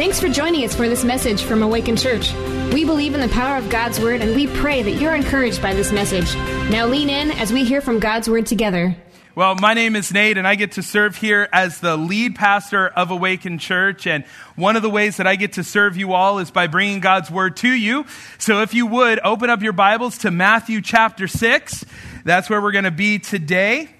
Thanks 0.00 0.18
for 0.18 0.30
joining 0.30 0.64
us 0.64 0.74
for 0.74 0.88
this 0.88 1.04
message 1.04 1.42
from 1.42 1.62
Awaken 1.62 1.94
Church. 1.94 2.32
We 2.72 2.86
believe 2.86 3.12
in 3.12 3.20
the 3.20 3.28
power 3.28 3.58
of 3.58 3.68
God's 3.68 4.00
Word 4.00 4.22
and 4.22 4.34
we 4.34 4.46
pray 4.46 4.82
that 4.82 4.92
you're 4.92 5.14
encouraged 5.14 5.60
by 5.60 5.74
this 5.74 5.92
message. 5.92 6.34
Now 6.70 6.86
lean 6.86 7.10
in 7.10 7.30
as 7.32 7.52
we 7.52 7.64
hear 7.64 7.82
from 7.82 7.98
God's 7.98 8.26
Word 8.26 8.46
together. 8.46 8.96
Well, 9.34 9.56
my 9.56 9.74
name 9.74 9.96
is 9.96 10.10
Nate, 10.10 10.38
and 10.38 10.48
I 10.48 10.54
get 10.54 10.72
to 10.72 10.82
serve 10.82 11.16
here 11.16 11.50
as 11.52 11.80
the 11.80 11.98
lead 11.98 12.34
pastor 12.34 12.88
of 12.88 13.10
Awaken 13.10 13.58
Church. 13.58 14.06
And 14.06 14.24
one 14.56 14.74
of 14.74 14.80
the 14.80 14.88
ways 14.88 15.18
that 15.18 15.26
I 15.26 15.36
get 15.36 15.52
to 15.52 15.64
serve 15.64 15.98
you 15.98 16.14
all 16.14 16.38
is 16.38 16.50
by 16.50 16.66
bringing 16.66 17.00
God's 17.00 17.30
Word 17.30 17.58
to 17.58 17.68
you. 17.68 18.06
So 18.38 18.62
if 18.62 18.72
you 18.72 18.86
would, 18.86 19.20
open 19.22 19.50
up 19.50 19.60
your 19.60 19.74
Bibles 19.74 20.16
to 20.18 20.30
Matthew 20.30 20.80
chapter 20.80 21.28
6. 21.28 21.84
That's 22.24 22.48
where 22.48 22.62
we're 22.62 22.72
going 22.72 22.84
to 22.84 22.90
be 22.90 23.18
today. 23.18 23.90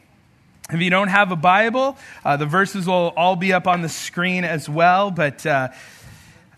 If 0.73 0.81
you 0.81 0.91
don't 0.91 1.09
have 1.09 1.33
a 1.33 1.37
Bible, 1.37 1.99
uh, 2.25 2.37
the 2.37 2.47
verses 2.47 2.87
will 2.87 3.13
all 3.17 3.35
be 3.35 3.53
up 3.53 3.67
on 3.67 3.83
the 3.83 3.89
screen 3.89 4.45
as 4.45 4.69
well. 4.69 5.11
But 5.11 5.45
uh, 5.45 5.71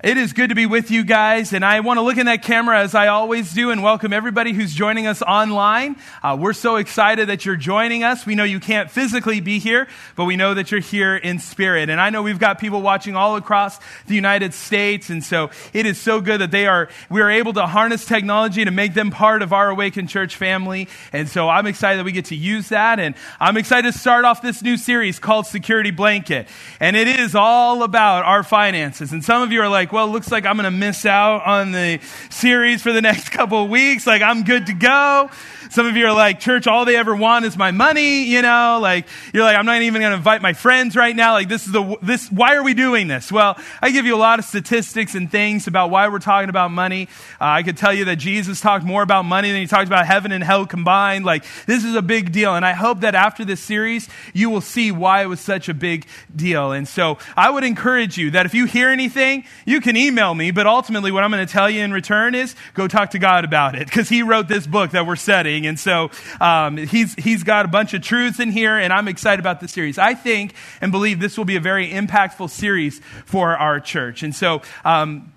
it 0.02 0.16
is 0.16 0.32
good 0.32 0.48
to 0.48 0.56
be 0.56 0.66
with 0.66 0.90
you 0.90 1.04
guys, 1.04 1.52
and 1.52 1.64
I 1.64 1.78
want 1.78 1.98
to 1.98 2.02
look 2.02 2.16
in 2.16 2.26
that 2.26 2.42
camera 2.42 2.80
as 2.80 2.92
I 2.92 3.06
always 3.06 3.52
do 3.52 3.70
and 3.70 3.84
welcome 3.84 4.12
everybody 4.12 4.52
who's 4.52 4.74
joining 4.74 5.06
us 5.06 5.22
online. 5.22 5.94
Uh, 6.24 6.36
we're 6.40 6.54
so 6.54 6.74
excited 6.74 7.28
that 7.28 7.46
you're 7.46 7.54
joining 7.54 8.02
us. 8.02 8.26
We 8.26 8.34
know 8.34 8.42
you 8.42 8.58
can't 8.58 8.90
physically 8.90 9.40
be 9.40 9.60
here, 9.60 9.86
but 10.16 10.24
we 10.24 10.34
know 10.34 10.54
that 10.54 10.72
you're 10.72 10.80
here 10.80 11.14
in 11.14 11.38
spirit. 11.38 11.88
And 11.88 12.00
I 12.00 12.10
know 12.10 12.20
we've 12.20 12.40
got 12.40 12.58
people 12.58 12.82
watching 12.82 13.14
all 13.14 13.36
across 13.36 13.78
the 14.08 14.16
United 14.16 14.54
States, 14.54 15.08
and 15.08 15.22
so 15.22 15.50
it 15.72 15.86
is 15.86 16.00
so 16.00 16.20
good 16.20 16.40
that 16.40 16.50
they 16.50 16.66
are, 16.66 16.88
we 17.08 17.20
are 17.20 17.30
able 17.30 17.52
to 17.52 17.68
harness 17.68 18.04
technology 18.04 18.64
to 18.64 18.72
make 18.72 18.94
them 18.94 19.12
part 19.12 19.40
of 19.40 19.52
our 19.52 19.70
Awakened 19.70 20.08
Church 20.08 20.34
family. 20.34 20.88
And 21.12 21.28
so 21.28 21.48
I'm 21.48 21.68
excited 21.68 22.00
that 22.00 22.04
we 22.04 22.10
get 22.10 22.24
to 22.26 22.36
use 22.36 22.70
that, 22.70 22.98
and 22.98 23.14
I'm 23.38 23.56
excited 23.56 23.92
to 23.92 23.96
start 23.96 24.24
off 24.24 24.42
this 24.42 24.62
new 24.62 24.76
series 24.78 25.20
called 25.20 25.46
Security 25.46 25.92
Blanket. 25.92 26.48
And 26.80 26.96
it 26.96 27.06
is 27.06 27.36
all 27.36 27.84
about 27.84 28.24
our 28.24 28.42
finances. 28.42 29.12
And 29.12 29.24
some 29.24 29.42
of 29.42 29.52
you 29.52 29.60
are 29.60 29.68
like, 29.68 29.91
well, 29.92 30.08
looks 30.08 30.32
like 30.32 30.46
I'm 30.46 30.56
going 30.56 30.64
to 30.64 30.70
miss 30.70 31.04
out 31.04 31.44
on 31.44 31.72
the 31.72 32.00
series 32.30 32.82
for 32.82 32.92
the 32.92 33.02
next 33.02 33.28
couple 33.30 33.62
of 33.62 33.70
weeks. 33.70 34.06
Like, 34.06 34.22
I'm 34.22 34.44
good 34.44 34.66
to 34.66 34.72
go. 34.72 35.30
Some 35.70 35.86
of 35.86 35.96
you 35.96 36.06
are 36.06 36.12
like, 36.12 36.38
church, 36.38 36.66
all 36.66 36.84
they 36.84 36.96
ever 36.96 37.16
want 37.16 37.46
is 37.46 37.56
my 37.56 37.70
money, 37.70 38.24
you 38.24 38.42
know, 38.42 38.78
like, 38.82 39.06
you're 39.32 39.42
like, 39.42 39.56
I'm 39.56 39.64
not 39.64 39.80
even 39.80 40.02
going 40.02 40.10
to 40.10 40.18
invite 40.18 40.42
my 40.42 40.52
friends 40.52 40.96
right 40.96 41.16
now. 41.16 41.32
Like, 41.32 41.48
this 41.48 41.66
is 41.66 41.72
the, 41.72 41.96
this, 42.02 42.30
why 42.30 42.56
are 42.56 42.62
we 42.62 42.74
doing 42.74 43.08
this? 43.08 43.32
Well, 43.32 43.58
I 43.80 43.90
give 43.90 44.04
you 44.04 44.14
a 44.14 44.18
lot 44.18 44.38
of 44.38 44.44
statistics 44.44 45.14
and 45.14 45.30
things 45.30 45.66
about 45.66 45.88
why 45.88 46.08
we're 46.08 46.18
talking 46.18 46.50
about 46.50 46.72
money. 46.72 47.08
Uh, 47.40 47.44
I 47.44 47.62
could 47.62 47.78
tell 47.78 47.94
you 47.94 48.04
that 48.06 48.16
Jesus 48.16 48.60
talked 48.60 48.84
more 48.84 49.02
about 49.02 49.24
money 49.24 49.50
than 49.50 49.62
he 49.62 49.66
talked 49.66 49.86
about 49.86 50.06
heaven 50.06 50.30
and 50.30 50.44
hell 50.44 50.66
combined. 50.66 51.24
Like, 51.24 51.44
this 51.64 51.84
is 51.84 51.94
a 51.94 52.02
big 52.02 52.32
deal. 52.32 52.54
And 52.54 52.66
I 52.66 52.72
hope 52.72 53.00
that 53.00 53.14
after 53.14 53.42
this 53.42 53.60
series, 53.60 54.10
you 54.34 54.50
will 54.50 54.60
see 54.60 54.92
why 54.92 55.22
it 55.22 55.26
was 55.26 55.40
such 55.40 55.70
a 55.70 55.74
big 55.74 56.06
deal. 56.36 56.72
And 56.72 56.86
so 56.86 57.16
I 57.34 57.48
would 57.48 57.64
encourage 57.64 58.18
you 58.18 58.32
that 58.32 58.44
if 58.44 58.52
you 58.52 58.66
hear 58.66 58.90
anything, 58.90 59.44
you 59.64 59.80
can 59.82 59.96
email 59.96 60.34
me, 60.34 60.50
but 60.50 60.66
ultimately 60.66 61.10
what 61.10 61.24
I'm 61.24 61.30
going 61.30 61.46
to 61.46 61.52
tell 61.52 61.68
you 61.68 61.82
in 61.82 61.92
return 61.92 62.34
is 62.34 62.54
go 62.74 62.88
talk 62.88 63.10
to 63.10 63.18
God 63.18 63.44
about 63.44 63.74
it 63.74 63.86
because 63.86 64.08
he 64.08 64.22
wrote 64.22 64.48
this 64.48 64.66
book 64.66 64.92
that 64.92 65.06
we're 65.06 65.16
studying. 65.16 65.66
And 65.66 65.78
so 65.78 66.10
um, 66.40 66.76
he's, 66.76 67.14
he's 67.14 67.42
got 67.42 67.64
a 67.64 67.68
bunch 67.68 67.94
of 67.94 68.02
truths 68.02 68.40
in 68.40 68.50
here, 68.50 68.78
and 68.78 68.92
I'm 68.92 69.08
excited 69.08 69.40
about 69.40 69.60
this 69.60 69.72
series. 69.72 69.98
I 69.98 70.14
think 70.14 70.54
and 70.80 70.92
believe 70.92 71.20
this 71.20 71.36
will 71.36 71.44
be 71.44 71.56
a 71.56 71.60
very 71.60 71.90
impactful 71.90 72.50
series 72.50 73.00
for 73.26 73.56
our 73.56 73.80
church. 73.80 74.22
And 74.22 74.34
so, 74.34 74.62
um, 74.84 75.32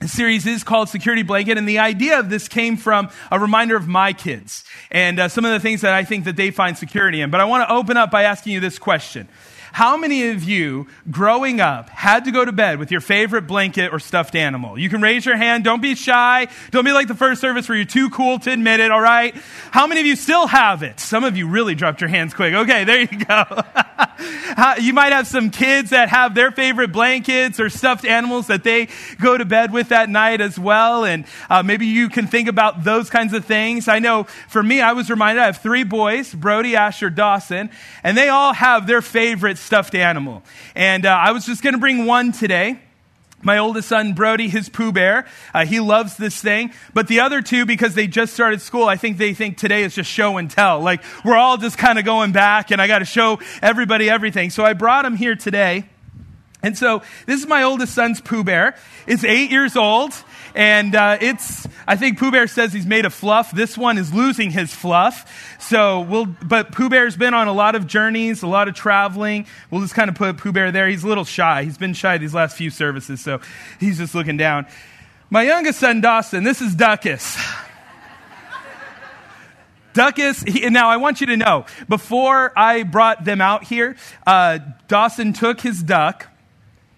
the 0.00 0.08
series 0.08 0.46
is 0.46 0.62
called 0.62 0.90
Security 0.90 1.22
Blanket, 1.22 1.56
and 1.56 1.66
the 1.66 1.78
idea 1.78 2.18
of 2.18 2.28
this 2.28 2.48
came 2.48 2.76
from 2.76 3.08
a 3.32 3.40
reminder 3.40 3.76
of 3.76 3.88
my 3.88 4.12
kids 4.12 4.62
and 4.90 5.18
uh, 5.18 5.28
some 5.28 5.46
of 5.46 5.52
the 5.52 5.60
things 5.60 5.80
that 5.80 5.94
I 5.94 6.04
think 6.04 6.26
that 6.26 6.36
they 6.36 6.50
find 6.50 6.76
security 6.76 7.22
in. 7.22 7.30
But 7.30 7.40
I 7.40 7.46
want 7.46 7.66
to 7.66 7.74
open 7.74 7.96
up 7.96 8.10
by 8.10 8.24
asking 8.24 8.52
you 8.52 8.60
this 8.60 8.78
question. 8.78 9.26
How 9.76 9.98
many 9.98 10.30
of 10.30 10.42
you, 10.42 10.86
growing 11.10 11.60
up, 11.60 11.90
had 11.90 12.24
to 12.24 12.30
go 12.30 12.42
to 12.42 12.50
bed 12.50 12.78
with 12.78 12.90
your 12.90 13.02
favorite 13.02 13.42
blanket 13.42 13.92
or 13.92 13.98
stuffed 13.98 14.34
animal? 14.34 14.78
You 14.78 14.88
can 14.88 15.02
raise 15.02 15.26
your 15.26 15.36
hand. 15.36 15.64
Don't 15.64 15.82
be 15.82 15.94
shy. 15.94 16.48
Don't 16.70 16.86
be 16.86 16.92
like 16.92 17.08
the 17.08 17.14
first 17.14 17.42
service 17.42 17.68
where 17.68 17.76
you're 17.76 17.84
too 17.84 18.08
cool 18.08 18.38
to 18.38 18.50
admit 18.50 18.80
it, 18.80 18.90
all 18.90 19.02
right? 19.02 19.34
How 19.72 19.86
many 19.86 20.00
of 20.00 20.06
you 20.06 20.16
still 20.16 20.46
have 20.46 20.82
it? 20.82 20.98
Some 20.98 21.24
of 21.24 21.36
you 21.36 21.46
really 21.46 21.74
dropped 21.74 22.00
your 22.00 22.08
hands 22.08 22.32
quick. 22.32 22.54
Okay, 22.54 22.84
there 22.84 23.00
you 23.02 23.22
go. 23.22 23.44
you 24.80 24.94
might 24.94 25.12
have 25.12 25.26
some 25.26 25.50
kids 25.50 25.90
that 25.90 26.08
have 26.08 26.34
their 26.34 26.50
favorite 26.52 26.90
blankets 26.90 27.60
or 27.60 27.68
stuffed 27.68 28.06
animals 28.06 28.46
that 28.46 28.64
they 28.64 28.88
go 29.20 29.36
to 29.36 29.44
bed 29.44 29.74
with 29.74 29.90
that 29.90 30.08
night 30.08 30.40
as 30.40 30.58
well. 30.58 31.04
And 31.04 31.26
uh, 31.50 31.62
maybe 31.62 31.84
you 31.84 32.08
can 32.08 32.26
think 32.28 32.48
about 32.48 32.82
those 32.82 33.10
kinds 33.10 33.34
of 33.34 33.44
things. 33.44 33.88
I 33.88 33.98
know 33.98 34.24
for 34.48 34.62
me, 34.62 34.80
I 34.80 34.92
was 34.92 35.10
reminded 35.10 35.42
I 35.42 35.46
have 35.46 35.58
three 35.58 35.84
boys 35.84 36.34
Brody, 36.34 36.76
Asher, 36.76 37.10
Dawson, 37.10 37.68
and 38.02 38.16
they 38.16 38.30
all 38.30 38.54
have 38.54 38.86
their 38.86 39.02
favorite 39.02 39.58
stuffed 39.66 39.94
animal. 39.94 40.42
And 40.74 41.04
uh, 41.04 41.10
I 41.10 41.32
was 41.32 41.44
just 41.44 41.62
going 41.62 41.74
to 41.74 41.80
bring 41.80 42.06
one 42.06 42.32
today. 42.32 42.80
My 43.42 43.58
oldest 43.58 43.88
son, 43.88 44.14
Brody, 44.14 44.48
his 44.48 44.68
Pooh 44.68 44.92
Bear, 44.92 45.26
uh, 45.52 45.66
he 45.66 45.78
loves 45.78 46.16
this 46.16 46.40
thing. 46.40 46.72
But 46.94 47.06
the 47.06 47.20
other 47.20 47.42
two, 47.42 47.66
because 47.66 47.94
they 47.94 48.06
just 48.06 48.32
started 48.32 48.62
school, 48.62 48.88
I 48.88 48.96
think 48.96 49.18
they 49.18 49.34
think 49.34 49.58
today 49.58 49.82
is 49.82 49.94
just 49.94 50.10
show 50.10 50.38
and 50.38 50.50
tell. 50.50 50.80
Like, 50.80 51.02
we're 51.24 51.36
all 51.36 51.58
just 51.58 51.76
kind 51.76 51.98
of 51.98 52.04
going 52.04 52.32
back, 52.32 52.70
and 52.70 52.80
I 52.80 52.86
got 52.86 53.00
to 53.00 53.04
show 53.04 53.38
everybody 53.60 54.08
everything. 54.08 54.50
So 54.50 54.64
I 54.64 54.72
brought 54.72 55.04
him 55.04 55.16
here 55.16 55.36
today. 55.36 55.84
And 56.62 56.76
so 56.76 57.02
this 57.26 57.40
is 57.40 57.46
my 57.46 57.62
oldest 57.62 57.94
son's 57.94 58.20
Pooh 58.20 58.42
Bear. 58.42 58.74
It's 59.06 59.22
eight 59.22 59.50
years 59.50 59.76
old, 59.76 60.12
and 60.56 60.94
uh, 60.94 61.18
it's, 61.20 61.68
I 61.86 61.96
think 61.96 62.18
Pooh 62.18 62.30
Bear 62.30 62.46
says 62.46 62.72
he's 62.72 62.86
made 62.86 63.04
of 63.04 63.12
fluff. 63.12 63.52
This 63.52 63.76
one 63.76 63.98
is 63.98 64.12
losing 64.12 64.50
his 64.50 64.74
fluff. 64.74 65.56
So 65.60 66.00
we'll, 66.00 66.24
but 66.24 66.72
Pooh 66.72 66.88
Bear's 66.88 67.14
been 67.14 67.34
on 67.34 67.46
a 67.46 67.52
lot 67.52 67.74
of 67.74 67.86
journeys, 67.86 68.42
a 68.42 68.46
lot 68.46 68.66
of 68.66 68.74
traveling. 68.74 69.46
We'll 69.70 69.82
just 69.82 69.94
kind 69.94 70.08
of 70.08 70.16
put 70.16 70.38
Pooh 70.38 70.52
Bear 70.52 70.72
there. 70.72 70.88
He's 70.88 71.04
a 71.04 71.08
little 71.08 71.26
shy. 71.26 71.64
He's 71.64 71.76
been 71.76 71.92
shy 71.92 72.16
these 72.16 72.32
last 72.32 72.56
few 72.56 72.70
services, 72.70 73.20
so 73.20 73.40
he's 73.78 73.98
just 73.98 74.14
looking 74.14 74.38
down. 74.38 74.66
My 75.28 75.42
youngest 75.42 75.78
son, 75.78 76.00
Dawson, 76.00 76.42
this 76.42 76.62
is 76.62 76.74
Duckus. 76.74 77.36
Duckus, 79.92 80.48
he, 80.48 80.68
now 80.70 80.88
I 80.88 80.96
want 80.96 81.20
you 81.20 81.26
to 81.28 81.36
know, 81.36 81.66
before 81.88 82.52
I 82.56 82.82
brought 82.82 83.24
them 83.24 83.40
out 83.40 83.64
here, 83.64 83.96
uh, 84.26 84.60
Dawson 84.88 85.32
took 85.32 85.60
his 85.60 85.82
duck 85.82 86.28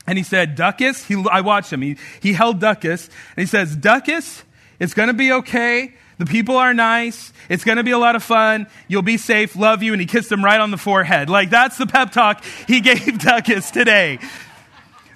and 0.09 0.17
he 0.17 0.25
said, 0.25 0.57
Duckus, 0.57 1.05
he, 1.05 1.23
I 1.31 1.43
watched 1.43 1.71
him. 1.71 1.83
He, 1.83 1.99
he 2.23 2.33
held 2.33 2.61
Duckus 2.61 3.11
and 3.37 3.43
he 3.43 3.45
says, 3.45 3.77
Duckus, 3.77 4.43
it's 4.81 4.95
going 4.95 5.09
to 5.09 5.15
be 5.15 5.31
okay. 5.33 5.93
The 6.17 6.25
people 6.25 6.57
are 6.57 6.73
nice. 6.73 7.31
It's 7.51 7.63
going 7.63 7.77
to 7.77 7.85
be 7.85 7.91
a 7.91 7.99
lot 7.99 8.17
of 8.17 8.23
fun. 8.23 8.69
You'll 8.89 9.03
be 9.03 9.19
safe. 9.19 9.55
Love 9.55 9.83
you. 9.83 9.93
And 9.93 10.01
he 10.01 10.07
kissed 10.07 10.33
him 10.33 10.43
right 10.43 10.61
on 10.61 10.71
the 10.71 10.79
forehead. 10.79 11.29
Like 11.29 11.51
that's 11.51 11.77
the 11.77 11.87
pep 11.87 12.11
talk 12.11 12.43
he 12.67 12.81
gave 12.91 12.99
Duckus 12.99 13.71
today. 13.71 14.19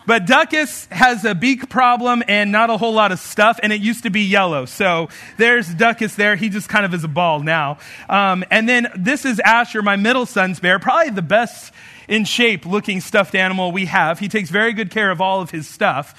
But 0.07 0.27
Duckus 0.27 0.91
has 0.91 1.25
a 1.25 1.35
beak 1.35 1.69
problem 1.69 2.23
and 2.27 2.51
not 2.51 2.71
a 2.71 2.77
whole 2.77 2.93
lot 2.93 3.13
of 3.13 3.19
stuff, 3.21 3.61
and 3.63 3.73
it 3.73 3.81
used 3.81 4.03
to 4.03 4.11
be 4.11 4.23
yellow. 4.23 4.65
So 4.65 5.09
there's 5.37 5.69
Duckus 5.69 6.17
there. 6.17 6.35
He 6.35 6.49
just 6.49 6.69
kind 6.69 6.85
of 6.85 6.93
is 6.93 7.05
a 7.05 7.09
ball 7.09 7.41
now. 7.41 7.79
Um, 8.09 8.45
and 8.51 8.69
then 8.69 8.89
this 8.97 9.25
is 9.25 9.41
Asher, 9.41 9.83
my 9.83 9.97
middle 9.97 10.27
son's 10.27 10.59
bear, 10.59 10.79
probably 10.79 11.11
the 11.11 11.23
best 11.23 11.73
in 12.09 12.25
shape 12.25 12.67
looking 12.67 13.01
stuffed 13.01 13.35
animal 13.35 13.71
we 13.71 13.87
have. 13.87 14.19
He 14.19 14.29
takes 14.29 14.51
very 14.51 14.73
good 14.73 14.91
care 14.91 15.11
of 15.11 15.21
all 15.21 15.41
of 15.41 15.51
his 15.51 15.69
stuff. 15.69 16.15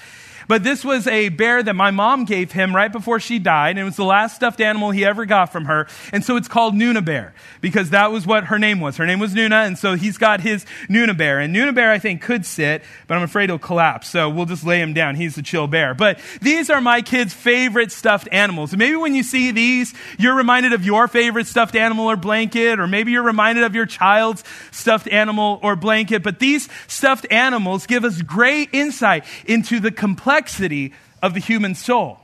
But 0.46 0.62
this 0.62 0.84
was 0.84 1.06
a 1.06 1.30
bear 1.30 1.62
that 1.62 1.74
my 1.74 1.90
mom 1.90 2.24
gave 2.24 2.52
him 2.52 2.74
right 2.74 2.92
before 2.92 3.20
she 3.20 3.38
died, 3.38 3.70
and 3.70 3.78
it 3.78 3.84
was 3.84 3.96
the 3.96 4.04
last 4.04 4.36
stuffed 4.36 4.60
animal 4.60 4.90
he 4.90 5.04
ever 5.04 5.24
got 5.24 5.52
from 5.52 5.66
her. 5.66 5.86
And 6.12 6.24
so 6.24 6.36
it's 6.36 6.48
called 6.48 6.74
Nuna 6.74 7.04
Bear, 7.04 7.34
because 7.60 7.90
that 7.90 8.12
was 8.12 8.26
what 8.26 8.44
her 8.44 8.58
name 8.58 8.80
was. 8.80 8.96
Her 8.96 9.06
name 9.06 9.20
was 9.20 9.34
Nuna, 9.34 9.66
and 9.66 9.78
so 9.78 9.94
he's 9.94 10.18
got 10.18 10.40
his 10.40 10.66
Nuna 10.88 11.16
Bear. 11.16 11.38
And 11.40 11.54
Nuna 11.54 11.74
Bear, 11.74 11.90
I 11.90 11.98
think, 11.98 12.20
could 12.20 12.44
sit, 12.44 12.82
but 13.06 13.16
I'm 13.16 13.22
afraid 13.22 13.48
he'll 13.48 13.58
collapse, 13.58 14.08
so 14.08 14.28
we'll 14.28 14.46
just 14.46 14.64
lay 14.64 14.80
him 14.80 14.92
down. 14.92 15.14
He's 15.14 15.38
a 15.38 15.42
chill 15.42 15.66
bear. 15.66 15.94
But 15.94 16.18
these 16.42 16.68
are 16.68 16.80
my 16.80 17.00
kids' 17.00 17.32
favorite 17.32 17.92
stuffed 17.92 18.28
animals. 18.30 18.72
And 18.72 18.78
maybe 18.78 18.96
when 18.96 19.14
you 19.14 19.22
see 19.22 19.50
these, 19.50 19.94
you're 20.18 20.34
reminded 20.34 20.72
of 20.72 20.84
your 20.84 21.08
favorite 21.08 21.46
stuffed 21.46 21.76
animal 21.76 22.06
or 22.06 22.16
blanket, 22.16 22.80
or 22.80 22.86
maybe 22.86 23.12
you're 23.12 23.22
reminded 23.22 23.64
of 23.64 23.74
your 23.74 23.86
child's 23.86 24.44
stuffed 24.72 25.08
animal 25.08 25.58
or 25.62 25.76
blanket. 25.76 26.22
But 26.22 26.38
these 26.38 26.68
stuffed 26.86 27.26
animals 27.30 27.86
give 27.86 28.04
us 28.04 28.20
great 28.20 28.70
insight 28.72 29.24
into 29.46 29.80
the 29.80 29.90
complexity 29.90 30.33
complexity 30.34 30.92
of 31.22 31.32
the 31.34 31.40
human 31.40 31.74
soul. 31.74 32.18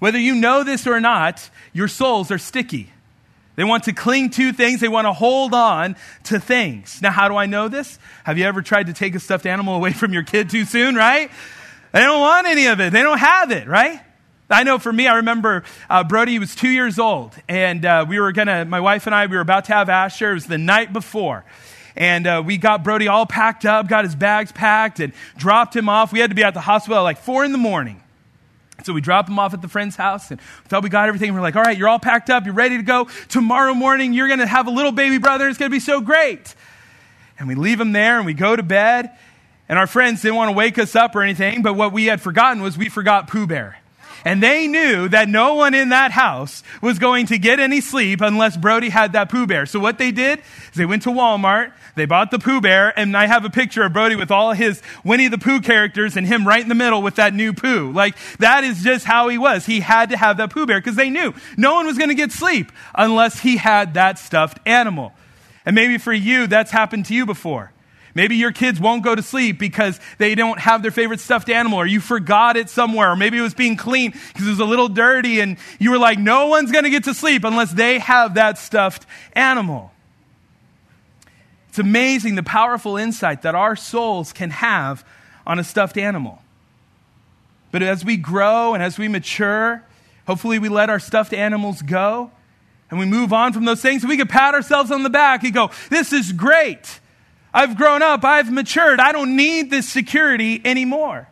Whether 0.00 0.18
you 0.18 0.34
know 0.34 0.64
this 0.64 0.86
or 0.86 1.00
not, 1.00 1.50
your 1.72 1.88
souls 1.88 2.30
are 2.30 2.38
sticky. 2.38 2.90
They 3.54 3.64
want 3.64 3.84
to 3.84 3.92
cling 3.92 4.30
to 4.30 4.52
things, 4.52 4.80
they 4.80 4.88
want 4.88 5.06
to 5.06 5.12
hold 5.12 5.54
on 5.54 5.96
to 6.24 6.38
things. 6.38 7.00
Now, 7.02 7.10
how 7.10 7.28
do 7.28 7.36
I 7.36 7.46
know 7.46 7.68
this? 7.68 7.98
Have 8.24 8.38
you 8.38 8.44
ever 8.44 8.62
tried 8.62 8.86
to 8.86 8.92
take 8.92 9.14
a 9.14 9.20
stuffed 9.20 9.46
animal 9.46 9.74
away 9.74 9.92
from 9.92 10.12
your 10.12 10.22
kid 10.22 10.50
too 10.50 10.64
soon, 10.64 10.94
right? 10.94 11.30
They 11.92 12.00
don't 12.00 12.20
want 12.20 12.46
any 12.46 12.66
of 12.66 12.80
it, 12.80 12.92
they 12.92 13.02
don't 13.02 13.18
have 13.18 13.50
it, 13.50 13.66
right? 13.66 14.00
I 14.50 14.62
know 14.62 14.78
for 14.78 14.92
me, 14.92 15.06
I 15.06 15.16
remember 15.16 15.62
uh, 15.90 16.04
Brody 16.04 16.38
was 16.38 16.54
two 16.54 16.70
years 16.70 16.98
old, 16.98 17.34
and 17.48 17.84
uh, 17.84 18.06
we 18.08 18.18
were 18.18 18.32
gonna, 18.32 18.64
my 18.64 18.80
wife 18.80 19.06
and 19.06 19.14
I, 19.14 19.26
we 19.26 19.36
were 19.36 19.42
about 19.42 19.66
to 19.66 19.74
have 19.74 19.88
Asher. 19.88 20.30
It 20.30 20.34
was 20.34 20.46
the 20.46 20.58
night 20.58 20.92
before. 20.92 21.44
And 21.98 22.28
uh, 22.28 22.42
we 22.46 22.58
got 22.58 22.84
Brody 22.84 23.08
all 23.08 23.26
packed 23.26 23.66
up, 23.66 23.88
got 23.88 24.04
his 24.04 24.14
bags 24.14 24.52
packed, 24.52 25.00
and 25.00 25.12
dropped 25.36 25.74
him 25.74 25.88
off. 25.88 26.12
We 26.12 26.20
had 26.20 26.30
to 26.30 26.36
be 26.36 26.44
at 26.44 26.54
the 26.54 26.60
hospital 26.60 26.96
at 26.96 27.00
like 27.00 27.18
four 27.18 27.44
in 27.44 27.50
the 27.50 27.58
morning. 27.58 28.00
So 28.84 28.92
we 28.92 29.00
drop 29.00 29.28
him 29.28 29.36
off 29.40 29.52
at 29.52 29.60
the 29.60 29.68
friend's 29.68 29.96
house 29.96 30.30
and 30.30 30.40
we 30.40 30.68
thought 30.68 30.84
we 30.84 30.90
got 30.90 31.08
everything. 31.08 31.34
We're 31.34 31.40
like, 31.40 31.56
all 31.56 31.62
right, 31.62 31.76
you're 31.76 31.88
all 31.88 31.98
packed 31.98 32.30
up. 32.30 32.44
You're 32.44 32.54
ready 32.54 32.76
to 32.76 32.84
go. 32.84 33.08
Tomorrow 33.28 33.74
morning, 33.74 34.12
you're 34.12 34.28
going 34.28 34.38
to 34.38 34.46
have 34.46 34.68
a 34.68 34.70
little 34.70 34.92
baby 34.92 35.18
brother. 35.18 35.48
It's 35.48 35.58
going 35.58 35.72
to 35.72 35.74
be 35.74 35.80
so 35.80 36.00
great. 36.00 36.54
And 37.40 37.48
we 37.48 37.56
leave 37.56 37.80
him 37.80 37.90
there 37.90 38.18
and 38.18 38.24
we 38.26 38.34
go 38.34 38.54
to 38.54 38.62
bed. 38.62 39.10
And 39.68 39.76
our 39.76 39.88
friends 39.88 40.22
didn't 40.22 40.36
want 40.36 40.50
to 40.50 40.56
wake 40.56 40.78
us 40.78 40.94
up 40.94 41.16
or 41.16 41.22
anything, 41.22 41.62
but 41.62 41.74
what 41.74 41.92
we 41.92 42.06
had 42.06 42.20
forgotten 42.20 42.62
was 42.62 42.78
we 42.78 42.88
forgot 42.88 43.26
Pooh 43.26 43.48
Bear. 43.48 43.77
And 44.24 44.42
they 44.42 44.66
knew 44.66 45.08
that 45.08 45.28
no 45.28 45.54
one 45.54 45.74
in 45.74 45.90
that 45.90 46.10
house 46.10 46.62
was 46.82 46.98
going 46.98 47.26
to 47.26 47.38
get 47.38 47.60
any 47.60 47.80
sleep 47.80 48.20
unless 48.20 48.56
Brody 48.56 48.88
had 48.88 49.12
that 49.12 49.30
Pooh 49.30 49.46
Bear. 49.46 49.66
So 49.66 49.78
what 49.80 49.98
they 49.98 50.10
did 50.10 50.40
is 50.40 50.76
they 50.76 50.86
went 50.86 51.02
to 51.04 51.10
Walmart, 51.10 51.72
they 51.94 52.06
bought 52.06 52.30
the 52.30 52.38
Pooh 52.38 52.60
Bear, 52.60 52.96
and 52.98 53.16
I 53.16 53.26
have 53.26 53.44
a 53.44 53.50
picture 53.50 53.82
of 53.82 53.92
Brody 53.92 54.16
with 54.16 54.30
all 54.30 54.52
his 54.52 54.82
Winnie 55.04 55.28
the 55.28 55.38
Pooh 55.38 55.60
characters 55.60 56.16
and 56.16 56.26
him 56.26 56.46
right 56.46 56.62
in 56.62 56.68
the 56.68 56.74
middle 56.74 57.02
with 57.02 57.16
that 57.16 57.34
new 57.34 57.52
Pooh. 57.52 57.92
Like, 57.92 58.16
that 58.38 58.64
is 58.64 58.82
just 58.82 59.04
how 59.04 59.28
he 59.28 59.38
was. 59.38 59.66
He 59.66 59.80
had 59.80 60.10
to 60.10 60.16
have 60.16 60.36
that 60.38 60.50
Pooh 60.50 60.66
Bear 60.66 60.80
because 60.80 60.96
they 60.96 61.10
knew 61.10 61.34
no 61.56 61.74
one 61.74 61.86
was 61.86 61.98
going 61.98 62.10
to 62.10 62.14
get 62.14 62.32
sleep 62.32 62.72
unless 62.94 63.40
he 63.40 63.56
had 63.56 63.94
that 63.94 64.18
stuffed 64.18 64.58
animal. 64.66 65.12
And 65.64 65.74
maybe 65.74 65.98
for 65.98 66.12
you, 66.12 66.46
that's 66.46 66.70
happened 66.70 67.06
to 67.06 67.14
you 67.14 67.26
before. 67.26 67.72
Maybe 68.14 68.36
your 68.36 68.52
kids 68.52 68.80
won't 68.80 69.04
go 69.04 69.14
to 69.14 69.22
sleep 69.22 69.58
because 69.58 70.00
they 70.18 70.34
don't 70.34 70.58
have 70.58 70.82
their 70.82 70.90
favorite 70.90 71.20
stuffed 71.20 71.48
animal, 71.48 71.78
or 71.78 71.86
you 71.86 72.00
forgot 72.00 72.56
it 72.56 72.70
somewhere, 72.70 73.12
or 73.12 73.16
maybe 73.16 73.38
it 73.38 73.42
was 73.42 73.54
being 73.54 73.76
cleaned 73.76 74.14
because 74.32 74.46
it 74.46 74.50
was 74.50 74.60
a 74.60 74.64
little 74.64 74.88
dirty, 74.88 75.40
and 75.40 75.58
you 75.78 75.90
were 75.90 75.98
like, 75.98 76.18
no 76.18 76.46
one's 76.46 76.72
going 76.72 76.84
to 76.84 76.90
get 76.90 77.04
to 77.04 77.14
sleep 77.14 77.44
unless 77.44 77.72
they 77.72 77.98
have 77.98 78.34
that 78.34 78.58
stuffed 78.58 79.06
animal. 79.34 79.92
It's 81.68 81.78
amazing 81.78 82.34
the 82.34 82.42
powerful 82.42 82.96
insight 82.96 83.42
that 83.42 83.54
our 83.54 83.76
souls 83.76 84.32
can 84.32 84.50
have 84.50 85.04
on 85.46 85.58
a 85.58 85.64
stuffed 85.64 85.96
animal. 85.96 86.42
But 87.70 87.82
as 87.82 88.04
we 88.04 88.16
grow 88.16 88.74
and 88.74 88.82
as 88.82 88.98
we 88.98 89.08
mature, 89.08 89.84
hopefully 90.26 90.58
we 90.58 90.68
let 90.68 90.90
our 90.90 90.98
stuffed 90.98 91.32
animals 91.32 91.82
go 91.82 92.30
and 92.90 92.98
we 92.98 93.06
move 93.06 93.32
on 93.32 93.52
from 93.52 93.64
those 93.64 93.82
things. 93.82 94.04
we 94.04 94.16
can 94.16 94.28
pat 94.28 94.54
ourselves 94.54 94.90
on 94.90 95.02
the 95.02 95.10
back 95.10 95.44
and 95.44 95.52
go, 95.52 95.70
This 95.90 96.12
is 96.12 96.32
great. 96.32 97.00
I've 97.58 97.76
grown 97.76 98.02
up. 98.02 98.24
I've 98.24 98.52
matured. 98.52 99.00
I 99.00 99.10
don't 99.10 99.34
need 99.34 99.68
this 99.68 99.88
security 99.88 100.62
anymore. 100.64 101.26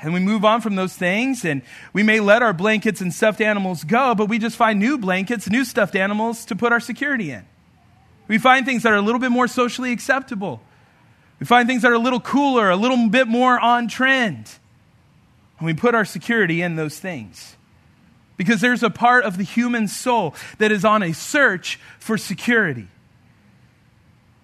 And 0.00 0.14
we 0.14 0.20
move 0.20 0.42
on 0.42 0.62
from 0.62 0.74
those 0.74 0.94
things, 0.94 1.44
and 1.44 1.60
we 1.92 2.02
may 2.02 2.18
let 2.18 2.40
our 2.40 2.54
blankets 2.54 3.02
and 3.02 3.12
stuffed 3.12 3.42
animals 3.42 3.84
go, 3.84 4.14
but 4.14 4.30
we 4.30 4.38
just 4.38 4.56
find 4.56 4.78
new 4.78 4.96
blankets, 4.96 5.50
new 5.50 5.66
stuffed 5.66 5.94
animals 5.94 6.46
to 6.46 6.56
put 6.56 6.72
our 6.72 6.80
security 6.80 7.30
in. 7.30 7.44
We 8.26 8.38
find 8.38 8.64
things 8.64 8.84
that 8.84 8.92
are 8.94 8.96
a 8.96 9.02
little 9.02 9.18
bit 9.18 9.30
more 9.30 9.48
socially 9.48 9.92
acceptable. 9.92 10.62
We 11.40 11.44
find 11.44 11.68
things 11.68 11.82
that 11.82 11.90
are 11.90 11.96
a 11.96 11.98
little 11.98 12.20
cooler, 12.20 12.70
a 12.70 12.76
little 12.76 13.10
bit 13.10 13.28
more 13.28 13.60
on 13.60 13.86
trend. 13.86 14.50
And 15.58 15.66
we 15.66 15.74
put 15.74 15.94
our 15.94 16.06
security 16.06 16.62
in 16.62 16.76
those 16.76 16.98
things. 16.98 17.54
Because 18.38 18.62
there's 18.62 18.82
a 18.82 18.88
part 18.88 19.24
of 19.24 19.36
the 19.36 19.44
human 19.44 19.88
soul 19.88 20.34
that 20.56 20.72
is 20.72 20.86
on 20.86 21.02
a 21.02 21.12
search 21.12 21.78
for 21.98 22.16
security. 22.16 22.88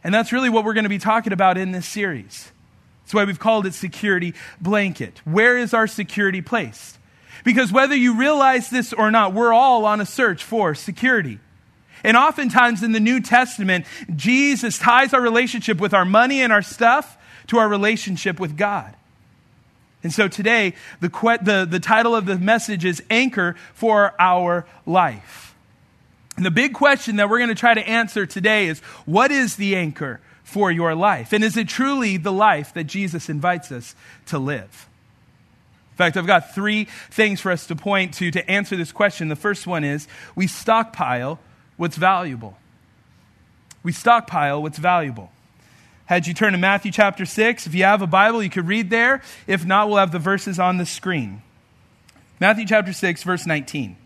And 0.02 0.14
that's 0.14 0.32
really 0.32 0.48
what 0.48 0.64
we're 0.64 0.74
going 0.74 0.84
to 0.84 0.90
be 0.90 0.98
talking 0.98 1.32
about 1.32 1.58
in 1.58 1.72
this 1.72 1.86
series. 1.86 2.50
That's 3.02 3.14
why 3.14 3.24
we've 3.24 3.38
called 3.38 3.66
it 3.66 3.74
Security 3.74 4.34
Blanket. 4.60 5.20
Where 5.24 5.58
is 5.58 5.74
our 5.74 5.86
security 5.86 6.40
placed? 6.40 6.98
Because 7.44 7.72
whether 7.72 7.94
you 7.94 8.16
realize 8.16 8.70
this 8.70 8.92
or 8.92 9.10
not, 9.10 9.34
we're 9.34 9.52
all 9.52 9.84
on 9.84 10.00
a 10.00 10.06
search 10.06 10.44
for 10.44 10.74
security. 10.74 11.38
And 12.04 12.16
oftentimes 12.16 12.82
in 12.82 12.92
the 12.92 13.00
New 13.00 13.20
Testament, 13.20 13.86
Jesus 14.14 14.78
ties 14.78 15.12
our 15.12 15.20
relationship 15.20 15.80
with 15.80 15.92
our 15.92 16.04
money 16.04 16.40
and 16.42 16.52
our 16.52 16.62
stuff 16.62 17.18
to 17.48 17.58
our 17.58 17.68
relationship 17.68 18.40
with 18.40 18.56
God. 18.56 18.94
And 20.02 20.12
so 20.12 20.28
today, 20.28 20.74
the, 21.00 21.08
the, 21.42 21.66
the 21.68 21.80
title 21.80 22.14
of 22.14 22.24
the 22.24 22.38
message 22.38 22.84
is 22.84 23.02
Anchor 23.10 23.54
for 23.74 24.14
Our 24.18 24.66
Life. 24.86 25.49
And 26.40 26.46
the 26.46 26.50
big 26.50 26.72
question 26.72 27.16
that 27.16 27.28
we're 27.28 27.36
going 27.36 27.50
to 27.50 27.54
try 27.54 27.74
to 27.74 27.86
answer 27.86 28.24
today 28.24 28.68
is 28.68 28.80
what 29.04 29.30
is 29.30 29.56
the 29.56 29.76
anchor 29.76 30.22
for 30.42 30.72
your 30.72 30.94
life? 30.94 31.34
And 31.34 31.44
is 31.44 31.54
it 31.58 31.68
truly 31.68 32.16
the 32.16 32.32
life 32.32 32.72
that 32.72 32.84
Jesus 32.84 33.28
invites 33.28 33.70
us 33.70 33.94
to 34.28 34.38
live? 34.38 34.88
In 35.90 35.96
fact, 35.98 36.16
I've 36.16 36.26
got 36.26 36.54
three 36.54 36.86
things 37.10 37.42
for 37.42 37.52
us 37.52 37.66
to 37.66 37.76
point 37.76 38.14
to 38.14 38.30
to 38.30 38.50
answer 38.50 38.74
this 38.74 38.90
question. 38.90 39.28
The 39.28 39.36
first 39.36 39.66
one 39.66 39.84
is 39.84 40.08
we 40.34 40.46
stockpile 40.46 41.38
what's 41.76 41.96
valuable. 41.96 42.56
We 43.82 43.92
stockpile 43.92 44.62
what's 44.62 44.78
valuable. 44.78 45.30
Had 46.06 46.26
you 46.26 46.32
turn 46.32 46.52
to 46.52 46.58
Matthew 46.58 46.90
chapter 46.90 47.26
6, 47.26 47.66
if 47.66 47.74
you 47.74 47.84
have 47.84 48.00
a 48.00 48.06
Bible, 48.06 48.42
you 48.42 48.48
could 48.48 48.66
read 48.66 48.88
there. 48.88 49.20
If 49.46 49.66
not, 49.66 49.88
we'll 49.88 49.98
have 49.98 50.10
the 50.10 50.18
verses 50.18 50.58
on 50.58 50.78
the 50.78 50.86
screen. 50.86 51.42
Matthew 52.40 52.64
chapter 52.64 52.94
6, 52.94 53.24
verse 53.24 53.44
19. 53.44 53.98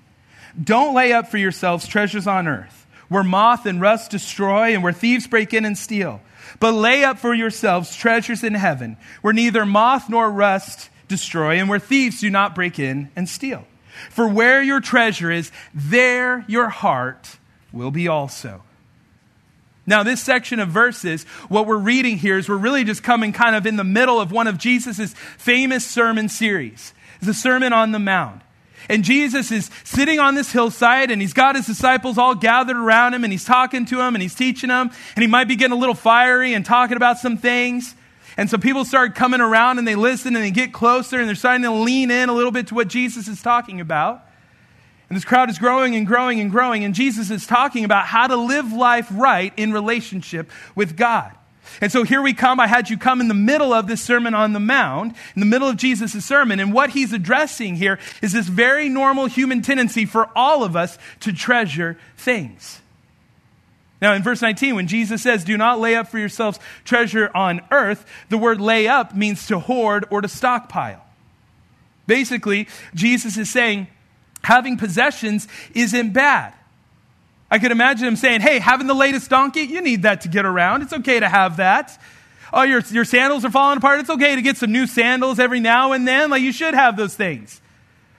Don't 0.62 0.94
lay 0.94 1.12
up 1.12 1.28
for 1.28 1.38
yourselves 1.38 1.86
treasures 1.86 2.26
on 2.26 2.46
earth, 2.46 2.86
where 3.08 3.24
moth 3.24 3.66
and 3.66 3.80
rust 3.80 4.10
destroy 4.10 4.74
and 4.74 4.82
where 4.82 4.92
thieves 4.92 5.26
break 5.26 5.52
in 5.52 5.64
and 5.64 5.76
steal. 5.76 6.20
But 6.60 6.72
lay 6.72 7.04
up 7.04 7.18
for 7.18 7.34
yourselves 7.34 7.96
treasures 7.96 8.44
in 8.44 8.54
heaven, 8.54 8.96
where 9.22 9.32
neither 9.32 9.66
moth 9.66 10.08
nor 10.08 10.30
rust 10.30 10.90
destroy 11.08 11.58
and 11.58 11.68
where 11.68 11.78
thieves 11.78 12.20
do 12.20 12.30
not 12.30 12.54
break 12.54 12.78
in 12.78 13.10
and 13.16 13.28
steal. 13.28 13.66
For 14.10 14.28
where 14.28 14.62
your 14.62 14.80
treasure 14.80 15.30
is, 15.30 15.50
there 15.72 16.44
your 16.48 16.68
heart 16.68 17.38
will 17.72 17.90
be 17.90 18.08
also. 18.08 18.62
Now, 19.86 20.02
this 20.02 20.22
section 20.22 20.60
of 20.60 20.68
verses, 20.68 21.24
what 21.48 21.66
we're 21.66 21.76
reading 21.76 22.16
here 22.16 22.38
is 22.38 22.48
we're 22.48 22.56
really 22.56 22.84
just 22.84 23.02
coming 23.02 23.32
kind 23.32 23.54
of 23.54 23.66
in 23.66 23.76
the 23.76 23.84
middle 23.84 24.20
of 24.20 24.32
one 24.32 24.46
of 24.46 24.56
Jesus' 24.56 25.12
famous 25.36 25.86
sermon 25.86 26.28
series. 26.28 26.94
The 27.20 27.34
Sermon 27.34 27.72
on 27.72 27.92
the 27.92 27.98
Mount. 27.98 28.40
And 28.88 29.02
Jesus 29.04 29.50
is 29.50 29.70
sitting 29.82 30.18
on 30.18 30.34
this 30.34 30.52
hillside 30.52 31.10
and 31.10 31.20
he's 31.20 31.32
got 31.32 31.56
his 31.56 31.66
disciples 31.66 32.18
all 32.18 32.34
gathered 32.34 32.76
around 32.76 33.14
him 33.14 33.24
and 33.24 33.32
he's 33.32 33.44
talking 33.44 33.86
to 33.86 33.96
them 33.96 34.14
and 34.14 34.22
he's 34.22 34.34
teaching 34.34 34.68
them 34.68 34.90
and 35.16 35.22
he 35.22 35.26
might 35.26 35.48
be 35.48 35.56
getting 35.56 35.76
a 35.76 35.78
little 35.78 35.94
fiery 35.94 36.54
and 36.54 36.64
talking 36.66 36.96
about 36.96 37.18
some 37.18 37.38
things. 37.38 37.94
And 38.36 38.50
so 38.50 38.58
people 38.58 38.84
start 38.84 39.14
coming 39.14 39.40
around 39.40 39.78
and 39.78 39.86
they 39.86 39.94
listen 39.94 40.34
and 40.34 40.44
they 40.44 40.50
get 40.50 40.72
closer 40.72 41.18
and 41.18 41.28
they're 41.28 41.34
starting 41.34 41.62
to 41.62 41.70
lean 41.70 42.10
in 42.10 42.28
a 42.28 42.34
little 42.34 42.52
bit 42.52 42.66
to 42.68 42.74
what 42.74 42.88
Jesus 42.88 43.28
is 43.28 43.40
talking 43.40 43.80
about. 43.80 44.26
And 45.08 45.16
this 45.16 45.24
crowd 45.24 45.48
is 45.48 45.58
growing 45.58 45.94
and 45.94 46.06
growing 46.06 46.40
and 46.40 46.50
growing 46.50 46.84
and 46.84 46.94
Jesus 46.94 47.30
is 47.30 47.46
talking 47.46 47.84
about 47.84 48.06
how 48.06 48.26
to 48.26 48.36
live 48.36 48.72
life 48.72 49.08
right 49.12 49.52
in 49.56 49.72
relationship 49.72 50.50
with 50.74 50.96
God. 50.96 51.32
And 51.80 51.90
so 51.90 52.02
here 52.02 52.22
we 52.22 52.34
come. 52.34 52.60
I 52.60 52.66
had 52.66 52.90
you 52.90 52.98
come 52.98 53.20
in 53.20 53.28
the 53.28 53.34
middle 53.34 53.72
of 53.72 53.86
this 53.86 54.02
Sermon 54.02 54.34
on 54.34 54.52
the 54.52 54.60
Mount, 54.60 55.16
in 55.34 55.40
the 55.40 55.46
middle 55.46 55.68
of 55.68 55.76
Jesus' 55.76 56.24
sermon. 56.24 56.60
And 56.60 56.72
what 56.72 56.90
he's 56.90 57.12
addressing 57.12 57.76
here 57.76 57.98
is 58.22 58.32
this 58.32 58.46
very 58.46 58.88
normal 58.88 59.26
human 59.26 59.62
tendency 59.62 60.04
for 60.04 60.30
all 60.36 60.64
of 60.64 60.76
us 60.76 60.98
to 61.20 61.32
treasure 61.32 61.98
things. 62.16 62.80
Now, 64.00 64.12
in 64.12 64.22
verse 64.22 64.42
19, 64.42 64.74
when 64.74 64.86
Jesus 64.86 65.22
says, 65.22 65.44
Do 65.44 65.56
not 65.56 65.80
lay 65.80 65.94
up 65.96 66.08
for 66.08 66.18
yourselves 66.18 66.58
treasure 66.84 67.30
on 67.34 67.62
earth, 67.70 68.04
the 68.28 68.38
word 68.38 68.60
lay 68.60 68.86
up 68.86 69.14
means 69.14 69.46
to 69.46 69.58
hoard 69.58 70.04
or 70.10 70.20
to 70.20 70.28
stockpile. 70.28 71.02
Basically, 72.06 72.68
Jesus 72.94 73.38
is 73.38 73.50
saying, 73.50 73.86
having 74.42 74.76
possessions 74.76 75.48
isn't 75.74 76.12
bad. 76.12 76.54
I 77.54 77.60
could 77.60 77.70
imagine 77.70 78.08
him 78.08 78.16
saying, 78.16 78.40
Hey, 78.40 78.58
having 78.58 78.88
the 78.88 78.94
latest 78.94 79.30
donkey, 79.30 79.60
you 79.60 79.80
need 79.80 80.02
that 80.02 80.22
to 80.22 80.28
get 80.28 80.44
around. 80.44 80.82
It's 80.82 80.92
okay 80.92 81.20
to 81.20 81.28
have 81.28 81.58
that. 81.58 81.96
Oh, 82.52 82.62
your, 82.62 82.80
your 82.90 83.04
sandals 83.04 83.44
are 83.44 83.50
falling 83.52 83.78
apart. 83.78 84.00
It's 84.00 84.10
okay 84.10 84.34
to 84.34 84.42
get 84.42 84.56
some 84.56 84.72
new 84.72 84.88
sandals 84.88 85.38
every 85.38 85.60
now 85.60 85.92
and 85.92 86.06
then. 86.06 86.30
Like, 86.30 86.42
you 86.42 86.50
should 86.50 86.74
have 86.74 86.96
those 86.96 87.14
things. 87.14 87.60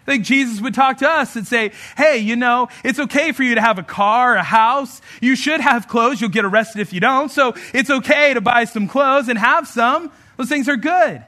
I 0.07 0.11
think 0.11 0.23
Jesus 0.23 0.61
would 0.61 0.73
talk 0.73 0.99
to 0.99 1.09
us 1.09 1.35
and 1.35 1.45
say, 1.45 1.73
Hey, 1.97 2.19
you 2.19 2.37
know, 2.37 2.69
it's 2.85 2.97
okay 2.97 3.33
for 3.33 3.43
you 3.43 3.55
to 3.55 3.61
have 3.61 3.77
a 3.77 3.83
car, 3.83 4.35
a 4.35 4.41
house. 4.41 5.01
You 5.19 5.35
should 5.35 5.59
have 5.59 5.89
clothes. 5.89 6.21
You'll 6.21 6.29
get 6.29 6.45
arrested 6.45 6.79
if 6.79 6.93
you 6.93 7.01
don't. 7.01 7.29
So 7.29 7.55
it's 7.73 7.89
okay 7.89 8.35
to 8.35 8.39
buy 8.39 8.63
some 8.63 8.87
clothes 8.87 9.27
and 9.27 9.37
have 9.37 9.67
some. 9.67 10.13
Those 10.37 10.47
things 10.47 10.69
are 10.69 10.77
good. 10.77 11.21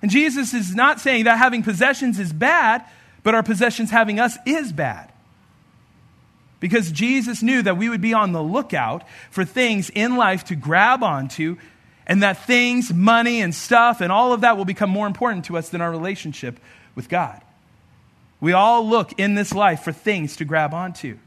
And 0.00 0.10
Jesus 0.10 0.54
is 0.54 0.74
not 0.74 1.00
saying 1.00 1.24
that 1.24 1.36
having 1.36 1.62
possessions 1.62 2.18
is 2.18 2.32
bad, 2.32 2.82
but 3.24 3.34
our 3.34 3.42
possessions 3.42 3.90
having 3.90 4.18
us 4.18 4.38
is 4.46 4.72
bad. 4.72 5.07
Because 6.60 6.90
Jesus 6.90 7.42
knew 7.42 7.62
that 7.62 7.76
we 7.76 7.88
would 7.88 8.00
be 8.00 8.14
on 8.14 8.32
the 8.32 8.42
lookout 8.42 9.04
for 9.30 9.44
things 9.44 9.90
in 9.90 10.16
life 10.16 10.44
to 10.44 10.56
grab 10.56 11.02
onto, 11.02 11.56
and 12.06 12.22
that 12.22 12.46
things, 12.46 12.92
money, 12.92 13.40
and 13.40 13.54
stuff, 13.54 14.00
and 14.00 14.10
all 14.10 14.32
of 14.32 14.40
that 14.40 14.56
will 14.56 14.64
become 14.64 14.90
more 14.90 15.06
important 15.06 15.44
to 15.44 15.56
us 15.56 15.68
than 15.68 15.80
our 15.80 15.90
relationship 15.90 16.58
with 16.94 17.08
God. 17.08 17.40
We 18.40 18.52
all 18.52 18.88
look 18.88 19.18
in 19.18 19.34
this 19.34 19.52
life 19.52 19.82
for 19.82 19.92
things 19.92 20.36
to 20.36 20.44
grab 20.44 20.72
onto. 20.72 21.18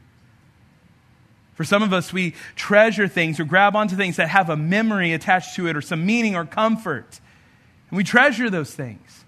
For 1.53 1.63
some 1.63 1.83
of 1.83 1.93
us, 1.93 2.11
we 2.11 2.33
treasure 2.55 3.07
things 3.07 3.39
or 3.39 3.43
grab 3.43 3.75
onto 3.75 3.95
things 3.95 4.15
that 4.15 4.29
have 4.29 4.49
a 4.49 4.57
memory 4.57 5.13
attached 5.13 5.55
to 5.55 5.67
it 5.67 5.75
or 5.77 5.81
some 5.81 6.05
meaning 6.05 6.35
or 6.35 6.45
comfort. 6.45 7.19
And 7.89 7.97
we 7.97 8.03
treasure 8.03 8.49
those 8.49 8.73
things. 8.73 9.25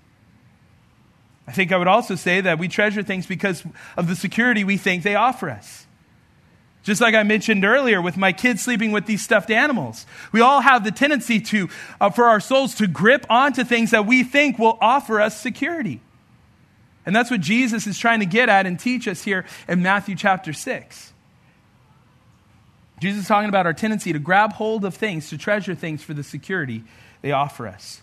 I 1.47 1.51
think 1.51 1.71
I 1.71 1.77
would 1.77 1.87
also 1.87 2.15
say 2.15 2.41
that 2.41 2.57
we 2.57 2.69
treasure 2.69 3.03
things 3.03 3.27
because 3.27 3.63
of 3.97 4.07
the 4.07 4.15
security 4.15 4.63
we 4.63 4.77
think 4.77 5.03
they 5.03 5.15
offer 5.15 5.49
us. 5.49 5.82
Just 6.83 6.99
like 6.99 7.15
I 7.15 7.23
mentioned 7.23 7.63
earlier 7.63 8.01
with 8.01 8.17
my 8.17 8.33
kids 8.33 8.61
sleeping 8.61 8.91
with 8.91 9.05
these 9.05 9.23
stuffed 9.23 9.49
animals. 9.49 10.05
We 10.33 10.41
all 10.41 10.59
have 10.59 10.83
the 10.83 10.91
tendency 10.91 11.39
to, 11.39 11.69
uh, 11.99 12.09
for 12.09 12.25
our 12.25 12.41
souls 12.41 12.75
to 12.75 12.87
grip 12.87 13.25
onto 13.29 13.63
things 13.63 13.91
that 13.91 14.05
we 14.05 14.23
think 14.23 14.59
will 14.59 14.77
offer 14.81 15.21
us 15.21 15.39
security. 15.39 16.01
And 17.05 17.15
that's 17.15 17.31
what 17.31 17.39
Jesus 17.39 17.87
is 17.87 17.97
trying 17.97 18.19
to 18.19 18.25
get 18.25 18.49
at 18.49 18.65
and 18.65 18.77
teach 18.77 19.07
us 19.07 19.23
here 19.23 19.45
in 19.67 19.81
Matthew 19.81 20.15
chapter 20.15 20.51
6. 20.51 21.13
Jesus 22.99 23.23
is 23.23 23.27
talking 23.27 23.49
about 23.49 23.65
our 23.65 23.73
tendency 23.73 24.13
to 24.13 24.19
grab 24.19 24.53
hold 24.53 24.85
of 24.85 24.93
things, 24.93 25.29
to 25.29 25.37
treasure 25.37 25.75
things 25.75 26.03
for 26.03 26.13
the 26.13 26.23
security 26.23 26.83
they 27.21 27.31
offer 27.31 27.67
us. 27.67 28.01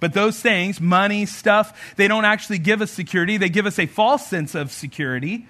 But 0.00 0.12
those 0.12 0.38
things, 0.40 0.80
money, 0.80 1.26
stuff, 1.26 1.94
they 1.96 2.06
don't 2.06 2.24
actually 2.24 2.58
give 2.58 2.82
us 2.82 2.90
security. 2.90 3.36
They 3.36 3.48
give 3.48 3.66
us 3.66 3.78
a 3.78 3.86
false 3.86 4.26
sense 4.26 4.54
of 4.54 4.70
security. 4.70 5.46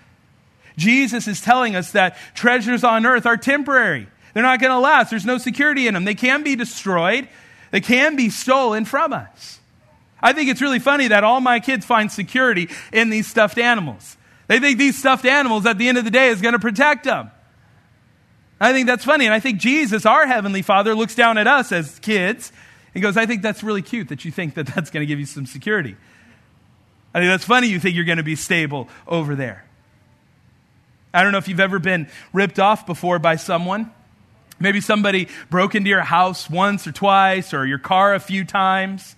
Jesus 0.78 1.28
is 1.28 1.40
telling 1.42 1.76
us 1.76 1.90
that 1.92 2.16
treasures 2.34 2.84
on 2.84 3.04
earth 3.04 3.26
are 3.26 3.36
temporary. 3.36 4.06
They're 4.32 4.42
not 4.42 4.60
going 4.60 4.70
to 4.70 4.78
last. 4.78 5.10
There's 5.10 5.26
no 5.26 5.36
security 5.36 5.86
in 5.86 5.94
them. 5.94 6.04
They 6.04 6.14
can 6.14 6.42
be 6.42 6.56
destroyed, 6.56 7.28
they 7.70 7.80
can 7.80 8.16
be 8.16 8.30
stolen 8.30 8.86
from 8.86 9.12
us. 9.12 9.60
I 10.20 10.32
think 10.32 10.50
it's 10.50 10.62
really 10.62 10.78
funny 10.78 11.08
that 11.08 11.22
all 11.22 11.40
my 11.40 11.60
kids 11.60 11.84
find 11.84 12.10
security 12.10 12.68
in 12.92 13.10
these 13.10 13.26
stuffed 13.26 13.58
animals. 13.58 14.16
They 14.48 14.58
think 14.58 14.78
these 14.78 14.98
stuffed 14.98 15.26
animals 15.26 15.66
at 15.66 15.78
the 15.78 15.88
end 15.88 15.98
of 15.98 16.04
the 16.04 16.10
day 16.10 16.28
is 16.28 16.40
going 16.40 16.54
to 16.54 16.58
protect 16.58 17.04
them. 17.04 17.30
I 18.60 18.72
think 18.72 18.86
that's 18.86 19.04
funny. 19.04 19.26
And 19.26 19.34
I 19.34 19.40
think 19.40 19.60
Jesus, 19.60 20.06
our 20.06 20.26
Heavenly 20.26 20.62
Father, 20.62 20.94
looks 20.94 21.14
down 21.14 21.38
at 21.38 21.46
us 21.46 21.70
as 21.70 21.98
kids 22.00 22.50
and 22.94 23.02
goes, 23.02 23.16
I 23.16 23.26
think 23.26 23.42
that's 23.42 23.62
really 23.62 23.82
cute 23.82 24.08
that 24.08 24.24
you 24.24 24.32
think 24.32 24.54
that 24.54 24.66
that's 24.66 24.90
going 24.90 25.02
to 25.02 25.06
give 25.06 25.20
you 25.20 25.26
some 25.26 25.46
security. 25.46 25.96
I 27.14 27.20
think 27.20 27.30
that's 27.30 27.44
funny 27.44 27.68
you 27.68 27.78
think 27.78 27.94
you're 27.94 28.04
going 28.04 28.18
to 28.18 28.24
be 28.24 28.36
stable 28.36 28.88
over 29.06 29.36
there. 29.36 29.67
I 31.12 31.22
don't 31.22 31.32
know 31.32 31.38
if 31.38 31.48
you've 31.48 31.60
ever 31.60 31.78
been 31.78 32.08
ripped 32.32 32.58
off 32.58 32.86
before 32.86 33.18
by 33.18 33.36
someone. 33.36 33.90
Maybe 34.60 34.80
somebody 34.80 35.28
broke 35.50 35.74
into 35.74 35.88
your 35.88 36.00
house 36.02 36.50
once 36.50 36.86
or 36.86 36.92
twice, 36.92 37.54
or 37.54 37.64
your 37.64 37.78
car 37.78 38.14
a 38.14 38.20
few 38.20 38.44
times. 38.44 39.14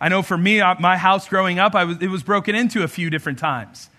I 0.00 0.08
know 0.08 0.22
for 0.22 0.38
me, 0.38 0.60
uh, 0.60 0.76
my 0.80 0.96
house 0.96 1.28
growing 1.28 1.58
up, 1.58 1.74
was, 1.74 1.98
it 2.00 2.08
was 2.08 2.22
broken 2.22 2.54
into 2.54 2.82
a 2.82 2.88
few 2.88 3.10
different 3.10 3.38
times. 3.38 3.90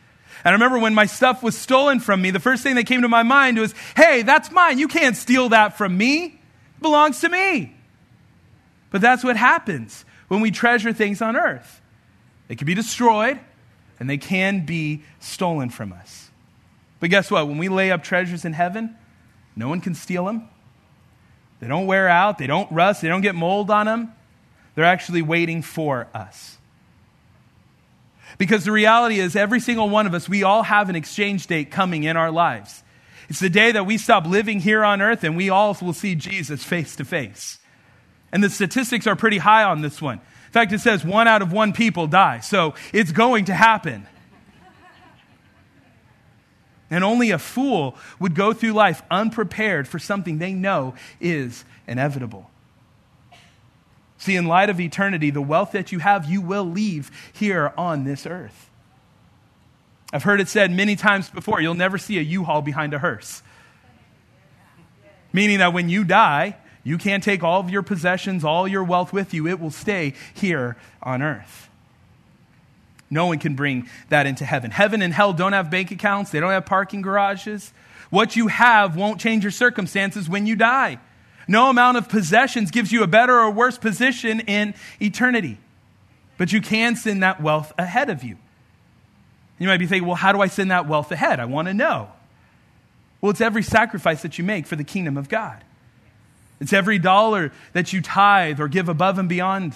And 0.44 0.50
I 0.50 0.54
remember 0.54 0.80
when 0.80 0.96
my 0.96 1.06
stuff 1.06 1.44
was 1.44 1.56
stolen 1.56 2.00
from 2.00 2.22
me, 2.22 2.32
the 2.32 2.40
first 2.40 2.64
thing 2.64 2.76
that 2.76 2.88
came 2.88 3.04
to 3.04 3.08
my 3.08 3.22
mind 3.22 3.60
was, 3.60 3.76
hey, 3.96 4.24
that's 4.24 4.50
mine. 4.50 4.80
You 4.80 4.88
can't 4.88 5.16
steal 5.16 5.50
that 5.50 5.78
from 5.78 5.96
me. 5.96 6.26
It 6.26 6.82
belongs 6.82 7.22
to 7.22 7.30
me. 7.30 7.76
But 8.90 9.02
that's 9.02 9.24
what 9.24 9.38
happens 9.38 10.04
when 10.28 10.42
we 10.42 10.50
treasure 10.50 10.92
things 10.92 11.22
on 11.22 11.36
earth. 11.36 11.82
They 12.48 12.56
can 12.56 12.66
be 12.66 12.74
destroyed 12.74 13.40
and 14.00 14.10
they 14.10 14.18
can 14.18 14.66
be 14.66 15.04
stolen 15.20 15.70
from 15.70 15.94
us. 15.94 16.31
But 17.02 17.10
guess 17.10 17.30
what? 17.30 17.50
When 17.50 17.58
we 17.58 17.68
lay 17.68 17.92
up 17.92 18.04
treasures 18.04 18.46
in 18.46 18.54
heaven, 18.54 18.96
no 19.58 19.68
one 19.68 19.82
can 19.82 19.96
steal 19.96 20.24
them. 20.24 20.48
They 21.60 21.68
don't 21.68 21.88
wear 21.88 22.08
out, 22.08 22.38
they 22.38 22.48
don't 22.48 22.72
rust, 22.72 23.02
they 23.02 23.10
don't 23.10 23.22
get 23.22 23.36
mold 23.36 23.70
on 23.70 23.88
them. 23.88 24.14
They're 24.76 24.86
actually 24.86 25.22
waiting 25.22 25.62
for 25.62 26.08
us. 26.14 26.58
Because 28.38 28.64
the 28.64 28.72
reality 28.72 29.20
is, 29.20 29.36
every 29.36 29.60
single 29.60 29.90
one 29.90 30.08
of 30.08 30.14
us, 30.14 30.30
we 30.30 30.44
all 30.44 30.64
have 30.64 30.90
an 30.90 30.96
exchange 30.96 31.48
date 31.48 31.70
coming 31.70 32.04
in 32.04 32.16
our 32.16 32.32
lives. 32.32 32.82
It's 33.30 33.40
the 33.40 33.50
day 33.50 33.72
that 33.74 33.86
we 33.86 33.98
stop 33.98 34.26
living 34.26 34.60
here 34.60 34.84
on 34.84 35.02
earth 35.02 35.24
and 35.24 35.36
we 35.36 35.50
all 35.50 35.78
will 35.82 35.94
see 35.94 36.16
Jesus 36.16 36.64
face 36.64 36.96
to 36.96 37.06
face. 37.06 37.60
And 38.32 38.44
the 38.44 38.50
statistics 38.50 39.08
are 39.08 39.16
pretty 39.16 39.40
high 39.40 39.64
on 39.64 39.82
this 39.82 40.02
one. 40.02 40.18
In 40.18 40.52
fact, 40.52 40.72
it 40.72 40.80
says 40.80 41.06
one 41.06 41.28
out 41.28 41.42
of 41.42 41.52
one 41.52 41.74
people 41.74 42.08
die. 42.08 42.40
So 42.40 42.74
it's 42.94 43.12
going 43.12 43.46
to 43.46 43.54
happen. 43.54 44.08
And 46.92 47.04
only 47.04 47.32
a 47.32 47.40
fool 47.40 47.96
would 48.20 48.36
go 48.36 48.54
through 48.54 48.74
life 48.74 49.02
unprepared 49.10 49.88
for 49.88 49.98
something 49.98 50.38
they 50.38 50.54
know 50.54 50.94
is 51.20 51.64
inevitable. 51.88 52.52
See, 54.18 54.36
in 54.36 54.46
light 54.46 54.70
of 54.70 54.80
eternity, 54.80 55.32
the 55.32 55.42
wealth 55.42 55.72
that 55.72 55.92
you 55.92 55.98
have, 55.98 56.30
you 56.30 56.42
will 56.42 56.66
leave 56.66 57.10
here 57.34 57.74
on 57.76 58.04
this 58.04 58.28
earth. 58.28 58.70
I've 60.14 60.22
heard 60.24 60.42
it 60.42 60.48
said 60.48 60.70
many 60.70 60.96
times 60.96 61.30
before 61.30 61.60
you'll 61.62 61.74
never 61.74 61.98
see 61.98 62.20
a 62.20 62.22
U 62.22 62.44
Haul 62.44 62.62
behind 62.62 62.94
a 62.94 63.00
hearse. 63.00 63.42
Meaning 65.34 65.58
that 65.60 65.74
when 65.74 65.90
you 65.90 66.04
die, 66.04 66.58
you 66.84 67.00
can't 67.00 67.24
take 67.24 67.42
all 67.42 67.62
of 67.62 67.72
your 67.72 67.82
possessions, 67.82 68.44
all 68.44 68.68
your 68.68 68.84
wealth 68.84 69.14
with 69.14 69.34
you. 69.34 69.48
It 69.48 69.60
will 69.60 69.72
stay 69.72 70.14
here 70.34 70.76
on 71.02 71.24
earth. 71.24 71.71
No 73.12 73.28
one 73.28 73.38
can 73.38 73.54
bring 73.56 73.88
that 74.10 74.26
into 74.26 74.46
heaven. 74.46 74.72
Heaven 74.72 75.02
and 75.02 75.14
hell 75.14 75.34
don't 75.34 75.54
have 75.54 75.70
bank 75.70 75.92
accounts, 75.92 76.32
they 76.32 76.40
don't 76.40 76.50
have 76.50 76.66
parking 76.66 77.02
garages. 77.02 77.72
What 78.10 78.36
you 78.36 78.48
have 78.48 78.96
won't 78.96 79.22
change 79.22 79.44
your 79.44 79.52
circumstances 79.52 80.28
when 80.28 80.48
you 80.48 80.56
die. 80.56 81.00
No 81.48 81.70
amount 81.70 81.98
of 81.98 82.10
possessions 82.10 82.72
gives 82.72 82.92
you 82.92 83.04
a 83.04 83.08
better 83.08 83.38
or 83.38 83.52
worse 83.52 83.78
position 83.78 84.40
in 84.42 84.74
eternity. 85.02 85.58
But 86.38 86.52
you 86.52 86.62
can 86.62 86.96
send 86.96 87.24
that 87.24 87.42
wealth 87.42 87.74
ahead 87.78 88.10
of 88.10 88.24
you. 88.24 88.38
You 89.60 89.68
might 89.68 89.78
be 89.78 89.86
thinking, 89.86 90.08
well, 90.08 90.16
how 90.16 90.32
do 90.32 90.42
I 90.42 90.48
send 90.48 90.72
that 90.72 90.88
wealth 90.88 91.12
ahead? 91.12 91.40
I 91.40 91.46
want 91.46 91.68
to 91.68 91.74
know. 91.74 92.10
Well, 93.20 93.30
it's 93.30 93.42
every 93.42 93.64
sacrifice 93.64 94.24
that 94.24 94.38
you 94.38 94.44
make 94.44 94.66
for 94.66 94.76
the 94.76 94.84
kingdom 94.84 95.18
of 95.18 95.30
God. 95.30 95.64
It's 96.60 96.74
every 96.74 97.00
dollar 97.00 97.52
that 97.74 97.94
you 97.94 98.02
tithe 98.02 98.60
or 98.60 98.68
give 98.68 98.90
above 98.90 99.20
and 99.20 99.30
beyond. 99.30 99.76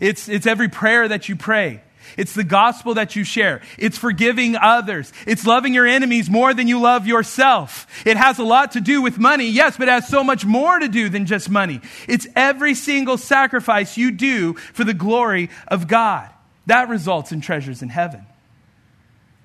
It's, 0.00 0.28
it's 0.28 0.46
every 0.46 0.68
prayer 0.68 1.08
that 1.08 1.28
you 1.28 1.36
pray. 1.36 1.82
It's 2.16 2.34
the 2.34 2.44
gospel 2.44 2.94
that 2.94 3.16
you 3.16 3.24
share. 3.24 3.60
It's 3.76 3.98
forgiving 3.98 4.56
others. 4.56 5.12
It's 5.26 5.46
loving 5.46 5.74
your 5.74 5.86
enemies 5.86 6.30
more 6.30 6.54
than 6.54 6.68
you 6.68 6.80
love 6.80 7.06
yourself. 7.06 7.86
It 8.06 8.16
has 8.16 8.38
a 8.38 8.44
lot 8.44 8.72
to 8.72 8.80
do 8.80 9.02
with 9.02 9.18
money, 9.18 9.48
yes, 9.48 9.76
but 9.76 9.88
it 9.88 9.92
has 9.92 10.08
so 10.08 10.24
much 10.24 10.44
more 10.44 10.78
to 10.78 10.88
do 10.88 11.08
than 11.08 11.26
just 11.26 11.50
money. 11.50 11.80
It's 12.08 12.26
every 12.34 12.74
single 12.74 13.18
sacrifice 13.18 13.96
you 13.96 14.10
do 14.10 14.54
for 14.54 14.84
the 14.84 14.94
glory 14.94 15.50
of 15.66 15.88
God. 15.88 16.30
That 16.66 16.88
results 16.88 17.32
in 17.32 17.40
treasures 17.40 17.82
in 17.82 17.88
heaven. 17.88 18.26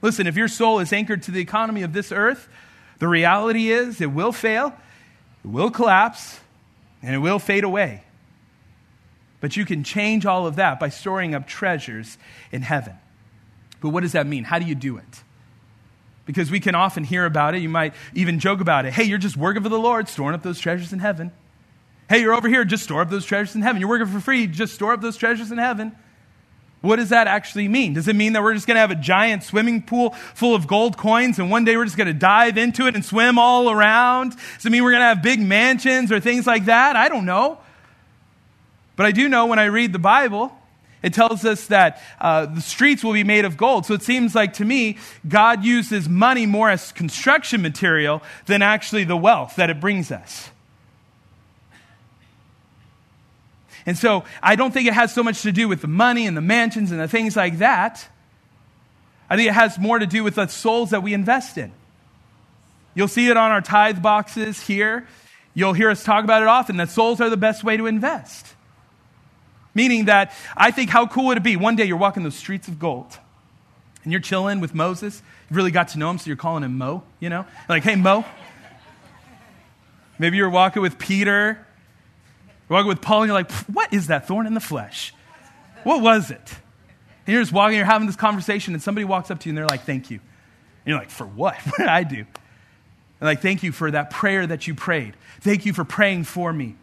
Listen, 0.02 0.28
if 0.28 0.36
your 0.36 0.50
soul 0.50 0.80
is 0.80 0.92
anchored 0.92 1.24
to 1.24 1.32
the 1.32 1.40
economy 1.40 1.84
of 1.84 1.94
this 1.94 2.12
earth, 2.12 2.50
the 3.00 3.08
reality 3.08 3.72
is 3.72 4.02
it 4.02 4.12
will 4.12 4.32
fail, 4.32 4.74
it 5.44 5.48
will 5.48 5.72
collapse, 5.72 6.40
and 7.02 7.16
it 7.16 7.20
will 7.20 7.40
fade 7.40 7.64
away. 7.64 8.04
But 9.44 9.58
you 9.58 9.66
can 9.66 9.84
change 9.84 10.26
all 10.26 10.48
of 10.48 10.56
that 10.56 10.80
by 10.80 10.88
storing 10.88 11.36
up 11.36 11.46
treasures 11.46 12.18
in 12.54 12.62
heaven. 12.62 12.94
But 13.82 13.90
what 13.90 14.04
does 14.04 14.14
that 14.14 14.26
mean? 14.26 14.46
How 14.46 14.58
do 14.58 14.64
you 14.64 14.74
do 14.74 14.96
it? 14.96 15.24
Because 16.26 16.50
we 16.50 16.62
can 16.62 16.76
often 16.76 17.04
hear 17.04 17.26
about 17.26 17.54
it. 17.54 17.62
You 17.62 17.68
might 17.68 17.94
even 18.14 18.40
joke 18.40 18.62
about 18.62 18.86
it. 18.86 18.94
Hey, 18.94 19.04
you're 19.04 19.18
just 19.18 19.36
working 19.36 19.62
for 19.62 19.68
the 19.68 19.78
Lord, 19.78 20.08
storing 20.08 20.34
up 20.34 20.44
those 20.44 20.60
treasures 20.60 20.94
in 20.94 21.00
heaven. 21.00 21.34
Hey, 22.08 22.22
you're 22.22 22.34
over 22.34 22.48
here, 22.48 22.64
just 22.64 22.86
store 22.86 23.02
up 23.02 23.10
those 23.10 23.26
treasures 23.26 23.54
in 23.54 23.64
heaven. 23.64 23.82
You're 23.82 23.90
working 23.90 24.08
for 24.08 24.22
free, 24.22 24.48
just 24.48 24.76
store 24.76 24.94
up 24.94 25.02
those 25.02 25.18
treasures 25.18 25.52
in 25.52 25.58
heaven. 25.58 25.94
What 26.80 26.96
does 26.96 27.10
that 27.10 27.28
actually 27.28 27.68
mean? 27.68 27.96
Does 27.96 28.08
it 28.08 28.16
mean 28.16 28.32
that 28.34 28.44
we're 28.44 28.54
just 28.54 28.66
going 28.66 28.76
to 28.76 28.82
have 28.82 28.92
a 28.92 28.96
giant 28.96 29.44
swimming 29.44 29.82
pool 29.82 30.12
full 30.36 30.56
of 30.56 30.68
gold 30.68 30.96
coins 30.96 31.38
and 31.38 31.52
one 31.52 31.66
day 31.66 31.76
we're 31.76 31.84
just 31.84 31.98
going 31.98 32.08
to 32.08 32.14
dive 32.14 32.58
into 32.58 32.88
it 32.88 32.96
and 32.96 33.04
swim 33.04 33.38
all 33.38 33.70
around? 33.70 34.38
Does 34.56 34.66
it 34.66 34.70
mean 34.70 34.86
we're 34.86 34.92
going 34.92 35.02
to 35.02 35.08
have 35.08 35.22
big 35.22 35.42
mansions 35.42 36.14
or 36.14 36.22
things 36.22 36.48
like 36.48 36.64
that? 36.66 36.96
I 36.96 37.10
don't 37.10 37.26
know. 37.26 37.60
But 38.96 39.06
I 39.06 39.12
do 39.12 39.28
know 39.28 39.48
when 39.48 39.60
I 39.60 39.66
read 39.66 39.94
the 39.94 40.00
Bible, 40.00 40.56
it 41.02 41.14
tells 41.14 41.44
us 41.44 41.68
that 41.68 42.02
uh, 42.22 42.46
the 42.46 42.62
streets 42.62 43.04
will 43.04 43.14
be 43.14 43.24
made 43.24 43.46
of 43.46 43.58
gold. 43.58 43.86
So 43.86 43.94
it 43.94 44.04
seems 44.04 44.34
like 44.34 44.54
to 44.54 44.66
me, 44.66 44.98
God 45.28 45.66
uses 45.66 46.08
money 46.08 46.46
more 46.46 46.70
as 46.70 46.92
construction 46.92 47.62
material 47.62 48.24
than 48.46 48.62
actually 48.62 49.04
the 49.04 49.18
wealth 49.18 49.58
that 49.58 49.70
it 49.70 49.80
brings 49.80 50.12
us. 50.12 50.50
And 53.86 53.98
so 53.98 54.24
I 54.42 54.56
don't 54.56 54.72
think 54.72 54.88
it 54.88 54.94
has 54.94 55.14
so 55.14 55.24
much 55.24 55.42
to 55.42 55.52
do 55.52 55.68
with 55.68 55.82
the 55.82 55.88
money 55.88 56.26
and 56.26 56.38
the 56.38 56.42
mansions 56.42 56.92
and 56.92 57.02
the 57.02 57.08
things 57.08 57.36
like 57.36 57.58
that. 57.58 58.08
I 59.30 59.36
think 59.36 59.50
it 59.50 59.54
has 59.54 59.78
more 59.78 60.00
to 60.00 60.06
do 60.06 60.24
with 60.24 60.36
the 60.36 60.48
souls 60.48 60.92
that 60.92 61.04
we 61.04 61.14
invest 61.14 61.58
in. 61.58 61.74
You'll 62.96 63.10
see 63.10 63.28
it 63.28 63.36
on 63.36 63.52
our 63.52 63.62
tithe 63.62 64.02
boxes 64.02 64.62
here. 64.62 65.08
You'll 65.54 65.74
hear 65.74 65.90
us 65.90 66.04
talk 66.04 66.24
about 66.24 66.44
it 66.44 66.48
often 66.48 66.78
that 66.78 66.90
souls 66.90 67.20
are 67.20 67.30
the 67.30 67.38
best 67.38 67.64
way 67.64 67.76
to 67.76 67.88
invest. 67.88 68.54
Meaning 69.76 70.06
that 70.06 70.34
I 70.56 70.72
think 70.72 70.90
how 70.90 71.08
cool 71.08 71.26
would 71.28 71.38
it 71.38 71.44
be? 71.44 71.56
One 71.56 71.76
day 71.76 71.86
you're 71.86 71.98
walking 71.98 72.24
those 72.24 72.36
streets 72.36 72.68
of 72.68 72.80
gold 72.80 73.18
and 74.04 74.12
you're 74.12 74.22
chilling 74.22 74.60
with 74.60 74.76
Moses. 74.76 75.22
You've 75.50 75.58
really 75.58 75.72
got 75.72 75.90
to 75.90 76.00
know 76.00 76.10
him, 76.10 76.18
so 76.18 76.28
you're 76.28 76.36
calling 76.36 76.64
him 76.64 76.78
Mo, 76.78 77.04
you 77.20 77.30
know? 77.30 77.46
Like, 77.70 77.84
hey, 77.84 77.96
Mo. 77.96 78.26
Maybe 80.20 80.38
you're 80.38 80.50
walking 80.50 80.82
with 80.82 81.00
Peter 81.00 81.66
you're 82.70 82.78
walking 82.78 82.90
with 82.90 83.02
Paul 83.02 83.24
and 83.24 83.28
you're 83.28 83.38
like, 83.38 83.52
what 83.68 83.94
is 83.94 84.08
that 84.08 84.28
thorn 84.28 84.48
in 84.48 84.54
the 84.54 84.60
flesh? 84.60 85.14
What 85.84 86.02
was 86.02 86.32
it? 86.32 86.56
And 87.26 87.34
you're 87.34 87.42
just 87.42 87.52
walking, 87.52 87.78
you're 87.78 87.86
having 87.86 88.08
this 88.08 88.16
conversation, 88.16 88.74
and 88.74 88.82
somebody 88.82 89.06
walks 89.06 89.32
up 89.32 89.40
to 89.42 89.50
you 89.50 89.52
and 89.52 89.58
they're 89.58 89.68
like, 89.68 89.84
thank 89.84 90.10
you. 90.10 90.18
And 90.18 90.92
you're 90.92 90.98
like, 90.98 91.10
for 91.10 91.26
what? 91.26 91.56
What 91.66 91.78
did 91.78 91.88
I 91.88 92.04
do? 92.04 92.18
And 92.18 92.28
like, 93.22 93.42
thank 93.42 93.64
you 93.64 93.72
for 93.72 93.92
that 93.92 94.10
prayer 94.10 94.46
that 94.48 94.68
you 94.68 94.76
prayed. 94.76 95.16
Thank 95.42 95.66
you 95.66 95.74
for 95.74 95.84
praying 95.84 96.26
for 96.26 96.52
me. 96.52 96.76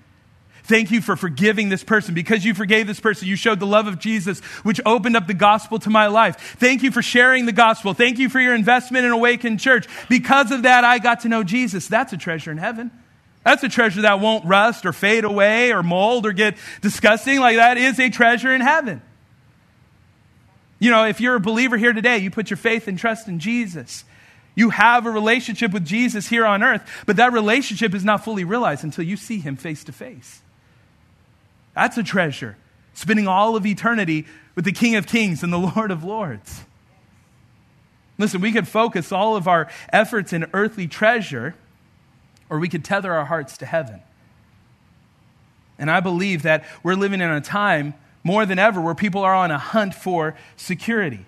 Thank 0.65 0.91
you 0.91 1.01
for 1.01 1.17
forgiving 1.17 1.69
this 1.69 1.85
person. 1.85 2.15
Because 2.15 2.45
you 2.45 2.55
forgave 2.55 2.87
this 2.87 3.01
person, 3.01 3.29
you 3.29 3.37
showed 3.37 3.61
the 3.61 3.67
love 3.67 3.87
of 3.87 3.99
Jesus, 3.99 4.41
which 4.63 4.81
opened 4.85 5.17
up 5.17 5.27
the 5.27 5.35
gospel 5.35 5.79
to 5.81 5.91
my 5.91 6.07
life. 6.07 6.57
Thank 6.59 6.83
you 6.83 6.91
for 6.91 7.03
sharing 7.03 7.47
the 7.47 7.53
gospel. 7.53 7.95
Thank 7.95 8.19
you 8.19 8.29
for 8.29 8.41
your 8.41 8.55
investment 8.55 9.05
in 9.05 9.13
Awakened 9.13 9.61
Church. 9.61 9.87
Because 10.09 10.51
of 10.51 10.63
that, 10.63 10.85
I 10.85 10.99
got 10.99 11.21
to 11.21 11.29
know 11.29 11.43
Jesus. 11.43 11.89
That's 11.89 12.13
a 12.13 12.17
treasure 12.17 12.51
in 12.51 12.59
heaven. 12.59 12.91
That's 13.45 13.63
a 13.63 13.69
treasure 13.69 14.03
that 14.03 14.21
won't 14.21 14.45
rust 14.45 14.85
or 14.85 14.93
fade 14.93 15.25
away 15.25 15.73
or 15.73 15.83
mold 15.83 16.27
or 16.27 16.33
get 16.33 16.57
disgusting. 16.83 17.41
Like 17.41 17.57
that 17.57 17.79
is 17.79 17.99
a 17.99 18.11
treasure 18.11 18.53
in 18.53 18.61
heaven. 18.61 19.03
You 20.79 20.91
know, 20.91 21.05
if 21.05 21.21
you're 21.21 21.37
a 21.37 21.41
believer 21.41 21.77
here 21.77 21.93
today, 21.93 22.19
you 22.19 22.31
put 22.31 22.51
your 22.51 22.57
faith 22.57 22.89
and 22.89 22.99
trust 22.99 23.29
in 23.29 23.39
Jesus. 23.39 24.05
You 24.55 24.71
have 24.71 25.07
a 25.07 25.11
relationship 25.11 25.73
with 25.73 25.87
Jesus 25.87 26.27
here 26.27 26.45
on 26.45 26.63
earth, 26.63 26.83
but 27.07 27.17
that 27.17 27.33
relationship 27.33 27.95
is 27.95 28.05
not 28.05 28.25
fully 28.25 28.45
realized 28.45 28.85
until 28.85 29.05
you 29.05 29.17
see 29.17 29.39
him 29.39 29.57
face 29.57 29.85
to 29.85 29.93
face. 29.93 30.43
That's 31.75 31.97
a 31.97 32.03
treasure, 32.03 32.57
spending 32.95 33.29
all 33.29 33.57
of 33.57 33.67
eternity 33.67 34.27
with 34.55 34.65
the 34.65 34.73
King 34.73 34.97
of 34.97 35.07
Kings 35.07 35.43
and 35.43 35.53
the 35.53 35.59
Lord 35.75 35.91
of 35.91 36.05
Lords. 36.05 36.63
Listen, 38.19 38.41
we 38.41 38.53
could 38.53 38.69
focus 38.69 39.13
all 39.13 39.35
of 39.35 39.49
our 39.49 39.69
efforts 39.93 40.33
in 40.33 40.47
earthly 40.53 40.87
treasure, 40.87 41.55
or 42.51 42.59
we 42.59 42.69
could 42.69 42.85
tether 42.85 43.13
our 43.13 43.25
hearts 43.25 43.57
to 43.59 43.67
heaven. 43.67 44.01
And 45.79 45.91
I 45.91 46.01
believe 46.01 46.43
that 46.43 46.65
we're 46.83 46.95
living 46.95 47.23
in 47.23 47.31
a 47.31 47.41
time 47.41 47.95
more 48.23 48.45
than 48.45 48.59
ever 48.59 48.81
where 48.81 48.95
people 48.95 49.23
are 49.23 49.35
on 49.35 49.51
a 49.51 49.59
hunt 49.59 49.95
for 49.95 50.37
security. 50.57 51.25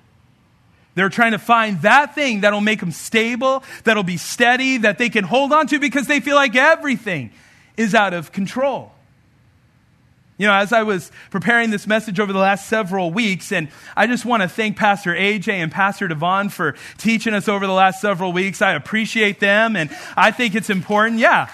They're 0.94 1.08
trying 1.08 1.32
to 1.32 1.38
find 1.38 1.80
that 1.80 2.14
thing 2.14 2.42
that'll 2.42 2.60
make 2.60 2.80
them 2.80 2.92
stable, 2.92 3.64
that'll 3.84 4.02
be 4.02 4.18
steady, 4.18 4.76
that 4.78 4.98
they 4.98 5.08
can 5.08 5.24
hold 5.24 5.52
on 5.52 5.66
to 5.68 5.78
because 5.80 6.06
they 6.06 6.20
feel 6.20 6.36
like 6.36 6.54
everything 6.54 7.30
is 7.78 7.94
out 7.94 8.12
of 8.12 8.32
control. 8.32 8.92
You 10.42 10.48
know, 10.48 10.54
as 10.54 10.72
I 10.72 10.82
was 10.82 11.12
preparing 11.30 11.70
this 11.70 11.86
message 11.86 12.18
over 12.18 12.32
the 12.32 12.40
last 12.40 12.68
several 12.68 13.12
weeks, 13.12 13.52
and 13.52 13.68
I 13.96 14.08
just 14.08 14.24
want 14.24 14.42
to 14.42 14.48
thank 14.48 14.76
Pastor 14.76 15.14
AJ 15.14 15.52
and 15.52 15.70
Pastor 15.70 16.08
Devon 16.08 16.48
for 16.48 16.74
teaching 16.98 17.32
us 17.32 17.46
over 17.46 17.64
the 17.64 17.72
last 17.72 18.00
several 18.00 18.32
weeks. 18.32 18.60
I 18.60 18.72
appreciate 18.72 19.38
them, 19.38 19.76
and 19.76 19.88
I 20.16 20.32
think 20.32 20.56
it's 20.56 20.68
important. 20.68 21.20
Yeah. 21.20 21.48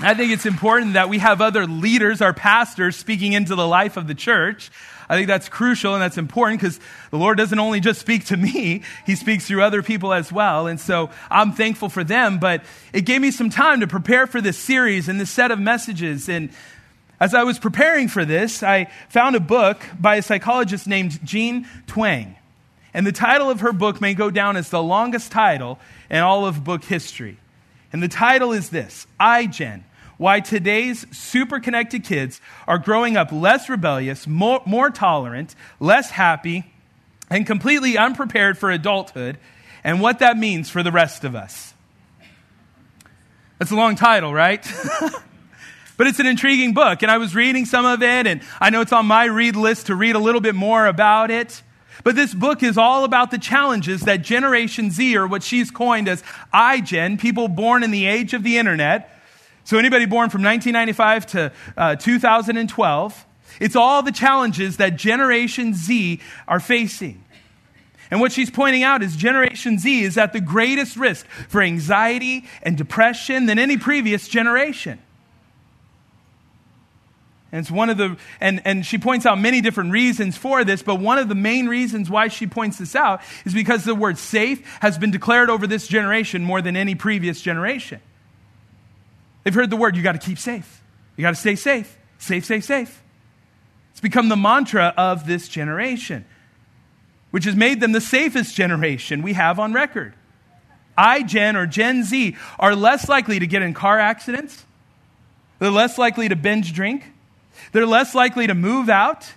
I 0.00 0.14
think 0.14 0.32
it's 0.32 0.46
important 0.46 0.94
that 0.94 1.08
we 1.08 1.18
have 1.18 1.40
other 1.40 1.64
leaders, 1.64 2.20
our 2.20 2.34
pastors, 2.34 2.96
speaking 2.96 3.34
into 3.34 3.54
the 3.54 3.68
life 3.68 3.96
of 3.96 4.08
the 4.08 4.16
church. 4.16 4.72
I 5.08 5.14
think 5.14 5.28
that's 5.28 5.48
crucial 5.48 5.94
and 5.94 6.02
that's 6.02 6.18
important 6.18 6.60
because 6.60 6.80
the 7.10 7.18
Lord 7.18 7.38
doesn't 7.38 7.58
only 7.60 7.78
just 7.78 8.00
speak 8.00 8.24
to 8.26 8.36
me, 8.36 8.82
He 9.06 9.14
speaks 9.14 9.46
through 9.46 9.62
other 9.62 9.84
people 9.84 10.12
as 10.12 10.32
well. 10.32 10.66
And 10.66 10.80
so 10.80 11.10
I'm 11.30 11.52
thankful 11.52 11.88
for 11.88 12.02
them, 12.02 12.40
but 12.40 12.64
it 12.92 13.02
gave 13.02 13.20
me 13.20 13.30
some 13.30 13.48
time 13.48 13.78
to 13.78 13.86
prepare 13.86 14.26
for 14.26 14.40
this 14.40 14.58
series 14.58 15.08
and 15.08 15.20
this 15.20 15.30
set 15.30 15.52
of 15.52 15.60
messages. 15.60 16.28
And 16.28 16.50
as 17.20 17.34
I 17.34 17.44
was 17.44 17.58
preparing 17.58 18.08
for 18.08 18.24
this, 18.24 18.62
I 18.62 18.86
found 19.10 19.36
a 19.36 19.40
book 19.40 19.82
by 19.98 20.16
a 20.16 20.22
psychologist 20.22 20.86
named 20.86 21.24
Jean 21.24 21.66
Twenge. 21.86 22.34
And 22.94 23.06
the 23.06 23.12
title 23.12 23.50
of 23.50 23.60
her 23.60 23.72
book 23.72 24.00
may 24.00 24.14
go 24.14 24.30
down 24.30 24.56
as 24.56 24.70
the 24.70 24.82
longest 24.82 25.30
title 25.30 25.78
in 26.10 26.18
all 26.18 26.46
of 26.46 26.64
book 26.64 26.82
history. 26.82 27.36
And 27.92 28.02
the 28.02 28.08
title 28.08 28.52
is 28.52 28.70
this 28.70 29.06
iGen 29.20 29.82
Why 30.16 30.40
Today's 30.40 31.06
Super 31.16 31.60
Connected 31.60 32.04
Kids 32.04 32.40
Are 32.66 32.78
Growing 32.78 33.16
Up 33.16 33.30
Less 33.30 33.68
Rebellious, 33.68 34.26
More, 34.26 34.62
more 34.64 34.90
Tolerant, 34.90 35.54
Less 35.78 36.10
Happy, 36.10 36.72
and 37.28 37.46
Completely 37.46 37.98
Unprepared 37.98 38.56
for 38.56 38.70
Adulthood, 38.70 39.38
and 39.84 40.00
What 40.00 40.20
That 40.20 40.38
Means 40.38 40.70
for 40.70 40.82
the 40.82 40.90
Rest 40.90 41.24
of 41.24 41.34
Us. 41.36 41.74
That's 43.58 43.70
a 43.70 43.76
long 43.76 43.94
title, 43.94 44.32
right? 44.32 44.66
But 46.00 46.06
it's 46.06 46.18
an 46.18 46.24
intriguing 46.24 46.72
book, 46.72 47.02
and 47.02 47.10
I 47.10 47.18
was 47.18 47.34
reading 47.34 47.66
some 47.66 47.84
of 47.84 48.02
it, 48.02 48.26
and 48.26 48.40
I 48.58 48.70
know 48.70 48.80
it's 48.80 48.90
on 48.90 49.04
my 49.04 49.26
read 49.26 49.54
list 49.54 49.88
to 49.88 49.94
read 49.94 50.16
a 50.16 50.18
little 50.18 50.40
bit 50.40 50.54
more 50.54 50.86
about 50.86 51.30
it. 51.30 51.62
But 52.04 52.16
this 52.16 52.32
book 52.32 52.62
is 52.62 52.78
all 52.78 53.04
about 53.04 53.30
the 53.30 53.36
challenges 53.36 54.00
that 54.04 54.22
Generation 54.22 54.90
Z, 54.90 55.14
or 55.18 55.26
what 55.26 55.42
she's 55.42 55.70
coined 55.70 56.08
as 56.08 56.24
iGen, 56.54 57.20
people 57.20 57.48
born 57.48 57.82
in 57.82 57.90
the 57.90 58.06
age 58.06 58.32
of 58.32 58.42
the 58.42 58.56
internet. 58.56 59.14
So 59.64 59.76
anybody 59.76 60.06
born 60.06 60.30
from 60.30 60.42
1995 60.42 61.26
to 61.32 61.52
uh, 61.76 61.96
2012, 61.96 63.26
it's 63.60 63.76
all 63.76 64.02
the 64.02 64.10
challenges 64.10 64.78
that 64.78 64.96
Generation 64.96 65.74
Z 65.74 66.18
are 66.48 66.60
facing. 66.60 67.22
And 68.10 68.22
what 68.22 68.32
she's 68.32 68.48
pointing 68.48 68.84
out 68.84 69.02
is 69.02 69.16
Generation 69.16 69.78
Z 69.78 70.02
is 70.02 70.16
at 70.16 70.32
the 70.32 70.40
greatest 70.40 70.96
risk 70.96 71.26
for 71.26 71.60
anxiety 71.60 72.46
and 72.62 72.78
depression 72.78 73.44
than 73.44 73.58
any 73.58 73.76
previous 73.76 74.28
generation. 74.28 74.98
And 77.52 77.60
it's 77.60 77.70
one 77.70 77.90
of 77.90 77.96
the, 77.96 78.16
and, 78.40 78.62
and 78.64 78.86
she 78.86 78.96
points 78.96 79.26
out 79.26 79.40
many 79.40 79.60
different 79.60 79.90
reasons 79.90 80.36
for 80.36 80.64
this, 80.64 80.82
but 80.82 80.96
one 80.96 81.18
of 81.18 81.28
the 81.28 81.34
main 81.34 81.66
reasons 81.66 82.08
why 82.08 82.28
she 82.28 82.46
points 82.46 82.78
this 82.78 82.94
out 82.94 83.22
is 83.44 83.52
because 83.52 83.84
the 83.84 83.94
word 83.94 84.18
safe 84.18 84.64
has 84.80 84.98
been 84.98 85.10
declared 85.10 85.50
over 85.50 85.66
this 85.66 85.88
generation 85.88 86.44
more 86.44 86.62
than 86.62 86.76
any 86.76 86.94
previous 86.94 87.40
generation. 87.40 88.00
They've 89.42 89.54
heard 89.54 89.70
the 89.70 89.76
word, 89.76 89.96
you 89.96 90.02
got 90.02 90.12
to 90.12 90.18
keep 90.18 90.38
safe. 90.38 90.82
You 91.16 91.22
got 91.22 91.30
to 91.30 91.40
stay 91.40 91.56
safe. 91.56 91.96
Safe, 92.18 92.44
safe, 92.44 92.64
safe. 92.64 93.02
It's 93.92 94.00
become 94.00 94.28
the 94.28 94.36
mantra 94.36 94.94
of 94.96 95.26
this 95.26 95.48
generation, 95.48 96.24
which 97.32 97.44
has 97.44 97.56
made 97.56 97.80
them 97.80 97.92
the 97.92 98.00
safest 98.00 98.54
generation 98.54 99.22
we 99.22 99.32
have 99.32 99.58
on 99.58 99.72
record. 99.72 100.14
I 100.96 101.22
iGen 101.22 101.56
or 101.56 101.66
Gen 101.66 102.04
Z 102.04 102.36
are 102.58 102.76
less 102.76 103.08
likely 103.08 103.38
to 103.38 103.46
get 103.46 103.62
in 103.62 103.74
car 103.74 103.98
accidents. 103.98 104.64
They're 105.58 105.70
less 105.70 105.98
likely 105.98 106.28
to 106.28 106.36
binge 106.36 106.72
drink. 106.72 107.04
They're 107.72 107.86
less 107.86 108.14
likely 108.14 108.46
to 108.46 108.54
move 108.54 108.88
out. 108.88 109.32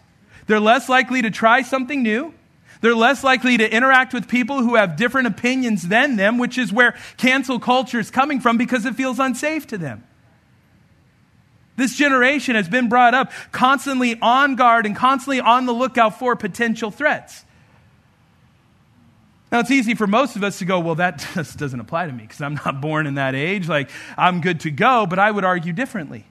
They're 0.48 0.60
less 0.60 0.90
likely 0.90 1.22
to 1.22 1.32
try 1.32 1.62
something 1.62 2.04
new. 2.04 2.34
They're 2.82 2.96
less 2.96 3.24
likely 3.24 3.58
to 3.58 3.74
interact 3.74 4.14
with 4.14 4.28
people 4.28 4.62
who 4.62 4.76
have 4.76 4.98
different 4.98 5.28
opinions 5.28 5.88
than 5.88 6.18
them, 6.18 6.38
which 6.38 6.58
is 6.58 6.74
where 6.74 6.98
cancel 7.16 7.58
culture 7.58 8.00
is 8.00 8.12
coming 8.12 8.42
from 8.42 8.58
because 8.58 8.86
it 8.86 8.96
feels 8.96 9.20
unsafe 9.20 9.68
to 9.68 9.78
them. 9.78 10.04
This 11.76 11.96
generation 11.96 12.56
has 12.56 12.68
been 12.68 12.90
brought 12.90 13.14
up 13.14 13.32
constantly 13.52 14.20
on 14.22 14.56
guard 14.56 14.86
and 14.86 14.96
constantly 14.96 15.40
on 15.40 15.66
the 15.66 15.72
lookout 15.72 16.20
for 16.20 16.36
potential 16.36 16.92
threats. 16.92 17.46
Now, 19.52 19.60
it's 19.60 19.72
easy 19.72 19.96
for 19.96 20.08
most 20.08 20.36
of 20.36 20.44
us 20.44 20.60
to 20.60 20.66
go, 20.66 20.80
well, 20.80 20.96
that 20.96 21.26
just 21.36 21.58
doesn't 21.58 21.80
apply 21.80 22.08
to 22.08 22.12
me 22.12 22.24
because 22.24 22.42
I'm 22.42 22.56
not 22.56 22.82
born 22.82 23.08
in 23.08 23.16
that 23.16 23.36
age. 23.36 23.70
Like, 23.70 23.90
I'm 24.18 24.42
good 24.42 24.62
to 24.62 24.72
go, 24.72 25.06
but 25.06 25.20
I 25.20 25.32
would 25.32 25.46
argue 25.46 25.74
differently. 25.74 26.26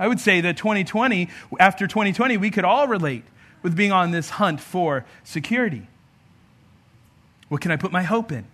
I 0.00 0.08
would 0.08 0.18
say 0.18 0.40
that 0.40 0.56
2020, 0.56 1.28
after 1.60 1.86
2020, 1.86 2.38
we 2.38 2.50
could 2.50 2.64
all 2.64 2.88
relate 2.88 3.22
with 3.62 3.76
being 3.76 3.92
on 3.92 4.12
this 4.12 4.30
hunt 4.30 4.58
for 4.58 5.04
security. 5.22 5.86
What 7.48 7.60
can 7.60 7.70
I 7.70 7.76
put 7.76 7.92
my 7.92 8.02
hope 8.02 8.32
in? 8.32 8.46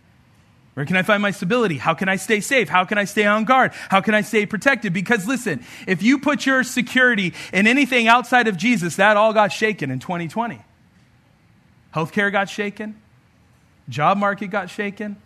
Where 0.74 0.85
can 0.85 0.96
I 0.96 1.02
find 1.02 1.22
my 1.22 1.30
stability? 1.30 1.78
How 1.78 1.94
can 1.94 2.09
I 2.09 2.16
stay 2.16 2.40
safe? 2.40 2.68
How 2.68 2.85
can 2.85 2.98
I 2.98 3.04
stay 3.04 3.24
on 3.24 3.44
guard? 3.44 3.72
How 3.88 4.00
can 4.00 4.12
I 4.12 4.22
stay 4.22 4.44
protected? 4.44 4.92
Because 4.92 5.26
listen, 5.26 5.64
if 5.87 6.02
you 6.02 6.18
put 6.18 6.44
your 6.44 6.64
security 6.64 7.32
in 7.52 7.68
anything 7.68 8.09
outside 8.09 8.48
of 8.48 8.56
Jesus, 8.56 8.96
that 8.96 9.16
all 9.16 9.32
got 9.32 9.52
shaken 9.52 9.92
in 9.92 10.00
2020. 10.00 10.61
Healthcare 11.94 12.32
got 12.32 12.50
shaken. 12.50 13.00
Job 13.88 14.18
market 14.18 14.48
got 14.48 14.68
shaken. 14.68 15.16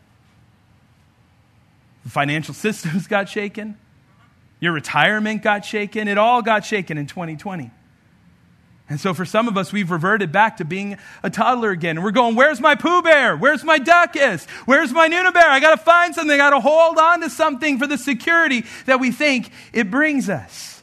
The 2.04 2.11
financial 2.11 2.54
systems 2.66 3.06
got 3.06 3.28
shaken. 3.28 3.78
Your 4.61 4.73
retirement 4.73 5.42
got 5.42 5.64
shaken. 5.64 6.07
It 6.07 6.18
all 6.18 6.42
got 6.42 6.64
shaken 6.64 6.99
in 6.99 7.07
2020. 7.07 7.70
And 8.90 9.01
so 9.01 9.14
for 9.14 9.25
some 9.25 9.46
of 9.46 9.57
us, 9.57 9.73
we've 9.73 9.90
reverted 9.90 10.33
back 10.33 10.57
to 10.57 10.64
being 10.64 10.99
a 11.23 11.31
toddler 11.31 11.70
again. 11.70 11.96
And 11.96 12.05
we're 12.05 12.11
going, 12.11 12.35
where's 12.35 12.61
my 12.61 12.75
Pooh 12.75 13.03
Bear? 13.03 13.37
Where's 13.37 13.62
my 13.62 13.79
Duckus? 13.79 14.49
Where's 14.66 14.92
my 14.92 15.09
Nuna 15.09 15.33
Bear? 15.33 15.49
I 15.49 15.61
got 15.61 15.79
to 15.79 15.83
find 15.83 16.12
something. 16.12 16.33
I 16.33 16.37
got 16.37 16.51
to 16.51 16.61
hold 16.61 16.99
on 16.99 17.20
to 17.20 17.31
something 17.31 17.79
for 17.79 17.87
the 17.87 17.96
security 17.96 18.64
that 18.87 18.99
we 18.99 19.12
think 19.12 19.51
it 19.73 19.92
brings 19.92 20.29
us. 20.29 20.83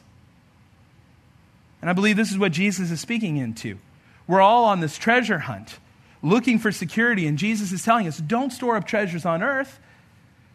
And 1.82 1.90
I 1.90 1.92
believe 1.92 2.16
this 2.16 2.30
is 2.30 2.38
what 2.38 2.50
Jesus 2.50 2.90
is 2.90 3.00
speaking 3.00 3.36
into. 3.36 3.78
We're 4.26 4.40
all 4.40 4.64
on 4.64 4.80
this 4.80 4.96
treasure 4.96 5.40
hunt, 5.40 5.78
looking 6.22 6.58
for 6.58 6.72
security. 6.72 7.26
And 7.26 7.36
Jesus 7.38 7.72
is 7.72 7.84
telling 7.84 8.08
us, 8.08 8.18
don't 8.18 8.50
store 8.50 8.76
up 8.76 8.86
treasures 8.86 9.26
on 9.26 9.42
earth 9.42 9.78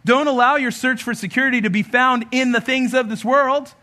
don't 0.06 0.28
allow 0.28 0.56
your 0.56 0.72
search 0.72 1.04
for 1.04 1.14
security 1.14 1.62
to 1.62 1.70
be 1.70 1.84
found 1.84 2.26
in 2.32 2.52
the 2.52 2.62
things 2.62 2.94
of 2.94 3.10
this 3.10 3.24
world. 3.24 3.74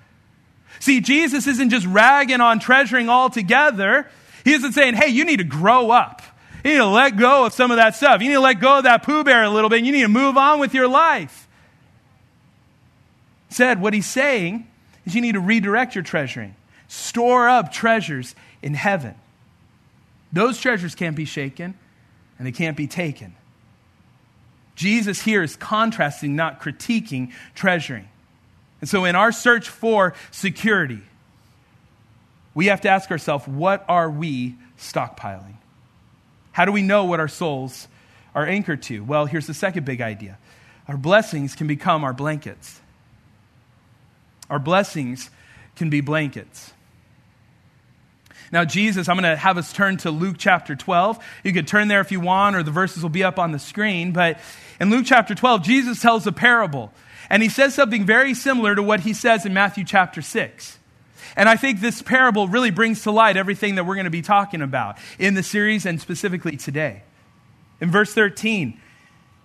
See, 0.78 1.00
Jesus 1.00 1.46
isn't 1.46 1.70
just 1.70 1.87
ragging 1.87 2.40
on 2.40 2.61
treasuring 2.61 3.09
altogether. 3.09 4.09
He 4.44 4.52
isn't 4.52 4.72
saying, 4.72 4.94
hey, 4.94 5.09
you 5.09 5.24
need 5.24 5.38
to 5.38 5.44
grow 5.44 5.90
up. 5.90 6.22
You 6.64 6.72
need 6.72 6.78
to 6.78 6.87
let 6.87 7.16
go 7.16 7.46
of 7.46 7.54
some 7.54 7.70
of 7.70 7.78
that 7.78 7.96
stuff. 7.96 8.20
You 8.20 8.28
need 8.28 8.35
to 8.35 8.40
let 8.40 8.61
go 8.61 8.78
of 8.78 8.85
that 8.85 9.02
Pooh 9.02 9.24
Bear 9.24 9.44
a 9.44 9.50
little 9.50 9.70
bit. 9.70 9.83
You 9.85 9.92
need 9.92 10.02
to 10.02 10.09
move 10.09 10.37
on 10.37 10.61
with 10.61 10.74
your 10.74 10.88
life. 10.88 11.48
Said 13.48 13.80
what 13.80 13.94
he's 13.94 14.06
saying 14.06 14.66
is 15.04 15.14
you 15.14 15.20
need 15.20 15.33
to 15.33 15.40
redirect 15.40 15.94
your 15.94 16.04
treasuring. 16.04 16.54
Store 16.88 17.48
up 17.48 17.72
treasures 17.72 18.35
in 18.62 18.74
heaven. 18.74 19.14
Those 20.33 20.59
treasures 20.61 20.94
can't 20.94 21.16
be 21.16 21.24
shaken 21.24 21.74
and 22.38 22.46
they 22.46 22.52
can't 22.52 22.76
be 22.76 22.87
taken. 22.87 23.35
Jesus 24.81 25.21
here 25.21 25.43
is 25.43 25.57
contrasting, 25.57 26.37
not 26.37 26.62
critiquing 26.62 27.33
treasuring. 27.55 28.09
And 28.81 28.88
so, 28.88 29.05
in 29.05 29.14
our 29.14 29.31
search 29.31 29.69
for 29.69 30.14
security, 30.31 31.03
we 32.55 32.69
have 32.69 32.81
to 32.81 32.88
ask 32.88 33.11
ourselves 33.11 33.47
what 33.47 33.85
are 33.90 34.09
we 34.09 34.55
stockpiling? 34.79 35.57
How 36.53 36.64
do 36.64 36.73
we 36.73 36.81
know 36.81 37.05
what 37.05 37.21
our 37.21 37.29
souls 37.29 37.88
are 38.35 38.47
anchored 38.47 38.83
to? 38.85 39.05
Well, 39.05 39.27
here's 39.27 39.47
the 39.47 39.53
second 39.53 39.85
big 39.85 40.01
idea 40.01 40.38
our 40.88 40.97
blessings 40.97 41.55
can 41.55 41.66
become 41.66 42.03
our 42.03 42.14
blankets. 42.14 42.81
Our 44.49 44.59
blessings 44.59 45.29
can 45.77 45.90
be 45.90 46.01
blankets. 46.01 46.73
Now, 48.52 48.64
Jesus, 48.64 49.08
I'm 49.08 49.16
going 49.16 49.30
to 49.30 49.36
have 49.36 49.58
us 49.58 49.72
turn 49.72 49.96
to 49.98 50.10
Luke 50.10 50.36
chapter 50.38 50.74
12. 50.74 51.24
You 51.44 51.52
could 51.52 51.68
turn 51.68 51.88
there 51.88 52.00
if 52.00 52.10
you 52.10 52.18
want, 52.18 52.56
or 52.56 52.62
the 52.62 52.72
verses 52.72 53.02
will 53.02 53.10
be 53.10 53.22
up 53.22 53.38
on 53.38 53.52
the 53.52 53.60
screen. 53.60 54.12
But 54.12 54.40
in 54.80 54.90
Luke 54.90 55.04
chapter 55.06 55.34
12, 55.34 55.62
Jesus 55.62 56.00
tells 56.00 56.26
a 56.26 56.32
parable, 56.32 56.92
and 57.28 57.42
he 57.42 57.48
says 57.48 57.74
something 57.74 58.04
very 58.04 58.34
similar 58.34 58.74
to 58.74 58.82
what 58.82 59.00
he 59.00 59.12
says 59.12 59.46
in 59.46 59.54
Matthew 59.54 59.84
chapter 59.84 60.20
6. 60.20 60.78
And 61.36 61.48
I 61.48 61.56
think 61.56 61.80
this 61.80 62.02
parable 62.02 62.48
really 62.48 62.72
brings 62.72 63.02
to 63.02 63.12
light 63.12 63.36
everything 63.36 63.76
that 63.76 63.86
we're 63.86 63.94
going 63.94 64.04
to 64.04 64.10
be 64.10 64.22
talking 64.22 64.62
about 64.62 64.98
in 65.18 65.34
the 65.34 65.44
series 65.44 65.86
and 65.86 66.00
specifically 66.00 66.56
today. 66.56 67.02
In 67.80 67.90
verse 67.92 68.12
13, 68.12 68.80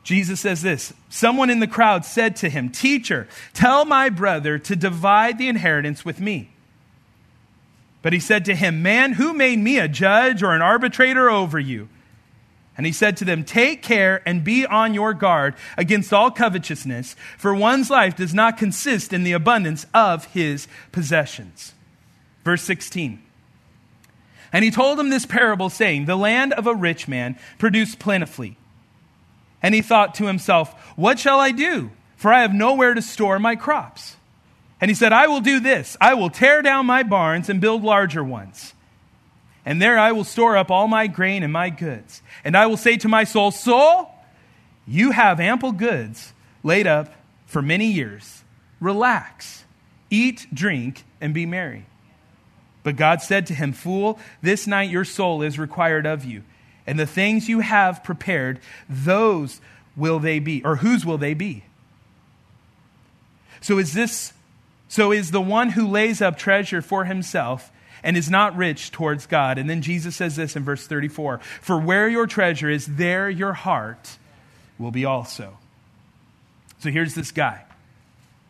Jesus 0.03 0.39
says 0.39 0.63
this 0.63 0.93
Someone 1.09 1.51
in 1.51 1.59
the 1.59 1.67
crowd 1.67 2.05
said 2.05 2.37
to 2.37 2.49
him, 2.49 2.69
Teacher, 2.69 3.27
tell 3.53 3.85
my 3.85 4.09
brother 4.09 4.57
to 4.57 4.75
divide 4.75 5.37
the 5.37 5.47
inheritance 5.47 6.03
with 6.03 6.19
me. 6.19 6.54
But 8.05 8.13
he 8.13 8.19
said 8.19 8.45
to 8.45 8.53
him, 8.53 8.83
Man, 8.83 9.13
who 9.13 9.33
made 9.33 9.57
me 9.57 9.79
a 9.79 9.87
judge 9.87 10.43
or 10.43 10.53
an 10.53 10.61
arbitrator 10.61 11.27
over 11.27 11.59
you? 11.59 11.89
And 12.77 12.85
he 12.85 12.91
said 12.91 13.17
to 13.17 13.25
them, 13.25 13.43
Take 13.43 13.81
care 13.81 14.21
and 14.27 14.43
be 14.43 14.63
on 14.63 14.93
your 14.93 15.15
guard 15.15 15.55
against 15.75 16.13
all 16.13 16.29
covetousness, 16.29 17.15
for 17.35 17.55
one's 17.55 17.89
life 17.89 18.15
does 18.15 18.31
not 18.31 18.59
consist 18.59 19.11
in 19.11 19.23
the 19.23 19.31
abundance 19.31 19.87
of 19.91 20.25
his 20.25 20.67
possessions. 20.91 21.73
Verse 22.43 22.61
16. 22.61 23.23
And 24.53 24.63
he 24.63 24.69
told 24.69 24.99
him 24.99 25.09
this 25.09 25.25
parable, 25.25 25.71
saying, 25.71 26.05
The 26.05 26.15
land 26.15 26.53
of 26.53 26.67
a 26.67 26.75
rich 26.75 27.07
man 27.07 27.39
produced 27.57 27.97
plentifully. 27.97 28.55
And 29.63 29.73
he 29.73 29.81
thought 29.81 30.13
to 30.15 30.27
himself, 30.27 30.71
What 30.95 31.17
shall 31.17 31.39
I 31.39 31.49
do? 31.49 31.89
For 32.17 32.31
I 32.31 32.43
have 32.43 32.53
nowhere 32.53 32.93
to 32.93 33.01
store 33.01 33.39
my 33.39 33.55
crops. 33.55 34.15
And 34.86 34.91
he 34.91 34.93
said, 34.93 35.13
I 35.13 35.26
will 35.26 35.41
do 35.41 35.60
this 35.60 35.98
I 36.00 36.13
will 36.13 36.30
tear 36.30 36.62
down 36.62 36.86
my 36.86 37.02
barns 37.02 37.50
and 37.50 37.60
build 37.60 37.84
larger 37.84 38.24
ones. 38.24 38.76
And 39.65 39.82
there 39.82 39.98
I 39.98 40.12
will 40.12 40.24
store 40.24 40.56
up 40.56 40.69
all 40.69 40.88
my 40.88 41.08
grain 41.08 41.41
and 41.41 41.52
my 41.52 41.71
goods. 41.71 42.21
And 42.43 42.56
I 42.56 42.67
will 42.67 42.78
say 42.78 42.95
to 42.98 43.08
my 43.08 43.24
soul, 43.24 43.50
Soul, 43.50 44.13
you 44.86 45.10
have 45.10 45.39
ample 45.39 45.71
goods 45.71 46.34
laid 46.62 46.86
up 46.86 47.12
for 47.48 47.63
many 47.63 47.88
years. 47.88 48.43
Relax, 48.80 49.63
eat, 50.12 50.45
drink, 50.54 51.04
and 51.19 51.34
be 51.34 51.48
merry. 51.48 51.88
But 52.84 52.95
God 52.95 53.24
said 53.24 53.48
to 53.48 53.56
him, 53.56 53.74
Fool, 53.74 54.19
this 54.43 54.67
night 54.67 54.91
your 54.91 55.04
soul 55.04 55.41
is 55.41 55.58
required 55.58 56.06
of 56.06 56.26
you. 56.26 56.43
And 56.86 57.00
the 57.00 57.08
things 57.08 57.50
you 57.50 57.62
have 57.62 58.04
prepared, 58.04 58.60
those 58.88 59.62
will 59.95 60.19
they 60.19 60.38
be, 60.38 60.63
or 60.63 60.76
whose 60.76 61.04
will 61.08 61.17
they 61.17 61.34
be? 61.34 61.63
So 63.62 63.80
is 63.80 63.93
this 63.93 64.32
so 64.88 65.12
is 65.12 65.32
the 65.32 65.41
one 65.41 65.69
who 65.71 65.88
lays 65.88 66.21
up 66.21 66.38
treasure 66.38 66.82
for 66.82 67.06
himself 67.06 67.71
and 68.04 68.15
is 68.15 68.30
not 68.30 68.56
rich 68.56 68.91
towards 68.91 69.26
God. 69.26 69.58
And 69.58 69.69
then 69.69 69.82
Jesus 69.82 70.15
says 70.15 70.36
this 70.36 70.56
in 70.56 70.63
verse 70.63 70.86
34 70.86 71.39
For 71.62 71.80
where 71.80 72.08
your 72.08 72.28
treasure 72.28 72.69
is, 72.69 72.86
there 72.86 73.30
your 73.30 73.54
heart 73.54 74.17
will 74.78 74.91
be 74.91 75.06
also. 75.06 75.58
So 76.80 76.91
here's 76.91 77.15
this 77.15 77.32
guy. 77.32 77.63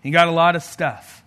He 0.04 0.12
got 0.12 0.28
a 0.28 0.32
lot 0.32 0.56
of 0.56 0.64
stuff. 0.64 1.24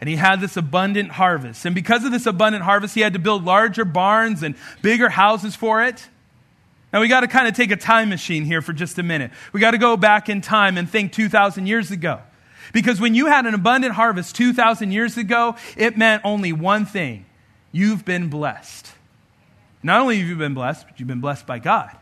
And 0.00 0.08
he 0.08 0.16
had 0.16 0.40
this 0.40 0.56
abundant 0.56 1.10
harvest. 1.10 1.64
And 1.66 1.74
because 1.74 2.04
of 2.04 2.12
this 2.12 2.24
abundant 2.24 2.64
harvest, 2.64 2.94
he 2.94 3.00
had 3.00 3.14
to 3.14 3.18
build 3.18 3.44
larger 3.44 3.84
barns 3.84 4.42
and 4.42 4.54
bigger 4.80 5.08
houses 5.08 5.56
for 5.56 5.82
it. 5.82 6.08
Now, 6.92 7.00
we 7.00 7.08
got 7.08 7.20
to 7.20 7.28
kind 7.28 7.48
of 7.48 7.54
take 7.54 7.70
a 7.70 7.76
time 7.76 8.08
machine 8.08 8.44
here 8.44 8.62
for 8.62 8.72
just 8.72 8.98
a 8.98 9.02
minute. 9.02 9.32
We 9.52 9.60
got 9.60 9.72
to 9.72 9.78
go 9.78 9.96
back 9.96 10.28
in 10.28 10.40
time 10.40 10.78
and 10.78 10.88
think 10.88 11.12
2,000 11.12 11.66
years 11.66 11.90
ago. 11.90 12.20
Because 12.72 13.00
when 13.00 13.14
you 13.14 13.26
had 13.26 13.46
an 13.46 13.54
abundant 13.54 13.94
harvest 13.94 14.36
2,000 14.36 14.92
years 14.92 15.16
ago, 15.16 15.56
it 15.76 15.96
meant 15.96 16.22
only 16.24 16.52
one 16.52 16.86
thing 16.86 17.26
you've 17.72 18.04
been 18.04 18.28
blessed. 18.28 18.92
Not 19.82 20.00
only 20.00 20.18
have 20.18 20.26
you 20.26 20.36
been 20.36 20.54
blessed, 20.54 20.86
but 20.86 20.98
you've 20.98 21.08
been 21.08 21.20
blessed 21.20 21.46
by 21.46 21.58
God. 21.58 21.96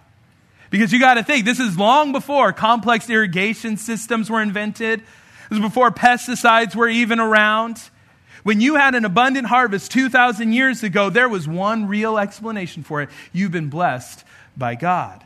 Because 0.70 0.92
you 0.92 0.98
got 0.98 1.14
to 1.14 1.22
think, 1.22 1.44
this 1.44 1.60
is 1.60 1.78
long 1.78 2.12
before 2.12 2.52
complex 2.52 3.08
irrigation 3.08 3.76
systems 3.76 4.28
were 4.28 4.42
invented, 4.42 5.00
this 5.00 5.60
was 5.60 5.60
before 5.60 5.90
pesticides 5.90 6.74
were 6.74 6.88
even 6.88 7.20
around. 7.20 7.78
When 8.42 8.60
you 8.60 8.76
had 8.76 8.94
an 8.94 9.04
abundant 9.04 9.46
harvest 9.46 9.92
2,000 9.92 10.52
years 10.52 10.82
ago, 10.82 11.10
there 11.10 11.28
was 11.28 11.46
one 11.46 11.86
real 11.86 12.18
explanation 12.18 12.82
for 12.82 13.02
it. 13.02 13.10
You've 13.32 13.52
been 13.52 13.70
blessed 13.70 14.24
by 14.56 14.74
God. 14.74 15.24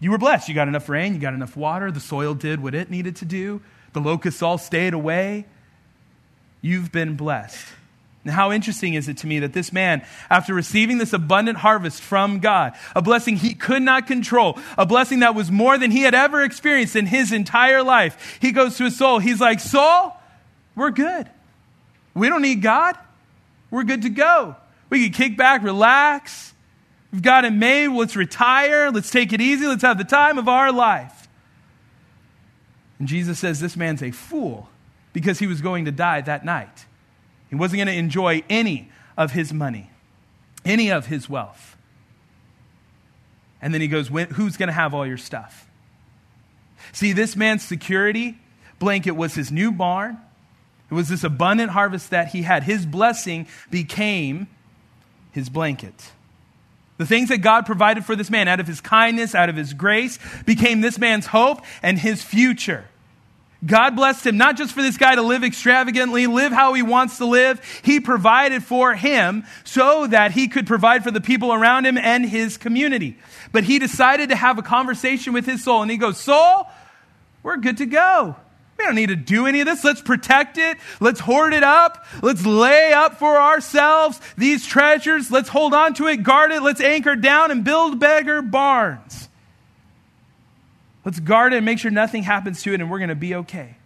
You 0.00 0.10
were 0.10 0.18
blessed. 0.18 0.48
You 0.48 0.54
got 0.54 0.68
enough 0.68 0.88
rain, 0.88 1.14
you 1.14 1.20
got 1.20 1.34
enough 1.34 1.56
water, 1.56 1.90
the 1.90 2.00
soil 2.00 2.34
did 2.34 2.62
what 2.62 2.74
it 2.74 2.90
needed 2.90 3.16
to 3.16 3.24
do. 3.24 3.60
The 3.98 4.08
locusts 4.08 4.42
all 4.42 4.58
stayed 4.58 4.94
away. 4.94 5.44
You've 6.62 6.92
been 6.92 7.16
blessed. 7.16 7.66
Now, 8.24 8.32
how 8.32 8.52
interesting 8.52 8.94
is 8.94 9.08
it 9.08 9.18
to 9.18 9.26
me 9.26 9.40
that 9.40 9.52
this 9.52 9.72
man, 9.72 10.04
after 10.30 10.54
receiving 10.54 10.98
this 10.98 11.12
abundant 11.12 11.58
harvest 11.58 12.00
from 12.00 12.38
God, 12.38 12.74
a 12.94 13.02
blessing 13.02 13.36
he 13.36 13.54
could 13.54 13.82
not 13.82 14.06
control, 14.06 14.56
a 14.76 14.86
blessing 14.86 15.20
that 15.20 15.34
was 15.34 15.50
more 15.50 15.78
than 15.78 15.90
he 15.90 16.02
had 16.02 16.14
ever 16.14 16.42
experienced 16.42 16.94
in 16.94 17.06
his 17.06 17.32
entire 17.32 17.82
life, 17.82 18.38
he 18.40 18.52
goes 18.52 18.76
to 18.76 18.84
his 18.84 18.96
soul. 18.96 19.18
He's 19.18 19.40
like, 19.40 19.58
Soul, 19.58 20.12
we're 20.76 20.90
good. 20.90 21.28
We 22.14 22.28
don't 22.28 22.42
need 22.42 22.62
God. 22.62 22.96
We're 23.72 23.82
good 23.82 24.02
to 24.02 24.10
go. 24.10 24.54
We 24.90 25.04
can 25.04 25.12
kick 25.12 25.36
back, 25.36 25.64
relax. 25.64 26.54
We've 27.12 27.22
got 27.22 27.44
it 27.44 27.52
made. 27.52 27.88
Let's 27.88 28.14
retire. 28.14 28.92
Let's 28.92 29.10
take 29.10 29.32
it 29.32 29.40
easy. 29.40 29.66
Let's 29.66 29.82
have 29.82 29.98
the 29.98 30.04
time 30.04 30.38
of 30.38 30.46
our 30.46 30.70
life. 30.70 31.17
And 32.98 33.06
Jesus 33.06 33.38
says 33.38 33.60
this 33.60 33.76
man's 33.76 34.02
a 34.02 34.10
fool 34.10 34.68
because 35.12 35.38
he 35.38 35.46
was 35.46 35.60
going 35.60 35.84
to 35.84 35.92
die 35.92 36.20
that 36.20 36.44
night. 36.44 36.86
He 37.48 37.56
wasn't 37.56 37.78
going 37.78 37.88
to 37.88 37.94
enjoy 37.94 38.42
any 38.48 38.90
of 39.16 39.32
his 39.32 39.52
money, 39.52 39.90
any 40.64 40.90
of 40.90 41.06
his 41.06 41.28
wealth. 41.28 41.76
And 43.60 43.74
then 43.74 43.80
he 43.80 43.88
goes, 43.88 44.08
Who's 44.08 44.56
going 44.56 44.68
to 44.68 44.72
have 44.72 44.94
all 44.94 45.06
your 45.06 45.16
stuff? 45.16 45.68
See, 46.92 47.12
this 47.12 47.36
man's 47.36 47.62
security 47.62 48.38
blanket 48.78 49.12
was 49.12 49.34
his 49.34 49.50
new 49.50 49.72
barn. 49.72 50.18
It 50.90 50.94
was 50.94 51.08
this 51.08 51.24
abundant 51.24 51.70
harvest 51.70 52.10
that 52.10 52.28
he 52.28 52.42
had. 52.42 52.62
His 52.62 52.86
blessing 52.86 53.46
became 53.70 54.46
his 55.32 55.48
blanket. 55.48 56.12
The 56.98 57.06
things 57.06 57.28
that 57.30 57.38
God 57.38 57.64
provided 57.64 58.04
for 58.04 58.16
this 58.16 58.28
man 58.28 58.48
out 58.48 58.60
of 58.60 58.66
his 58.66 58.80
kindness, 58.80 59.34
out 59.34 59.48
of 59.48 59.56
his 59.56 59.72
grace, 59.72 60.18
became 60.44 60.80
this 60.80 60.98
man's 60.98 61.26
hope 61.26 61.64
and 61.82 61.98
his 61.98 62.22
future. 62.22 62.84
God 63.64 63.96
blessed 63.96 64.26
him 64.26 64.36
not 64.36 64.56
just 64.56 64.72
for 64.72 64.82
this 64.82 64.96
guy 64.96 65.16
to 65.16 65.22
live 65.22 65.42
extravagantly, 65.42 66.26
live 66.28 66.52
how 66.52 66.74
he 66.74 66.82
wants 66.82 67.18
to 67.18 67.24
live. 67.24 67.60
He 67.82 67.98
provided 67.98 68.62
for 68.62 68.94
him 68.94 69.44
so 69.64 70.06
that 70.06 70.32
he 70.32 70.46
could 70.46 70.66
provide 70.66 71.02
for 71.02 71.10
the 71.10 71.20
people 71.20 71.52
around 71.52 71.84
him 71.84 71.98
and 71.98 72.24
his 72.24 72.56
community. 72.56 73.16
But 73.50 73.64
he 73.64 73.80
decided 73.80 74.28
to 74.28 74.36
have 74.36 74.58
a 74.58 74.62
conversation 74.62 75.32
with 75.32 75.44
his 75.44 75.64
soul 75.64 75.82
and 75.82 75.90
he 75.90 75.96
goes, 75.96 76.18
Soul, 76.18 76.68
we're 77.42 77.56
good 77.56 77.78
to 77.78 77.86
go. 77.86 78.36
We 78.78 78.84
don't 78.84 78.94
need 78.94 79.08
to 79.08 79.16
do 79.16 79.46
any 79.46 79.60
of 79.60 79.66
this. 79.66 79.82
Let's 79.82 80.00
protect 80.00 80.56
it. 80.56 80.78
Let's 81.00 81.18
hoard 81.18 81.52
it 81.52 81.64
up. 81.64 82.06
Let's 82.22 82.46
lay 82.46 82.92
up 82.92 83.18
for 83.18 83.36
ourselves 83.36 84.20
these 84.36 84.64
treasures. 84.64 85.30
Let's 85.30 85.48
hold 85.48 85.74
on 85.74 85.94
to 85.94 86.06
it, 86.06 86.22
guard 86.22 86.52
it. 86.52 86.62
Let's 86.62 86.80
anchor 86.80 87.16
down 87.16 87.50
and 87.50 87.64
build 87.64 87.98
beggar 87.98 88.40
barns. 88.40 89.28
Let's 91.04 91.18
guard 91.18 91.54
it 91.54 91.56
and 91.56 91.66
make 91.66 91.80
sure 91.80 91.90
nothing 91.90 92.22
happens 92.22 92.62
to 92.62 92.72
it 92.72 92.80
and 92.80 92.88
we're 92.90 92.98
going 92.98 93.08
to 93.08 93.16
be 93.16 93.34
okay. 93.34 93.76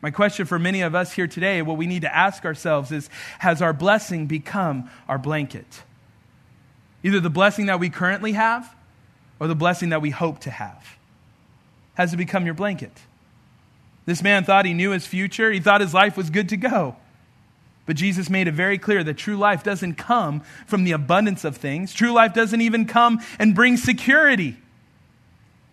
My 0.00 0.10
question 0.10 0.46
for 0.46 0.58
many 0.58 0.80
of 0.80 0.94
us 0.94 1.12
here 1.12 1.26
today, 1.26 1.60
what 1.60 1.76
we 1.76 1.86
need 1.86 2.02
to 2.02 2.14
ask 2.14 2.46
ourselves 2.46 2.90
is 2.90 3.10
Has 3.38 3.60
our 3.60 3.74
blessing 3.74 4.26
become 4.26 4.88
our 5.08 5.18
blanket? 5.18 5.82
Either 7.02 7.20
the 7.20 7.30
blessing 7.30 7.66
that 7.66 7.80
we 7.80 7.90
currently 7.90 8.32
have 8.32 8.74
or 9.38 9.46
the 9.46 9.54
blessing 9.54 9.90
that 9.90 10.00
we 10.00 10.10
hope 10.10 10.38
to 10.40 10.50
have. 10.50 10.96
Has 11.94 12.14
it 12.14 12.16
become 12.16 12.46
your 12.46 12.54
blanket? 12.54 12.92
This 14.06 14.22
man 14.22 14.44
thought 14.44 14.64
he 14.64 14.74
knew 14.74 14.90
his 14.90 15.06
future. 15.06 15.52
He 15.52 15.60
thought 15.60 15.80
his 15.80 15.94
life 15.94 16.16
was 16.16 16.30
good 16.30 16.48
to 16.50 16.56
go. 16.56 16.96
But 17.86 17.96
Jesus 17.96 18.30
made 18.30 18.46
it 18.46 18.52
very 18.52 18.78
clear 18.78 19.02
that 19.02 19.14
true 19.14 19.36
life 19.36 19.62
doesn't 19.62 19.94
come 19.94 20.42
from 20.66 20.84
the 20.84 20.92
abundance 20.92 21.44
of 21.44 21.56
things. 21.56 21.92
True 21.92 22.12
life 22.12 22.32
doesn't 22.34 22.60
even 22.60 22.86
come 22.86 23.20
and 23.38 23.54
bring 23.54 23.76
security. 23.76 24.56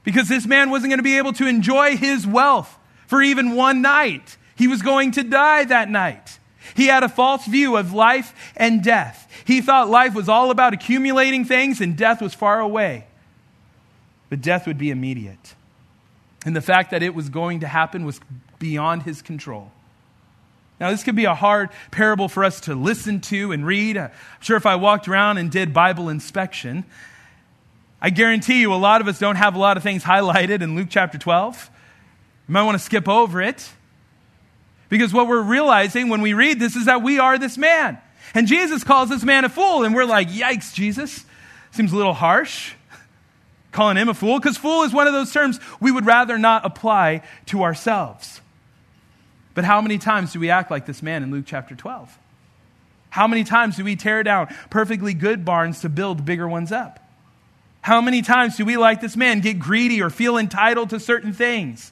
Because 0.03 0.27
this 0.27 0.45
man 0.45 0.69
wasn't 0.69 0.89
going 0.89 0.99
to 0.99 1.03
be 1.03 1.17
able 1.17 1.33
to 1.33 1.47
enjoy 1.47 1.97
his 1.97 2.25
wealth 2.25 2.75
for 3.07 3.21
even 3.21 3.55
one 3.55 3.81
night. 3.81 4.37
He 4.55 4.67
was 4.67 4.81
going 4.81 5.11
to 5.11 5.23
die 5.23 5.65
that 5.65 5.89
night. 5.89 6.39
He 6.75 6.87
had 6.87 7.03
a 7.03 7.09
false 7.09 7.45
view 7.45 7.77
of 7.77 7.93
life 7.93 8.33
and 8.55 8.83
death. 8.83 9.31
He 9.45 9.61
thought 9.61 9.89
life 9.89 10.13
was 10.13 10.27
all 10.27 10.49
about 10.49 10.73
accumulating 10.73 11.45
things 11.45 11.81
and 11.81 11.95
death 11.95 12.21
was 12.21 12.33
far 12.33 12.59
away. 12.59 13.05
But 14.29 14.41
death 14.41 14.65
would 14.67 14.77
be 14.77 14.91
immediate. 14.91 15.55
And 16.45 16.55
the 16.55 16.61
fact 16.61 16.91
that 16.91 17.03
it 17.03 17.15
was 17.15 17.29
going 17.29 17.61
to 17.61 17.67
happen 17.67 18.05
was 18.05 18.19
beyond 18.59 19.03
his 19.03 19.21
control. 19.21 19.71
Now, 20.79 20.91
this 20.91 21.03
could 21.03 21.15
be 21.15 21.25
a 21.25 21.33
hard 21.33 21.69
parable 21.89 22.29
for 22.29 22.43
us 22.43 22.61
to 22.61 22.75
listen 22.75 23.19
to 23.21 23.51
and 23.51 23.65
read. 23.65 23.97
Uh, 23.97 24.09
I'm 24.11 24.41
sure 24.41 24.57
if 24.57 24.65
I 24.65 24.75
walked 24.75 25.07
around 25.07 25.39
and 25.39 25.51
did 25.51 25.73
Bible 25.73 26.07
inspection, 26.07 26.85
I 27.99 28.11
guarantee 28.11 28.61
you 28.61 28.73
a 28.73 28.75
lot 28.75 29.01
of 29.01 29.07
us 29.07 29.17
don't 29.17 29.37
have 29.37 29.55
a 29.55 29.59
lot 29.59 29.77
of 29.77 29.83
things 29.83 30.03
highlighted 30.03 30.61
in 30.61 30.75
Luke 30.75 30.87
chapter 30.89 31.17
12. 31.17 31.71
You 32.47 32.53
might 32.53 32.63
want 32.63 32.77
to 32.77 32.83
skip 32.83 33.09
over 33.09 33.41
it. 33.41 33.69
Because 34.89 35.13
what 35.13 35.27
we're 35.27 35.41
realizing 35.41 36.09
when 36.09 36.21
we 36.21 36.33
read 36.33 36.59
this 36.59 36.75
is 36.75 36.85
that 36.85 37.01
we 37.01 37.19
are 37.19 37.37
this 37.37 37.57
man. 37.57 37.97
And 38.33 38.47
Jesus 38.47 38.83
calls 38.83 39.09
this 39.09 39.23
man 39.23 39.45
a 39.45 39.49
fool, 39.49 39.83
and 39.83 39.95
we're 39.95 40.05
like, 40.05 40.29
yikes, 40.29 40.73
Jesus. 40.73 41.25
Seems 41.71 41.91
a 41.91 41.95
little 41.95 42.13
harsh 42.13 42.73
calling 43.71 43.97
him 43.97 44.09
a 44.09 44.13
fool, 44.13 44.39
because 44.39 44.57
fool 44.57 44.83
is 44.83 44.93
one 44.93 45.07
of 45.07 45.13
those 45.13 45.31
terms 45.31 45.59
we 45.79 45.91
would 45.91 46.05
rather 46.05 46.37
not 46.37 46.65
apply 46.65 47.21
to 47.47 47.63
ourselves. 47.63 48.41
But 49.53 49.65
how 49.65 49.81
many 49.81 49.97
times 49.97 50.33
do 50.33 50.39
we 50.39 50.49
act 50.49 50.69
like 50.69 50.85
this 50.85 51.01
man 51.01 51.23
in 51.23 51.31
Luke 51.31 51.45
chapter 51.47 51.75
12? 51.75 52.17
How 53.09 53.27
many 53.27 53.43
times 53.43 53.77
do 53.77 53.83
we 53.83 53.95
tear 53.95 54.21
down 54.23 54.53
perfectly 54.69 55.13
good 55.13 55.43
barns 55.43 55.81
to 55.81 55.89
build 55.89 56.25
bigger 56.25 56.47
ones 56.47 56.71
up? 56.71 56.99
How 57.81 58.01
many 58.01 58.21
times 58.21 58.57
do 58.57 58.65
we, 58.65 58.77
like 58.77 59.01
this 59.01 59.15
man, 59.15 59.39
get 59.39 59.59
greedy 59.59 60.01
or 60.01 60.09
feel 60.09 60.37
entitled 60.37 60.89
to 60.91 60.99
certain 60.99 61.33
things? 61.33 61.91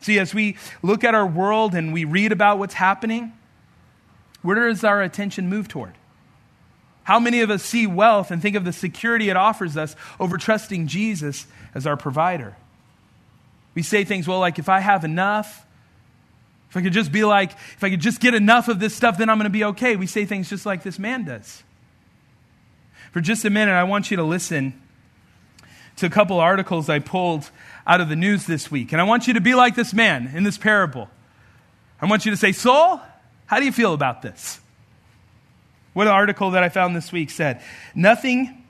See, 0.00 0.18
as 0.18 0.34
we 0.34 0.56
look 0.82 1.04
at 1.04 1.14
our 1.14 1.26
world 1.26 1.74
and 1.74 1.92
we 1.92 2.04
read 2.04 2.32
about 2.32 2.58
what's 2.58 2.74
happening, 2.74 3.32
where 4.42 4.68
does 4.68 4.84
our 4.84 5.02
attention 5.02 5.48
move 5.48 5.68
toward? 5.68 5.94
How 7.04 7.20
many 7.20 7.42
of 7.42 7.50
us 7.50 7.62
see 7.62 7.86
wealth 7.86 8.30
and 8.30 8.42
think 8.42 8.56
of 8.56 8.64
the 8.64 8.72
security 8.72 9.28
it 9.28 9.36
offers 9.36 9.76
us 9.76 9.94
over 10.18 10.36
trusting 10.36 10.86
Jesus 10.86 11.46
as 11.74 11.86
our 11.86 11.96
provider? 11.96 12.56
We 13.74 13.82
say 13.82 14.04
things, 14.04 14.26
well, 14.26 14.40
like, 14.40 14.58
if 14.58 14.68
I 14.68 14.80
have 14.80 15.04
enough, 15.04 15.66
if 16.70 16.76
I 16.76 16.82
could 16.82 16.92
just 16.92 17.12
be 17.12 17.24
like, 17.24 17.52
if 17.52 17.84
I 17.84 17.90
could 17.90 18.00
just 18.00 18.20
get 18.20 18.34
enough 18.34 18.68
of 18.68 18.80
this 18.80 18.94
stuff, 18.94 19.18
then 19.18 19.28
I'm 19.28 19.36
going 19.38 19.44
to 19.44 19.50
be 19.50 19.64
okay. 19.64 19.96
We 19.96 20.06
say 20.06 20.24
things 20.24 20.48
just 20.48 20.66
like 20.66 20.82
this 20.82 20.98
man 20.98 21.24
does. 21.24 21.62
For 23.12 23.20
just 23.20 23.44
a 23.44 23.50
minute, 23.50 23.72
I 23.72 23.84
want 23.84 24.10
you 24.10 24.16
to 24.16 24.24
listen 24.24 24.80
to 25.96 26.06
a 26.06 26.10
couple 26.10 26.40
articles 26.40 26.88
I 26.88 26.98
pulled 26.98 27.50
out 27.86 28.00
of 28.00 28.08
the 28.08 28.16
news 28.16 28.46
this 28.46 28.70
week. 28.70 28.92
And 28.92 29.00
I 29.00 29.04
want 29.04 29.28
you 29.28 29.34
to 29.34 29.40
be 29.40 29.54
like 29.54 29.76
this 29.76 29.92
man 29.92 30.32
in 30.34 30.42
this 30.42 30.58
parable. 30.58 31.08
I 32.00 32.06
want 32.06 32.24
you 32.24 32.32
to 32.32 32.36
say, 32.36 32.52
Soul, 32.52 33.00
how 33.46 33.60
do 33.60 33.66
you 33.66 33.72
feel 33.72 33.94
about 33.94 34.22
this? 34.22 34.58
What 35.94 36.08
article 36.08 36.50
that 36.50 36.62
I 36.62 36.68
found 36.68 36.94
this 36.94 37.10
week 37.10 37.30
said 37.30 37.62
Nothing 37.94 38.62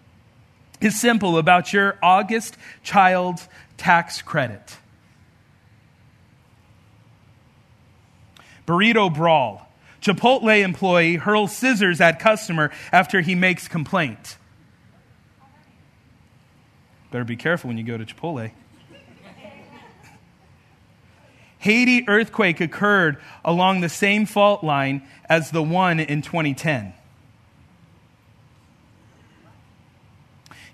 is 0.81 1.01
simple 1.01 1.39
about 1.39 1.73
your 1.73 1.99
August 2.03 2.57
child 2.83 3.41
tax 3.77 4.23
credit. 4.23 4.77
Burrito 8.67 9.13
brawl. 9.13 9.69
Chipotle 10.01 10.63
employee 10.63 11.17
hurls 11.17 11.57
scissors 11.57 12.01
at 12.01 12.19
customer 12.19 12.71
after 12.93 13.23
he 13.23 13.35
makes 13.35 13.69
complaint. 13.69 14.37
Better 17.11 17.25
be 17.25 17.37
careful 17.37 17.69
when 17.69 17.79
you 17.79 17.85
go 17.85 17.97
to 17.97 18.05
Chipotle. 18.05 18.51
Haiti 21.59 22.07
earthquake 22.07 22.61
occurred 22.61 23.17
along 23.43 23.81
the 23.81 23.89
same 23.89 24.27
fault 24.27 24.63
line 24.63 25.03
as 25.31 25.51
the 25.51 25.63
one 25.63 25.99
in 25.99 26.21
2010. 26.21 26.93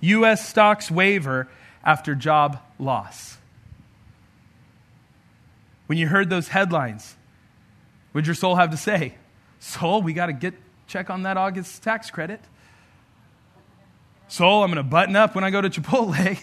U.S. 0.01 0.49
stocks 0.49 0.91
waver 0.91 1.49
after 1.85 2.15
job 2.15 2.61
loss. 2.79 3.39
When 5.87 5.99
you 5.99 6.07
heard 6.07 6.31
those 6.31 6.49
headlines, 6.49 7.17
did 8.15 8.27
your 8.27 8.35
soul 8.35 8.57
have 8.57 8.71
to 8.71 8.77
say? 8.77 9.15
Soul, 9.59 10.03
we 10.03 10.13
got 10.13 10.27
to 10.27 10.33
get 10.33 10.55
check 10.87 11.11
on 11.11 11.23
that 11.23 11.37
August 11.37 11.83
tax 11.83 12.11
credit. 12.11 12.41
Soul, 14.29 14.63
I'm 14.63 14.71
going 14.71 14.77
to 14.85 14.89
button 14.89 15.17
up 15.17 15.35
when 15.35 15.45
I 15.45 15.51
go 15.51 15.61
to 15.61 15.69
Chipotle. 15.69 16.15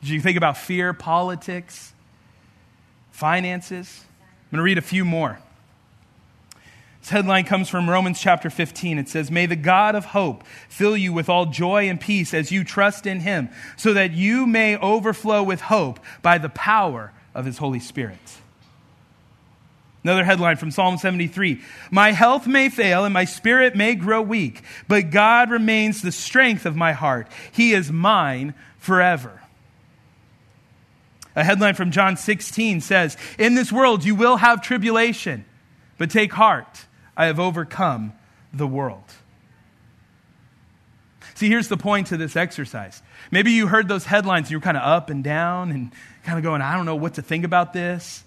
Did 0.00 0.10
you 0.10 0.20
think 0.20 0.36
about 0.36 0.56
fear, 0.58 0.92
politics, 0.92 1.92
finances? 3.10 4.04
I'm 4.20 4.50
going 4.50 4.58
to 4.58 4.62
read 4.62 4.78
a 4.78 4.82
few 4.82 5.04
more. 5.04 5.38
This 7.04 7.10
headline 7.10 7.44
comes 7.44 7.68
from 7.68 7.90
Romans 7.90 8.18
chapter 8.18 8.48
15. 8.48 8.96
It 8.96 9.10
says, 9.10 9.30
May 9.30 9.44
the 9.44 9.56
God 9.56 9.94
of 9.94 10.06
hope 10.06 10.42
fill 10.70 10.96
you 10.96 11.12
with 11.12 11.28
all 11.28 11.44
joy 11.44 11.86
and 11.86 12.00
peace 12.00 12.32
as 12.32 12.50
you 12.50 12.64
trust 12.64 13.04
in 13.04 13.20
him, 13.20 13.50
so 13.76 13.92
that 13.92 14.12
you 14.12 14.46
may 14.46 14.78
overflow 14.78 15.42
with 15.42 15.60
hope 15.60 16.00
by 16.22 16.38
the 16.38 16.48
power 16.48 17.12
of 17.34 17.44
his 17.44 17.58
Holy 17.58 17.78
Spirit. 17.78 18.38
Another 20.02 20.24
headline 20.24 20.56
from 20.56 20.70
Psalm 20.70 20.96
73 20.96 21.60
My 21.90 22.12
health 22.12 22.46
may 22.46 22.70
fail 22.70 23.04
and 23.04 23.12
my 23.12 23.26
spirit 23.26 23.76
may 23.76 23.94
grow 23.94 24.22
weak, 24.22 24.62
but 24.88 25.10
God 25.10 25.50
remains 25.50 26.00
the 26.00 26.10
strength 26.10 26.64
of 26.64 26.74
my 26.74 26.92
heart. 26.92 27.28
He 27.52 27.74
is 27.74 27.92
mine 27.92 28.54
forever. 28.78 29.42
A 31.36 31.44
headline 31.44 31.74
from 31.74 31.90
John 31.90 32.16
16 32.16 32.80
says, 32.80 33.18
In 33.38 33.56
this 33.56 33.70
world 33.70 34.06
you 34.06 34.14
will 34.14 34.38
have 34.38 34.62
tribulation, 34.62 35.44
but 35.98 36.08
take 36.08 36.32
heart. 36.32 36.86
I 37.16 37.26
have 37.26 37.38
overcome 37.38 38.12
the 38.52 38.66
world. 38.66 39.04
See, 41.34 41.48
here's 41.48 41.68
the 41.68 41.76
point 41.76 42.08
to 42.08 42.16
this 42.16 42.36
exercise. 42.36 43.02
Maybe 43.30 43.52
you 43.52 43.66
heard 43.66 43.88
those 43.88 44.04
headlines 44.04 44.46
and 44.46 44.52
you're 44.52 44.60
kind 44.60 44.76
of 44.76 44.84
up 44.84 45.10
and 45.10 45.24
down 45.24 45.70
and 45.72 45.90
kind 46.22 46.38
of 46.38 46.44
going, 46.44 46.62
I 46.62 46.76
don't 46.76 46.86
know 46.86 46.96
what 46.96 47.14
to 47.14 47.22
think 47.22 47.44
about 47.44 47.72
this. 47.72 48.22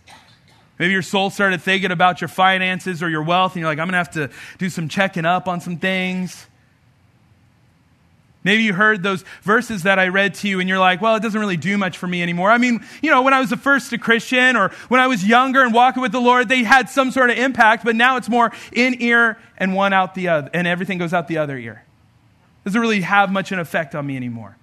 Maybe 0.78 0.91
your 0.91 1.02
soul 1.02 1.30
started 1.30 1.62
thinking 1.62 1.91
about 1.91 2.21
your 2.21 2.28
finances 2.28 3.02
or 3.02 3.10
your 3.10 3.23
wealth 3.23 3.54
and 3.54 3.62
you're 3.62 3.69
like, 3.69 3.80
I'm 3.80 3.88
going 3.89 3.93
to 3.93 3.97
have 3.97 4.12
to 4.12 4.30
do 4.58 4.69
some 4.69 4.89
checking 4.89 5.26
up 5.26 5.47
on 5.47 5.62
some 5.62 5.78
things. 5.78 6.45
Maybe 8.43 8.63
you 8.63 8.73
heard 8.73 9.04
those 9.04 9.26
verses 9.41 9.84
that 9.84 10.00
I 10.00 10.08
read 10.08 10.36
to 10.36 10.47
you 10.47 10.60
and 10.60 10.69
you're 10.69 10.80
like, 10.80 11.02
well, 11.02 11.15
it 11.15 11.21
doesn't 11.21 11.39
really 11.39 11.58
do 11.58 11.78
much 11.78 11.97
for 11.97 12.08
me 12.08 12.21
anymore. 12.21 12.50
I 12.50 12.58
mean, 12.58 12.86
you 13.02 13.12
know, 13.12 13.21
when 13.21 13.34
I 13.34 13.39
was 13.39 13.50
the 13.50 13.58
first 13.58 13.91
a 13.91 13.97
Christian 13.97 14.56
or 14.56 14.69
when 14.88 15.02
I 15.02 15.08
was 15.08 15.26
younger 15.26 15.63
and 15.63 15.73
walking 15.73 16.02
with 16.02 16.12
the 16.12 16.21
Lord, 16.21 16.47
they 16.47 16.63
had 16.63 16.89
some 16.89 17.12
sort 17.12 17.30
of 17.30 17.38
impact, 17.38 17.84
but 17.84 17.95
now 17.95 18.15
it's 18.15 18.30
more 18.30 18.52
in 18.71 19.02
ear 19.02 19.38
and 19.58 19.73
one 19.73 19.91
out 19.91 20.15
the 20.15 20.30
other, 20.30 20.50
and 20.54 20.67
everything 20.67 20.97
goes 20.97 21.13
out 21.13 21.28
the 21.28 21.39
other 21.39 21.58
ear. 21.58 21.84
It 22.62 22.69
doesn't 22.69 22.80
really 22.80 23.02
have 23.02 23.32
much 23.32 23.52
an 23.52 23.60
effect 23.60 23.95
on 23.95 24.06
me 24.06 24.15
anymore. 24.15 24.56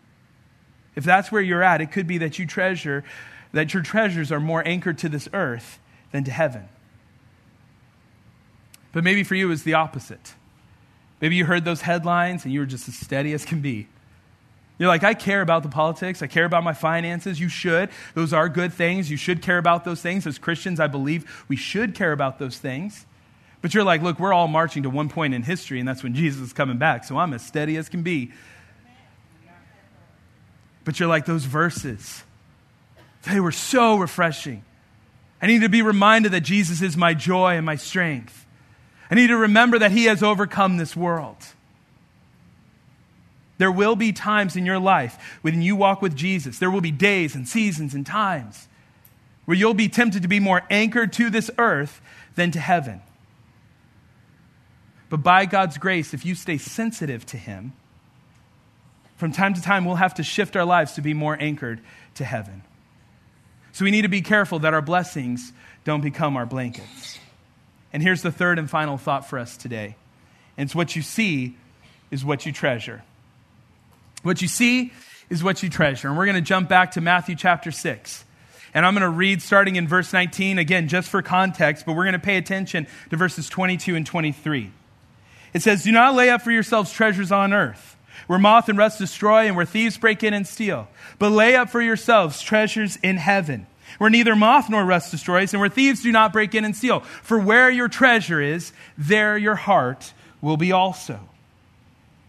If 0.95 1.05
that's 1.05 1.33
where 1.33 1.43
you're 1.43 1.63
at, 1.63 1.81
it 1.81 1.91
could 1.91 2.07
be 2.07 2.19
that 2.19 2.39
you 2.39 2.47
treasure, 2.47 3.05
that 3.53 3.75
your 3.75 3.83
treasures 3.83 4.31
are 4.31 4.41
more 4.41 4.67
anchored 4.67 4.99
to 4.99 5.09
this 5.09 5.29
earth 5.33 5.79
than 6.13 6.25
to 6.25 6.31
heaven. 6.31 6.69
But 8.93 9.05
maybe 9.05 9.25
for 9.25 9.35
you, 9.35 9.51
it's 9.51 9.63
the 9.63 9.75
opposite. 9.75 10.35
Maybe 11.21 11.37
you 11.37 11.45
heard 11.45 11.65
those 11.65 11.81
headlines 11.81 12.45
and 12.45 12.53
you 12.53 12.61
were 12.61 12.67
just 12.67 12.89
as 12.89 12.97
steady 12.97 13.33
as 13.33 13.45
can 13.45 13.61
be. 13.61 13.89
You're 14.79 14.89
like, 14.89 15.05
I 15.05 15.15
care 15.15 15.41
about 15.41 15.63
the 15.63 15.69
politics. 15.69 16.21
I 16.21 16.27
care 16.27 16.45
about 16.45 16.65
my 16.65 16.73
finances. 16.73 17.39
You 17.39 17.49
should. 17.49 17.91
Those 18.15 18.33
are 18.33 18.49
good 18.49 18.73
things. 18.73 19.11
You 19.11 19.17
should 19.17 19.41
care 19.41 19.59
about 19.59 19.85
those 19.85 20.01
things. 20.01 20.27
As 20.27 20.37
Christians, 20.39 20.81
I 20.81 20.89
believe 20.89 21.45
we 21.49 21.57
should 21.57 21.95
care 21.95 22.13
about 22.13 22.39
those 22.39 22.59
things. 22.59 23.07
But 23.63 23.73
you're 23.73 23.85
like, 23.85 24.03
look, 24.03 24.19
we're 24.19 24.33
all 24.33 24.49
marching 24.49 24.83
to 24.83 24.91
one 24.91 25.09
point 25.09 25.33
in 25.33 25.43
history, 25.43 25.79
and 25.79 25.89
that's 25.89 26.03
when 26.03 26.15
Jesus 26.15 26.43
is 26.43 26.53
coming 26.53 26.77
back. 26.77 27.05
So 27.05 27.17
I'm 27.17 27.33
as 27.33 27.47
steady 27.47 27.77
as 27.77 27.89
can 27.89 28.03
be. 28.03 28.33
But 30.85 31.01
you're 31.01 31.09
like, 31.09 31.25
those 31.25 31.45
verses, 31.45 32.25
they 33.23 33.41
were 33.41 33.53
so 33.53 33.97
refreshing. 33.97 34.65
I 35.41 35.47
need 35.47 35.63
to 35.63 35.69
be 35.69 35.83
reminded 35.83 36.33
that 36.33 36.43
Jesus 36.43 36.83
is 36.83 36.97
my 36.97 37.15
joy 37.15 37.57
and 37.57 37.65
my 37.65 37.77
strength. 37.77 38.45
I 39.11 39.15
need 39.15 39.29
to 39.29 39.37
remember 39.37 39.79
that 39.79 39.93
He 39.93 40.05
has 40.05 40.23
overcome 40.23 40.77
this 40.77 40.97
world. 40.97 41.37
There 43.59 43.71
will 43.71 43.97
be 43.97 44.13
times 44.13 44.57
in 44.57 44.67
your 44.67 44.79
life 44.79 45.39
when 45.43 45.63
you 45.63 45.77
walk 45.77 46.03
with 46.03 46.17
Jesus, 46.17 46.59
there 46.59 46.71
will 46.71 46.81
be 46.81 46.91
days 46.91 47.35
and 47.35 47.47
seasons 47.47 47.95
and 47.95 48.05
times 48.05 48.69
where 49.45 49.57
you'll 49.57 49.75
be 49.75 49.89
tempted 49.89 50.23
to 50.23 50.29
be 50.29 50.41
more 50.41 50.63
anchored 50.71 51.13
to 51.13 51.31
this 51.31 51.51
earth 51.59 52.01
than 52.35 52.51
to 52.53 52.59
heaven. 52.59 53.01
But 55.11 55.19
by 55.19 55.45
God's 55.45 55.79
grace, 55.79 56.15
if 56.15 56.25
you 56.25 56.35
stay 56.35 56.59
sensitive 56.59 57.25
to 57.27 57.37
Him, 57.37 57.73
from 59.17 59.33
time 59.33 59.55
to 59.55 59.63
time 59.63 59.85
we'll 59.85 59.97
have 59.97 60.15
to 60.15 60.23
shift 60.23 60.57
our 60.57 60.65
lives 60.65 60.95
to 60.95 61.03
be 61.03 61.15
more 61.15 61.37
anchored 61.39 61.81
to 62.17 62.25
heaven. 62.25 62.63
So 63.73 63.85
we 63.85 63.91
need 63.91 64.03
to 64.03 64.09
be 64.09 64.23
careful 64.23 64.61
that 64.61 64.75
our 64.75 64.83
blessings 64.83 65.53
don't 65.85 66.01
become 66.01 66.37
our 66.37 66.47
blankets. 66.47 67.19
And 67.95 68.03
here's 68.03 68.23
the 68.23 68.33
third 68.33 68.59
and 68.59 68.69
final 68.69 68.99
thought 68.99 69.31
for 69.31 69.39
us 69.39 69.57
today. 69.57 69.95
And 70.59 70.67
it's 70.67 70.75
what 70.75 70.97
you 70.97 71.01
see 71.01 71.57
is 72.11 72.25
what 72.25 72.45
you 72.45 72.51
treasure. 72.51 73.05
What 74.25 74.43
you 74.43 74.49
see 74.49 74.93
is 75.31 75.45
what 75.45 75.63
you 75.63 75.71
treasure. 75.71 76.09
And 76.09 76.19
we're 76.19 76.27
going 76.27 76.35
to 76.35 76.43
jump 76.43 76.69
back 76.69 76.91
to 76.93 77.01
Matthew 77.01 77.37
chapter 77.37 77.71
6. 77.71 78.25
And 78.75 78.85
I'm 78.85 78.95
going 78.95 79.03
to 79.03 79.09
read 79.09 79.43
starting 79.43 79.77
in 79.77 79.87
verse 79.87 80.13
19, 80.13 80.59
again, 80.59 80.89
just 80.89 81.09
for 81.09 81.23
context, 81.23 81.87
but 81.87 81.95
we're 81.95 82.03
going 82.03 82.15
to 82.15 82.19
pay 82.19 82.37
attention 82.37 82.89
to 83.11 83.17
verses 83.17 83.49
22 83.49 83.95
and 83.95 84.05
23. 84.05 84.73
It 85.55 85.63
says, 85.63 85.85
Do 85.85 85.93
not 85.93 86.17
lay 86.17 86.31
up 86.31 86.43
for 86.43 86.51
yourselves 86.51 86.93
treasures 86.93 87.31
on 87.31 87.53
earth, 87.53 87.97
where 88.27 88.41
moth 88.41 88.69
and 88.69 88.77
rust 88.77 88.99
destroy 88.99 89.47
and 89.47 89.55
where 89.55 89.65
thieves 89.65 89.99
break 89.99 90.25
in 90.25 90.35
and 90.35 90.49
steal, 90.49 90.89
but 91.21 91.31
lay 91.31 91.55
up 91.55 91.71
for 91.71 91.81
yourselves 91.81 92.43
treasures 92.43 92.97
in 92.97 93.19
heaven 93.19 93.69
where 93.99 94.11
neither 94.11 94.37
moth 94.37 94.69
nor 94.69 94.85
rust 94.85 95.11
destroys, 95.11 95.53
and 95.53 95.61
where 95.61 95.69
thieves 95.69 96.03
do 96.03 96.13
not 96.13 96.33
break 96.33 96.55
in 96.55 96.65
and 96.65 96.77
steal. 96.77 97.01
For 97.01 97.39
where 97.39 97.71
your 97.71 97.89
treasure 97.89 98.41
is, 98.41 98.73
there 98.97 99.37
your 99.39 99.55
heart 99.55 100.13
will 100.41 100.57
be 100.57 100.73
also. 100.73 101.21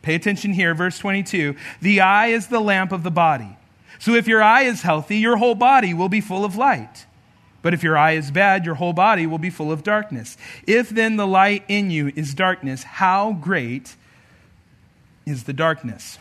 Pay 0.02 0.16
attention 0.16 0.54
here, 0.54 0.76
verse 0.76 1.00
22. 1.00 1.56
The 1.82 2.02
eye 2.02 2.28
is 2.28 2.48
the 2.48 2.60
lamp 2.60 2.92
of 2.92 3.04
the 3.04 3.12
body. 3.12 3.58
So 4.00 4.14
if 4.14 4.28
your 4.28 4.44
eye 4.44 4.64
is 4.64 4.82
healthy, 4.82 5.18
your 5.18 5.38
whole 5.38 5.56
body 5.56 5.94
will 5.94 6.10
be 6.10 6.22
full 6.22 6.46
of 6.46 6.56
light. 6.56 7.06
But 7.62 7.74
if 7.74 7.82
your 7.82 7.98
eye 7.98 8.12
is 8.12 8.30
bad, 8.30 8.64
your 8.64 8.76
whole 8.76 8.94
body 8.94 9.26
will 9.26 9.40
be 9.40 9.50
full 9.50 9.72
of 9.72 9.82
darkness. 9.82 10.38
If 10.68 10.90
then 10.90 11.18
the 11.18 11.26
light 11.26 11.64
in 11.68 11.90
you 11.90 12.12
is 12.16 12.36
darkness, 12.36 12.84
how 12.84 13.34
great 13.34 13.96
is 15.26 15.46
the 15.46 15.54
darkness? 15.54 16.20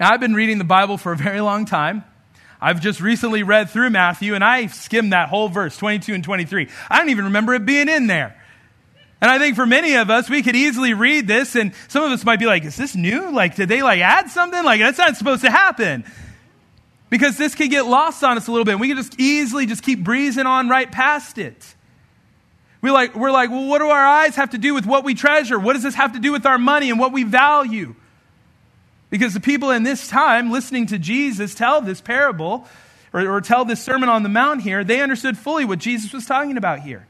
Now, 0.00 0.10
I've 0.10 0.20
been 0.20 0.32
reading 0.32 0.56
the 0.56 0.64
Bible 0.64 0.96
for 0.96 1.12
a 1.12 1.16
very 1.16 1.42
long 1.42 1.66
time. 1.66 2.04
I've 2.62 2.80
just 2.80 3.00
recently 3.00 3.42
read 3.42 3.70
through 3.70 3.90
Matthew 3.90 4.36
and 4.36 4.44
I 4.44 4.68
skimmed 4.68 5.12
that 5.12 5.28
whole 5.28 5.48
verse, 5.48 5.76
22 5.76 6.14
and 6.14 6.22
23. 6.22 6.68
I 6.88 6.98
don't 6.98 7.10
even 7.10 7.24
remember 7.24 7.54
it 7.54 7.66
being 7.66 7.88
in 7.88 8.06
there. 8.06 8.40
And 9.20 9.28
I 9.28 9.40
think 9.40 9.56
for 9.56 9.66
many 9.66 9.94
of 9.96 10.10
us, 10.10 10.30
we 10.30 10.44
could 10.44 10.54
easily 10.54 10.94
read 10.94 11.26
this 11.26 11.56
and 11.56 11.74
some 11.88 12.04
of 12.04 12.12
us 12.12 12.24
might 12.24 12.38
be 12.38 12.46
like, 12.46 12.64
is 12.64 12.76
this 12.76 12.94
new? 12.94 13.32
Like, 13.32 13.56
did 13.56 13.68
they 13.68 13.82
like 13.82 14.00
add 14.00 14.30
something? 14.30 14.62
Like, 14.64 14.80
that's 14.80 14.96
not 14.96 15.16
supposed 15.16 15.42
to 15.42 15.50
happen 15.50 16.04
because 17.10 17.36
this 17.36 17.56
can 17.56 17.68
get 17.68 17.84
lost 17.84 18.22
on 18.22 18.36
us 18.36 18.46
a 18.46 18.52
little 18.52 18.64
bit. 18.64 18.78
We 18.78 18.86
can 18.86 18.96
just 18.96 19.18
easily 19.18 19.66
just 19.66 19.82
keep 19.82 20.04
breezing 20.04 20.46
on 20.46 20.68
right 20.68 20.90
past 20.90 21.38
it. 21.38 21.74
We 22.80 22.92
like, 22.92 23.16
we're 23.16 23.32
like, 23.32 23.50
well, 23.50 23.66
what 23.66 23.78
do 23.78 23.88
our 23.88 24.06
eyes 24.06 24.36
have 24.36 24.50
to 24.50 24.58
do 24.58 24.72
with 24.72 24.86
what 24.86 25.02
we 25.02 25.14
treasure? 25.14 25.58
What 25.58 25.72
does 25.72 25.82
this 25.82 25.96
have 25.96 26.12
to 26.12 26.20
do 26.20 26.30
with 26.30 26.46
our 26.46 26.58
money 26.58 26.90
and 26.90 26.98
what 27.00 27.12
we 27.12 27.24
value? 27.24 27.96
Because 29.12 29.34
the 29.34 29.40
people 29.40 29.70
in 29.70 29.82
this 29.82 30.08
time 30.08 30.50
listening 30.50 30.86
to 30.86 30.98
Jesus 30.98 31.54
tell 31.54 31.82
this 31.82 32.00
parable 32.00 32.66
or, 33.12 33.28
or 33.28 33.42
tell 33.42 33.66
this 33.66 33.84
Sermon 33.84 34.08
on 34.08 34.22
the 34.22 34.30
Mount 34.30 34.62
here, 34.62 34.84
they 34.84 35.02
understood 35.02 35.36
fully 35.36 35.66
what 35.66 35.80
Jesus 35.80 36.14
was 36.14 36.24
talking 36.24 36.56
about 36.56 36.80
here. 36.80 37.06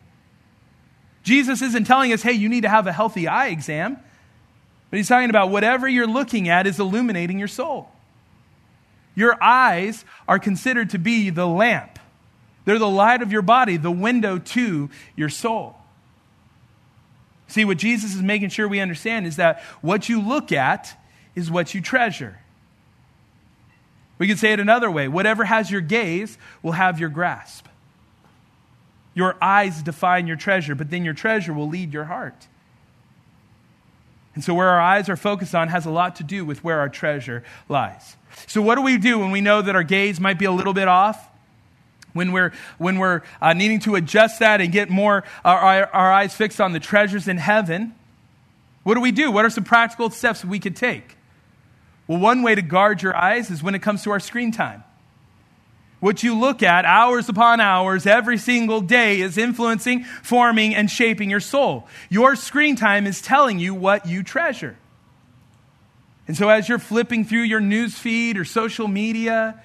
Jesus 1.23 1.62
isn't 1.62 1.85
telling 1.85 2.12
us, 2.12 2.21
hey, 2.21 2.33
you 2.33 2.49
need 2.49 2.62
to 2.62 2.69
have 2.69 2.88
a 2.88 2.93
healthy 2.93 3.29
eye 3.29 3.51
exam, 3.51 3.97
but 4.91 4.97
he's 4.97 5.07
talking 5.07 5.31
about 5.31 5.51
whatever 5.51 5.87
you're 5.87 6.09
looking 6.09 6.49
at 6.49 6.67
is 6.67 6.81
illuminating 6.81 7.38
your 7.38 7.47
soul. 7.47 7.88
Your 9.15 9.41
eyes 9.41 10.05
are 10.27 10.41
considered 10.41 10.91
to 10.91 10.99
be 10.99 11.31
the 11.31 11.47
lamp, 11.47 12.01
they're 12.65 12.81
the 12.81 12.88
light 12.88 13.23
of 13.23 13.31
your 13.31 13.43
body, 13.43 13.77
the 13.77 13.93
window 13.93 14.38
to 14.38 14.91
your 15.15 15.29
soul. 15.29 15.77
See, 17.47 17.65
what 17.65 17.77
Jesus 17.77 18.17
is 18.17 18.23
making 18.23 18.49
sure 18.49 18.67
we 18.67 18.81
understand 18.81 19.25
is 19.25 19.37
that 19.37 19.62
what 19.83 20.09
you 20.09 20.21
look 20.21 20.51
at 20.51 20.97
is 21.35 21.51
what 21.51 21.75
you 21.75 21.81
treasure. 21.81 22.38
We 24.18 24.29
could 24.29 24.38
say 24.38 24.53
it 24.53 24.61
another 24.61 24.90
way 24.90 25.09
whatever 25.09 25.45
has 25.45 25.71
your 25.71 25.81
gaze 25.81 26.38
will 26.62 26.73
have 26.73 27.01
your 27.01 27.09
grasp. 27.09 27.66
Your 29.14 29.37
eyes 29.42 29.83
define 29.83 30.27
your 30.27 30.37
treasure, 30.37 30.75
but 30.75 30.90
then 30.90 31.05
your 31.05 31.14
treasure 31.14 31.53
will 31.53 31.68
lead 31.68 31.92
your 31.92 32.05
heart. 32.05 32.47
And 34.35 34.42
so, 34.42 34.55
where 34.55 34.68
our 34.68 34.81
eyes 34.81 35.09
are 35.09 35.16
focused 35.16 35.55
on 35.55 35.68
has 35.68 35.85
a 35.85 35.90
lot 35.90 36.16
to 36.16 36.25
do 36.25 36.45
with 36.45 36.64
where 36.64 36.79
our 36.79 36.88
treasure 36.88 37.45
lies. 37.68 38.16
So, 38.47 38.62
what 38.62 38.77
do 38.77 38.83
we 38.83 38.97
do 38.97 39.18
when 39.18 39.31
we 39.31 39.42
know 39.42 39.61
that 39.61 39.75
our 39.75 39.83
gaze 39.83 40.18
might 40.21 40.38
be 40.38 40.47
a 40.47 40.53
little 40.53 40.73
bit 40.73 40.88
off? 40.88 41.29
When 42.14 42.33
we're, 42.33 42.53
when 42.77 42.99
we're 42.99 43.23
uh, 43.40 43.55
needing 43.55 43.81
to 43.81 43.95
adjust 43.95 44.40
that 44.40 44.61
and 44.61 44.71
get 44.71 44.90
more 44.90 45.25
our, 45.45 45.59
our, 45.59 45.87
our 45.87 46.12
eyes 46.12 46.35
fixed 46.35 46.61
on 46.61 46.73
the 46.73 46.81
treasures 46.81 47.27
in 47.27 47.38
heaven, 47.38 47.95
what 48.83 48.95
do 48.95 49.01
we 49.01 49.12
do? 49.12 49.31
What 49.31 49.45
are 49.45 49.51
some 49.51 49.64
practical 49.64 50.11
steps 50.11 50.45
we 50.45 50.59
could 50.59 50.77
take? 50.77 51.16
Well, 52.12 52.20
one 52.20 52.42
way 52.42 52.55
to 52.55 52.61
guard 52.61 53.01
your 53.01 53.16
eyes 53.16 53.51
is 53.51 53.62
when 53.62 53.75
it 53.75 53.81
comes 53.81 54.03
to 54.03 54.11
our 54.11 54.20
screen 54.20 54.53
time. 54.53 54.85
What 55.98 56.22
you 56.22 56.38
look 56.38 56.62
at 56.62 56.85
hours 56.85 57.31
upon 57.31 57.59
hours 57.59 58.05
every 58.05 58.37
single 58.37 58.83
day 58.83 59.22
is 59.22 59.38
influencing, 59.38 60.05
forming, 60.22 60.75
and 60.75 60.90
shaping 60.90 61.31
your 61.31 61.40
soul. 61.40 61.88
Your 62.11 62.37
screen 62.37 62.77
time 62.77 63.07
is 63.07 63.22
telling 63.22 63.59
you 63.59 63.75
what 63.75 64.05
you 64.05 64.22
treasure. 64.22 64.77
And 66.29 66.37
so, 66.37 66.51
as 66.51 66.68
you're 66.68 66.79
flipping 66.79 67.25
through 67.25 67.44
your 67.44 67.61
news 67.61 67.98
feed 67.98 68.37
or 68.37 68.44
social 68.44 68.88
media, 68.88 69.62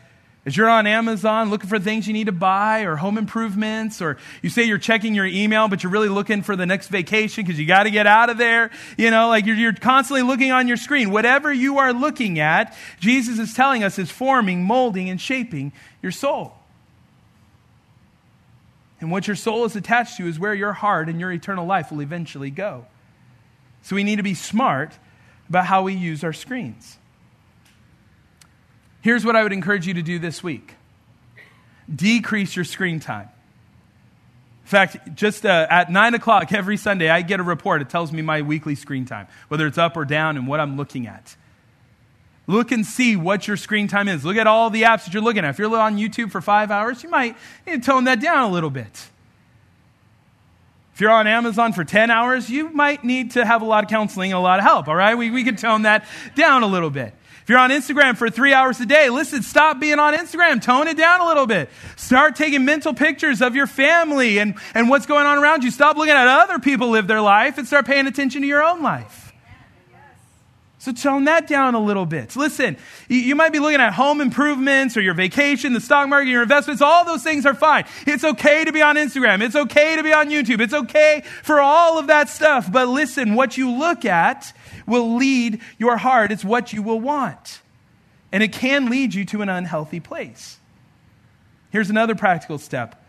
as 0.47 0.55
you're 0.55 0.69
on 0.69 0.87
Amazon 0.87 1.49
looking 1.49 1.67
for 1.67 1.77
things 1.77 2.07
you 2.07 2.13
need 2.13 2.27
to 2.27 2.31
buy 2.31 2.83
or 2.83 2.95
home 2.95 3.17
improvements, 3.17 4.01
or 4.01 4.15
you 4.41 4.49
say 4.49 4.63
you're 4.63 4.77
checking 4.77 5.13
your 5.13 5.25
email, 5.25 5.67
but 5.67 5.83
you're 5.83 5.91
really 5.91 6.07
looking 6.07 6.41
for 6.41 6.55
the 6.55 6.65
next 6.65 6.87
vacation 6.87 7.43
because 7.43 7.59
you 7.59 7.67
got 7.67 7.83
to 7.83 7.91
get 7.91 8.07
out 8.07 8.29
of 8.29 8.37
there, 8.37 8.71
you 8.97 9.11
know, 9.11 9.27
like 9.27 9.45
you're, 9.45 9.57
you're 9.57 9.73
constantly 9.73 10.21
looking 10.21 10.53
on 10.53 10.69
your 10.69 10.77
screen. 10.77 11.11
Whatever 11.11 11.51
you 11.51 11.79
are 11.79 11.91
looking 11.91 12.39
at, 12.39 12.77
Jesus 13.01 13.39
is 13.39 13.53
telling 13.53 13.83
us 13.83 13.99
is 13.99 14.09
forming, 14.09 14.63
molding, 14.63 15.09
and 15.09 15.19
shaping 15.19 15.73
your 16.01 16.13
soul. 16.13 16.53
And 19.01 19.11
what 19.11 19.27
your 19.27 19.35
soul 19.35 19.65
is 19.65 19.75
attached 19.75 20.15
to 20.15 20.27
is 20.27 20.39
where 20.39 20.53
your 20.53 20.71
heart 20.71 21.09
and 21.09 21.19
your 21.19 21.29
eternal 21.29 21.65
life 21.65 21.91
will 21.91 22.01
eventually 22.01 22.51
go. 22.51 22.85
So 23.81 23.97
we 23.97 24.05
need 24.05 24.15
to 24.15 24.23
be 24.23 24.33
smart 24.33 24.97
about 25.49 25.65
how 25.65 25.83
we 25.83 25.93
use 25.93 26.23
our 26.23 26.31
screens. 26.31 26.97
Here's 29.01 29.25
what 29.25 29.35
I 29.35 29.43
would 29.43 29.53
encourage 29.53 29.87
you 29.87 29.93
to 29.95 30.01
do 30.01 30.19
this 30.19 30.43
week 30.43 30.73
decrease 31.93 32.55
your 32.55 32.65
screen 32.65 32.99
time. 32.99 33.29
In 34.63 34.69
fact, 34.69 35.15
just 35.15 35.45
uh, 35.45 35.65
at 35.69 35.89
9 35.89 36.13
o'clock 36.15 36.51
every 36.51 36.75
Sunday, 36.75 37.09
I 37.09 37.21
get 37.21 37.39
a 37.39 37.43
report. 37.43 37.81
It 37.81 37.89
tells 37.89 38.11
me 38.11 38.21
my 38.21 38.41
weekly 38.41 38.75
screen 38.75 39.05
time, 39.05 39.27
whether 39.47 39.65
it's 39.65 39.77
up 39.77 39.95
or 39.95 40.03
down 40.03 40.35
and 40.35 40.45
what 40.45 40.59
I'm 40.59 40.75
looking 40.75 41.07
at. 41.07 41.37
Look 42.47 42.73
and 42.73 42.85
see 42.85 43.15
what 43.15 43.47
your 43.47 43.55
screen 43.55 43.87
time 43.87 44.09
is. 44.09 44.25
Look 44.25 44.35
at 44.35 44.47
all 44.47 44.69
the 44.69 44.83
apps 44.83 45.05
that 45.05 45.13
you're 45.13 45.23
looking 45.23 45.45
at. 45.45 45.51
If 45.51 45.59
you're 45.59 45.73
on 45.73 45.97
YouTube 45.97 46.31
for 46.31 46.41
five 46.41 46.69
hours, 46.69 47.01
you 47.03 47.09
might 47.09 47.37
to 47.65 47.79
tone 47.79 48.05
that 48.05 48.19
down 48.19 48.49
a 48.49 48.51
little 48.51 48.69
bit. 48.69 49.07
If 50.93 51.01
you're 51.01 51.11
on 51.11 51.27
Amazon 51.27 51.73
for 51.73 51.83
10 51.83 52.09
hours, 52.09 52.49
you 52.49 52.69
might 52.69 53.03
need 53.03 53.31
to 53.31 53.45
have 53.45 53.61
a 53.61 53.65
lot 53.65 53.83
of 53.83 53.89
counseling 53.89 54.31
and 54.31 54.37
a 54.37 54.41
lot 54.41 54.59
of 54.59 54.65
help, 54.65 54.87
all 54.87 54.95
right? 54.95 55.15
We, 55.15 55.29
we 55.29 55.43
can 55.43 55.55
tone 55.55 55.83
that 55.83 56.05
down 56.35 56.63
a 56.63 56.67
little 56.67 56.89
bit. 56.89 57.13
If 57.47 57.51
you're 57.51 57.59
on 57.59 57.69
Instagram 57.69 58.17
for 58.17 58.29
three 58.29 58.51
hours 58.51 58.81
a 58.81 58.85
day, 58.85 59.09
listen, 59.09 59.41
stop 59.41 59.79
being 59.79 59.99
on 59.99 60.13
Instagram. 60.13 60.61
Tone 60.61 60.89
it 60.89 60.97
down 60.97 61.21
a 61.21 61.25
little 61.25 61.47
bit. 61.47 61.69
Start 61.95 62.35
taking 62.35 62.65
mental 62.65 62.93
pictures 62.93 63.41
of 63.41 63.55
your 63.55 63.67
family 63.67 64.37
and, 64.37 64.55
and 64.73 64.89
what's 64.89 65.05
going 65.05 65.25
on 65.25 65.37
around 65.37 65.63
you. 65.63 65.71
Stop 65.71 65.95
looking 65.95 66.13
at 66.13 66.27
other 66.27 66.59
people 66.59 66.89
live 66.89 67.07
their 67.07 67.21
life 67.21 67.57
and 67.57 67.65
start 67.65 67.85
paying 67.85 68.05
attention 68.05 68.41
to 68.41 68.47
your 68.49 68.61
own 68.61 68.83
life. 68.83 69.31
So 70.79 70.91
tone 70.91 71.23
that 71.23 71.47
down 71.47 71.73
a 71.73 71.79
little 71.79 72.05
bit. 72.05 72.35
Listen, 72.35 72.75
you 73.07 73.33
might 73.33 73.53
be 73.53 73.59
looking 73.59 73.79
at 73.79 73.93
home 73.93 74.19
improvements 74.19 74.97
or 74.97 75.01
your 75.01 75.13
vacation, 75.13 75.71
the 75.71 75.79
stock 75.79 76.09
market, 76.09 76.29
your 76.29 76.43
investments. 76.43 76.81
All 76.81 77.05
those 77.05 77.23
things 77.23 77.45
are 77.45 77.53
fine. 77.53 77.85
It's 78.05 78.25
okay 78.25 78.65
to 78.65 78.73
be 78.73 78.81
on 78.81 78.97
Instagram. 78.97 79.41
It's 79.41 79.55
okay 79.55 79.95
to 79.95 80.03
be 80.03 80.11
on 80.11 80.29
YouTube. 80.29 80.59
It's 80.59 80.73
okay 80.73 81.23
for 81.43 81.61
all 81.61 81.97
of 81.97 82.07
that 82.07 82.27
stuff. 82.27 82.69
But 82.69 82.89
listen, 82.89 83.35
what 83.35 83.55
you 83.55 83.71
look 83.71 84.03
at 84.03 84.51
will 84.87 85.15
lead 85.17 85.61
your 85.77 85.97
heart. 85.97 86.31
It's 86.31 86.43
what 86.43 86.73
you 86.73 86.81
will 86.81 86.99
want. 86.99 87.61
And 88.31 88.41
it 88.41 88.51
can 88.51 88.89
lead 88.89 89.13
you 89.13 89.25
to 89.25 89.41
an 89.41 89.49
unhealthy 89.49 89.99
place. 89.99 90.57
Here's 91.69 91.89
another 91.89 92.15
practical 92.15 92.57
step. 92.57 93.03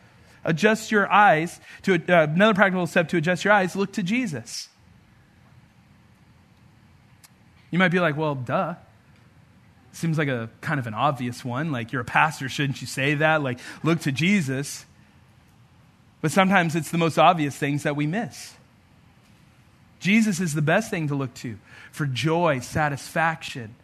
Adjust 0.45 0.91
your 0.91 1.11
eyes 1.11 1.61
to 1.83 1.95
uh, 1.95 2.25
another 2.25 2.55
practical 2.55 2.87
step 2.87 3.09
to 3.09 3.17
adjust 3.17 3.45
your 3.45 3.53
eyes. 3.53 3.75
Look 3.75 3.93
to 3.95 4.03
Jesus. 4.03 4.69
You 7.71 7.79
might 7.79 7.89
be 7.89 8.01
like, 8.01 8.17
well, 8.17 8.35
duh. 8.35 8.75
Seems 9.93 10.17
like 10.17 10.29
a 10.29 10.49
kind 10.61 10.79
of 10.79 10.87
an 10.87 10.95
obvious 10.95 11.45
one. 11.45 11.73
Like, 11.73 11.93
you're 11.93 12.03
a 12.03 12.05
pastor, 12.05 12.49
shouldn't 12.49 12.81
you 12.81 12.87
say 12.87 13.15
that? 13.15 13.43
Like, 13.43 13.59
look 13.83 14.01
to 14.01 14.13
Jesus. 14.13 14.87
But 16.21 16.31
sometimes 16.31 16.77
it's 16.77 16.91
the 16.91 16.99
most 16.99 17.19
obvious 17.19 17.57
things 17.57 17.83
that 17.83 17.97
we 17.97 18.07
miss. 18.07 18.55
Jesus 19.99 20.41
is 20.41 20.55
the 20.55 20.63
best 20.63 20.91
thing 20.91 21.09
to 21.09 21.15
look 21.15 21.35
to 21.35 21.59
for 21.91 22.07
joy, 22.07 22.61
satisfaction, 22.61 23.75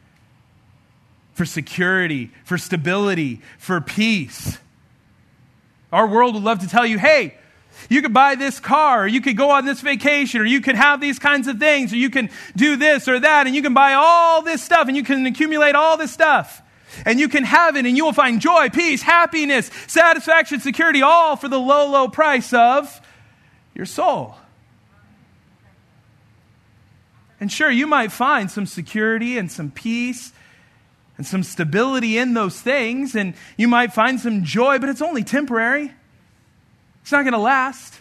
for 1.33 1.45
security, 1.45 2.31
for 2.45 2.59
stability, 2.59 3.41
for 3.59 3.81
peace. 3.81 4.59
Our 5.93 6.07
world 6.07 6.35
would 6.35 6.45
love 6.45 6.61
to 6.61 6.69
tell 6.69 6.87
you, 6.87 6.99
hey, 6.99 7.35
you 7.89 8.03
could 8.03 8.13
buy 8.13 8.37
this 8.37 8.61
car, 8.61 9.05
or 9.05 9.07
you 9.07 9.21
could 9.21 9.37
go 9.37 9.51
on 9.51 9.65
this 9.65 9.81
vacation, 9.81 10.41
or 10.41 10.45
you 10.45 10.61
could 10.61 10.77
have 10.77 11.01
these 11.01 11.19
kinds 11.19 11.49
of 11.49 11.59
things, 11.59 11.93
or 11.93 11.97
you 11.97 12.11
can 12.11 12.31
do 12.55 12.77
this 12.77 13.09
or 13.09 13.19
that, 13.19 13.47
and 13.47 13.57
you 13.57 13.63
can 13.63 13.75
buy 13.75 13.95
all 13.95 14.43
this 14.43 14.63
stuff, 14.63 14.87
and 14.87 14.97
you 14.97 15.03
can 15.03 15.27
accumulate 15.27 15.75
all 15.75 15.97
this 15.97 16.13
stuff. 16.13 16.63
And 17.05 17.19
you 17.19 17.29
can 17.29 17.43
have 17.43 17.75
it, 17.77 17.87
and 17.87 17.97
you 17.97 18.05
will 18.05 18.13
find 18.13 18.41
joy, 18.41 18.71
peace, 18.71 19.03
happiness, 19.03 19.71
satisfaction, 19.89 20.61
security, 20.61 21.03
all 21.03 21.35
for 21.35 21.49
the 21.49 21.59
low, 21.59 21.91
low 21.91 22.07
price 22.07 22.53
of 22.53 23.01
your 23.75 23.87
soul. 23.87 24.37
And 27.41 27.51
sure, 27.51 27.71
you 27.71 27.87
might 27.87 28.13
find 28.13 28.51
some 28.51 28.67
security 28.67 29.39
and 29.39 29.51
some 29.51 29.71
peace 29.71 30.33
and 31.17 31.27
some 31.27 31.43
stability 31.43 32.19
in 32.19 32.35
those 32.35 32.61
things, 32.61 33.15
and 33.15 33.35
you 33.57 33.69
might 33.69 33.93
find 33.93 34.19
some 34.19 34.45
joy, 34.45 34.79
but 34.79 34.89
it's 34.89 35.03
only 35.03 35.23
temporary. 35.23 35.93
It's 37.03 37.13
not 37.13 37.23
going 37.23 37.35
to 37.35 37.39
last. 37.39 38.01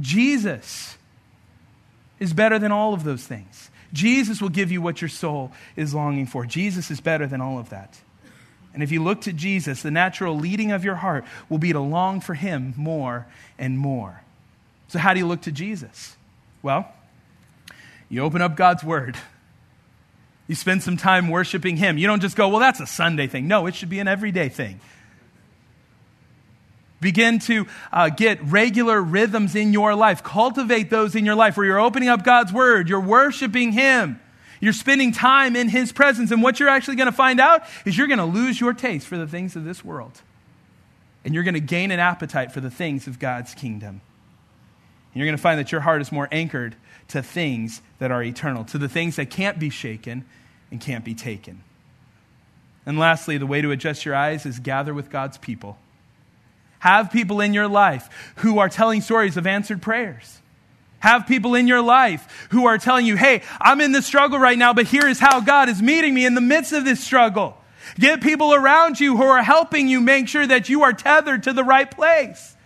Jesus 0.00 0.96
is 2.18 2.32
better 2.32 2.58
than 2.58 2.72
all 2.72 2.94
of 2.94 3.04
those 3.04 3.24
things. 3.24 3.70
Jesus 3.92 4.40
will 4.40 4.48
give 4.48 4.70
you 4.70 4.80
what 4.80 5.00
your 5.00 5.08
soul 5.08 5.52
is 5.76 5.94
longing 5.94 6.26
for. 6.26 6.46
Jesus 6.46 6.90
is 6.90 7.00
better 7.00 7.26
than 7.26 7.40
all 7.40 7.58
of 7.58 7.70
that. 7.70 7.98
And 8.72 8.82
if 8.82 8.92
you 8.92 9.02
look 9.02 9.22
to 9.22 9.32
Jesus, 9.32 9.82
the 9.82 9.90
natural 9.90 10.36
leading 10.36 10.70
of 10.70 10.84
your 10.84 10.94
heart 10.94 11.24
will 11.48 11.58
be 11.58 11.72
to 11.72 11.80
long 11.80 12.20
for 12.20 12.34
him 12.34 12.72
more 12.76 13.26
and 13.58 13.78
more. 13.78 14.22
So, 14.88 14.98
how 14.98 15.12
do 15.12 15.20
you 15.20 15.26
look 15.26 15.42
to 15.42 15.52
Jesus? 15.52 16.16
Well, 16.62 16.92
you 18.10 18.22
open 18.22 18.42
up 18.42 18.56
God's 18.56 18.84
Word. 18.84 19.16
You 20.48 20.56
spend 20.56 20.82
some 20.82 20.96
time 20.96 21.28
worshiping 21.28 21.76
Him. 21.76 21.96
You 21.96 22.08
don't 22.08 22.20
just 22.20 22.36
go, 22.36 22.48
well, 22.48 22.58
that's 22.58 22.80
a 22.80 22.86
Sunday 22.86 23.28
thing. 23.28 23.46
No, 23.46 23.66
it 23.66 23.74
should 23.76 23.88
be 23.88 24.00
an 24.00 24.08
everyday 24.08 24.48
thing. 24.48 24.80
Begin 27.00 27.38
to 27.40 27.66
uh, 27.92 28.10
get 28.10 28.42
regular 28.42 29.00
rhythms 29.00 29.54
in 29.54 29.72
your 29.72 29.94
life. 29.94 30.22
Cultivate 30.22 30.90
those 30.90 31.14
in 31.14 31.24
your 31.24 31.36
life 31.36 31.56
where 31.56 31.64
you're 31.64 31.80
opening 31.80 32.08
up 32.08 32.24
God's 32.24 32.52
Word, 32.52 32.88
you're 32.88 33.00
worshiping 33.00 33.72
Him, 33.72 34.20
you're 34.60 34.72
spending 34.74 35.12
time 35.12 35.54
in 35.54 35.68
His 35.68 35.92
presence. 35.92 36.32
And 36.32 36.42
what 36.42 36.60
you're 36.60 36.68
actually 36.68 36.96
going 36.96 37.06
to 37.06 37.12
find 37.12 37.40
out 37.40 37.62
is 37.86 37.96
you're 37.96 38.08
going 38.08 38.18
to 38.18 38.24
lose 38.24 38.60
your 38.60 38.74
taste 38.74 39.06
for 39.06 39.16
the 39.16 39.26
things 39.26 39.54
of 39.54 39.64
this 39.64 39.84
world. 39.84 40.20
And 41.24 41.32
you're 41.32 41.44
going 41.44 41.54
to 41.54 41.60
gain 41.60 41.90
an 41.90 42.00
appetite 42.00 42.50
for 42.50 42.60
the 42.60 42.70
things 42.70 43.06
of 43.06 43.18
God's 43.18 43.54
kingdom. 43.54 44.00
You're 45.12 45.26
going 45.26 45.36
to 45.36 45.42
find 45.42 45.58
that 45.58 45.72
your 45.72 45.80
heart 45.80 46.00
is 46.00 46.12
more 46.12 46.28
anchored 46.30 46.76
to 47.08 47.22
things 47.22 47.82
that 47.98 48.10
are 48.10 48.22
eternal, 48.22 48.64
to 48.66 48.78
the 48.78 48.88
things 48.88 49.16
that 49.16 49.30
can't 49.30 49.58
be 49.58 49.70
shaken 49.70 50.24
and 50.70 50.80
can't 50.80 51.04
be 51.04 51.14
taken. 51.14 51.62
And 52.86 52.98
lastly, 52.98 53.36
the 53.36 53.46
way 53.46 53.60
to 53.60 53.70
adjust 53.72 54.04
your 54.04 54.14
eyes 54.14 54.46
is 54.46 54.58
gather 54.58 54.94
with 54.94 55.10
God's 55.10 55.38
people. 55.38 55.78
Have 56.78 57.10
people 57.10 57.40
in 57.40 57.52
your 57.52 57.68
life 57.68 58.32
who 58.36 58.58
are 58.58 58.68
telling 58.68 59.00
stories 59.00 59.36
of 59.36 59.46
answered 59.46 59.82
prayers. 59.82 60.38
Have 61.00 61.26
people 61.26 61.54
in 61.54 61.66
your 61.66 61.82
life 61.82 62.48
who 62.50 62.66
are 62.66 62.78
telling 62.78 63.06
you, 63.06 63.16
hey, 63.16 63.42
I'm 63.60 63.80
in 63.80 63.92
this 63.92 64.06
struggle 64.06 64.38
right 64.38 64.56
now, 64.56 64.72
but 64.72 64.86
here 64.86 65.06
is 65.06 65.18
how 65.18 65.40
God 65.40 65.68
is 65.68 65.82
meeting 65.82 66.14
me 66.14 66.24
in 66.24 66.34
the 66.34 66.40
midst 66.40 66.72
of 66.72 66.84
this 66.84 67.02
struggle. 67.02 67.56
Get 67.98 68.22
people 68.22 68.54
around 68.54 69.00
you 69.00 69.16
who 69.16 69.24
are 69.24 69.42
helping 69.42 69.88
you 69.88 70.00
make 70.00 70.28
sure 70.28 70.46
that 70.46 70.68
you 70.68 70.82
are 70.82 70.92
tethered 70.92 71.42
to 71.44 71.52
the 71.52 71.64
right 71.64 71.90
place. 71.90 72.56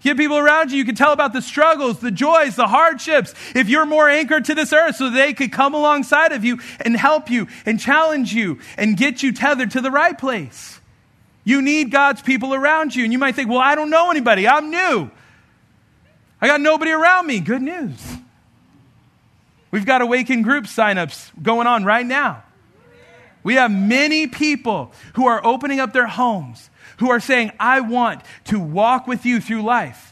Get 0.00 0.16
people 0.16 0.38
around 0.38 0.70
you 0.70 0.78
you 0.78 0.84
can 0.84 0.94
tell 0.94 1.12
about 1.12 1.32
the 1.32 1.42
struggles, 1.42 1.98
the 1.98 2.10
joys, 2.10 2.54
the 2.54 2.68
hardships. 2.68 3.34
If 3.54 3.68
you're 3.68 3.86
more 3.86 4.08
anchored 4.08 4.44
to 4.44 4.54
this 4.54 4.72
earth, 4.72 4.96
so 4.96 5.10
they 5.10 5.32
could 5.32 5.50
come 5.50 5.74
alongside 5.74 6.32
of 6.32 6.44
you 6.44 6.60
and 6.80 6.96
help 6.96 7.30
you 7.30 7.48
and 7.66 7.80
challenge 7.80 8.32
you 8.32 8.60
and 8.76 8.96
get 8.96 9.22
you 9.22 9.32
tethered 9.32 9.72
to 9.72 9.80
the 9.80 9.90
right 9.90 10.16
place. 10.16 10.80
You 11.44 11.62
need 11.62 11.90
God's 11.90 12.22
people 12.22 12.54
around 12.54 12.94
you. 12.94 13.04
And 13.04 13.12
you 13.12 13.18
might 13.18 13.34
think, 13.34 13.48
well, 13.48 13.58
I 13.58 13.74
don't 13.74 13.90
know 13.90 14.10
anybody. 14.10 14.46
I'm 14.46 14.70
new. 14.70 15.10
I 16.40 16.46
got 16.46 16.60
nobody 16.60 16.92
around 16.92 17.26
me. 17.26 17.40
Good 17.40 17.62
news. 17.62 17.98
We've 19.70 19.86
got 19.86 20.00
awakened 20.00 20.44
group 20.44 20.64
signups 20.64 21.30
going 21.42 21.66
on 21.66 21.84
right 21.84 22.06
now. 22.06 22.44
We 23.42 23.54
have 23.54 23.70
many 23.70 24.26
people 24.26 24.92
who 25.14 25.26
are 25.26 25.44
opening 25.44 25.80
up 25.80 25.92
their 25.92 26.06
homes, 26.06 26.70
who 26.98 27.10
are 27.10 27.20
saying, 27.20 27.52
I 27.58 27.80
want 27.80 28.22
to 28.46 28.60
walk 28.60 29.06
with 29.06 29.26
you 29.26 29.40
through 29.40 29.62
life. 29.62 30.08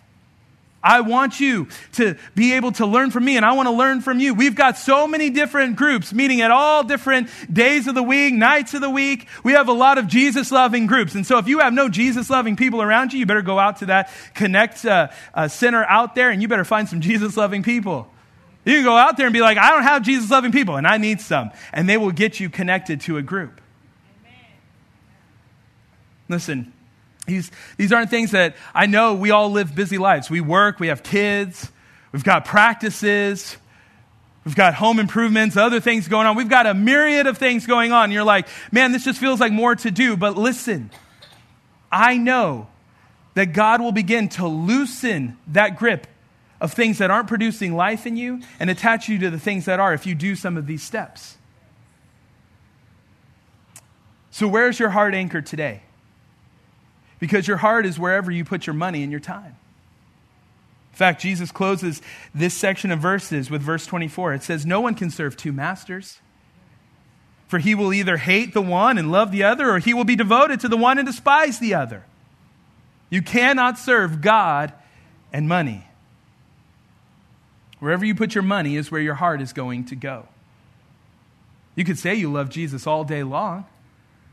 I 0.87 1.01
want 1.01 1.41
you 1.41 1.67
to 1.95 2.17
be 2.37 2.53
able 2.53 2.71
to 2.73 2.87
learn 2.87 3.11
from 3.11 3.25
me, 3.25 3.37
and 3.37 3.45
I 3.45 3.55
want 3.55 3.67
to 3.67 3.73
learn 3.73 4.03
from 4.03 4.21
you. 4.21 4.35
We've 4.35 4.55
got 4.55 4.79
so 4.79 5.09
many 5.09 5.31
different 5.31 5.75
groups 5.75 6.13
meeting 6.13 6.43
at 6.43 6.53
all 6.53 6.85
different 6.85 7.29
days 7.53 7.89
of 7.89 7.97
the 7.97 8.05
week, 8.05 8.35
nights 8.35 8.73
of 8.73 8.83
the 8.83 8.91
week. 8.91 9.27
We 9.43 9.55
have 9.55 9.69
a 9.69 9.73
lot 9.73 9.99
of 9.99 10.07
Jesus 10.07 10.53
loving 10.53 10.87
groups. 10.87 11.17
And 11.17 11.27
so, 11.27 11.39
if 11.39 11.49
you 11.49 11.59
have 11.59 11.73
no 11.73 11.89
Jesus 11.89 12.31
loving 12.31 12.55
people 12.55 12.81
around 12.81 13.13
you, 13.13 13.19
you 13.19 13.27
better 13.27 13.43
go 13.43 13.59
out 13.59 13.79
to 13.79 13.87
that 13.87 14.13
Connect 14.35 14.85
uh, 14.85 15.09
uh, 15.35 15.49
Center 15.49 15.85
out 15.85 16.15
there 16.15 16.31
and 16.31 16.41
you 16.41 16.47
better 16.47 16.65
find 16.65 16.89
some 16.89 17.01
Jesus 17.01 17.37
loving 17.37 17.65
people. 17.65 18.09
You 18.65 18.75
can 18.75 18.85
go 18.85 18.97
out 18.97 19.17
there 19.17 19.27
and 19.27 19.33
be 19.33 19.41
like, 19.41 19.59
I 19.59 19.71
don't 19.71 19.83
have 19.83 20.03
Jesus 20.03 20.31
loving 20.31 20.53
people, 20.53 20.77
and 20.77 20.87
I 20.87 20.99
need 20.99 21.21
some. 21.21 21.51
And 21.73 21.89
they 21.89 21.97
will 21.97 22.11
get 22.11 22.39
you 22.39 22.51
connected 22.51 23.01
to 23.03 23.17
a 23.17 23.23
group. 23.23 23.61
Amen. 24.25 24.41
Listen, 26.29 26.73
these, 27.27 27.51
these 27.77 27.93
aren't 27.93 28.11
things 28.11 28.31
that 28.31 28.57
I 28.75 28.87
know 28.87 29.15
we 29.15 29.31
all 29.31 29.51
live 29.51 29.75
busy 29.75 29.99
lives. 29.99 30.31
We 30.31 30.41
work, 30.41 30.81
we 30.81 30.89
have 30.89 31.03
kids, 31.03 31.71
we've 32.13 32.25
got 32.25 32.45
practices, 32.45 33.57
we've 34.45 34.57
got 34.57 34.75
home 34.75 34.99
improvements, 34.99 35.57
other 35.57 35.81
things 35.81 36.09
going 36.09 36.27
on. 36.27 36.37
We've 36.37 36.49
got 36.49 36.67
a 36.67 36.75
myriad 36.75 37.27
of 37.27 37.37
things 37.39 37.67
going 37.67 37.93
on. 37.93 38.13
You're 38.13 38.25
like, 38.25 38.49
man, 38.71 38.93
this 38.93 39.05
just 39.05 39.19
feels 39.19 39.41
like 39.41 39.53
more 39.53 39.75
to 39.77 39.91
do. 39.91 40.17
But 40.17 40.37
listen, 40.37 40.91
I 41.91 42.17
know 42.17 42.69
that 43.35 43.53
God 43.53 43.81
will 43.81 43.93
begin 43.93 44.29
to 44.31 44.47
loosen 44.47 45.37
that 45.49 45.77
grip 45.77 46.07
of 46.61 46.73
things 46.73 46.99
that 46.99 47.11
aren't 47.11 47.29
producing 47.29 47.75
life 47.75 48.07
in 48.07 48.17
you 48.17 48.41
and 48.59 48.71
attach 48.71 49.09
you 49.09 49.19
to 49.19 49.31
the 49.31 49.39
things 49.39 49.67
that 49.67 49.79
are 49.79 49.93
if 49.93 50.07
you 50.07 50.15
do 50.15 50.35
some 50.35 50.57
of 50.57 50.67
these 50.67 50.83
steps. 50.83 51.37
So, 54.31 54.49
where's 54.49 54.79
your 54.79 54.91
heart 54.91 55.15
anchored 55.15 55.47
today? 55.47 55.83
Because 57.19 57.49
your 57.49 57.59
heart 57.59 57.87
is 57.87 57.99
wherever 57.99 58.31
you 58.31 58.45
put 58.45 58.67
your 58.67 58.75
money 58.75 59.03
and 59.03 59.11
your 59.11 59.21
time. 59.21 59.57
In 60.93 60.99
fact, 60.99 61.21
Jesus 61.21 61.53
closes 61.53 62.01
this 62.35 62.55
section 62.55 62.91
of 62.91 63.01
verses 63.01 63.51
with 63.51 63.61
verse 63.61 63.87
24. 63.87 64.35
It 64.35 64.43
says, 64.43 64.65
No 64.65 64.81
one 64.81 64.95
can 64.95 65.11
serve 65.11 65.37
two 65.37 65.53
masters. 65.53 66.21
For 67.49 67.59
he 67.59 67.75
will 67.75 67.93
either 67.93 68.17
hate 68.17 68.55
the 68.55 68.63
one 68.63 68.99
and 68.99 69.13
love 69.13 69.31
the 69.31 69.45
other, 69.45 69.71
or 69.71 69.79
he 69.79 69.95
will 69.95 70.05
be 70.05 70.17
devoted 70.17 70.61
to 70.61 70.69
the 70.69 70.77
one 70.77 70.99
and 70.99 71.07
despise 71.07 71.59
the 71.59 71.75
other. 71.75 72.05
You 73.09 73.23
cannot 73.23 73.79
serve 73.79 74.21
God 74.21 74.73
and 75.33 75.49
money. 75.49 75.87
Wherever 77.79 78.05
you 78.05 78.15
put 78.15 78.35
your 78.35 78.43
money 78.43 78.77
is 78.77 78.91
where 78.91 79.01
your 79.01 79.15
heart 79.15 79.41
is 79.41 79.53
going 79.53 79.85
to 79.87 79.95
go. 79.95 80.27
You 81.75 81.85
could 81.85 81.99
say 81.99 82.15
you 82.15 82.33
love 82.33 82.49
Jesus 82.49 82.87
all 82.87 83.05
day 83.05 83.23
long, 83.23 83.67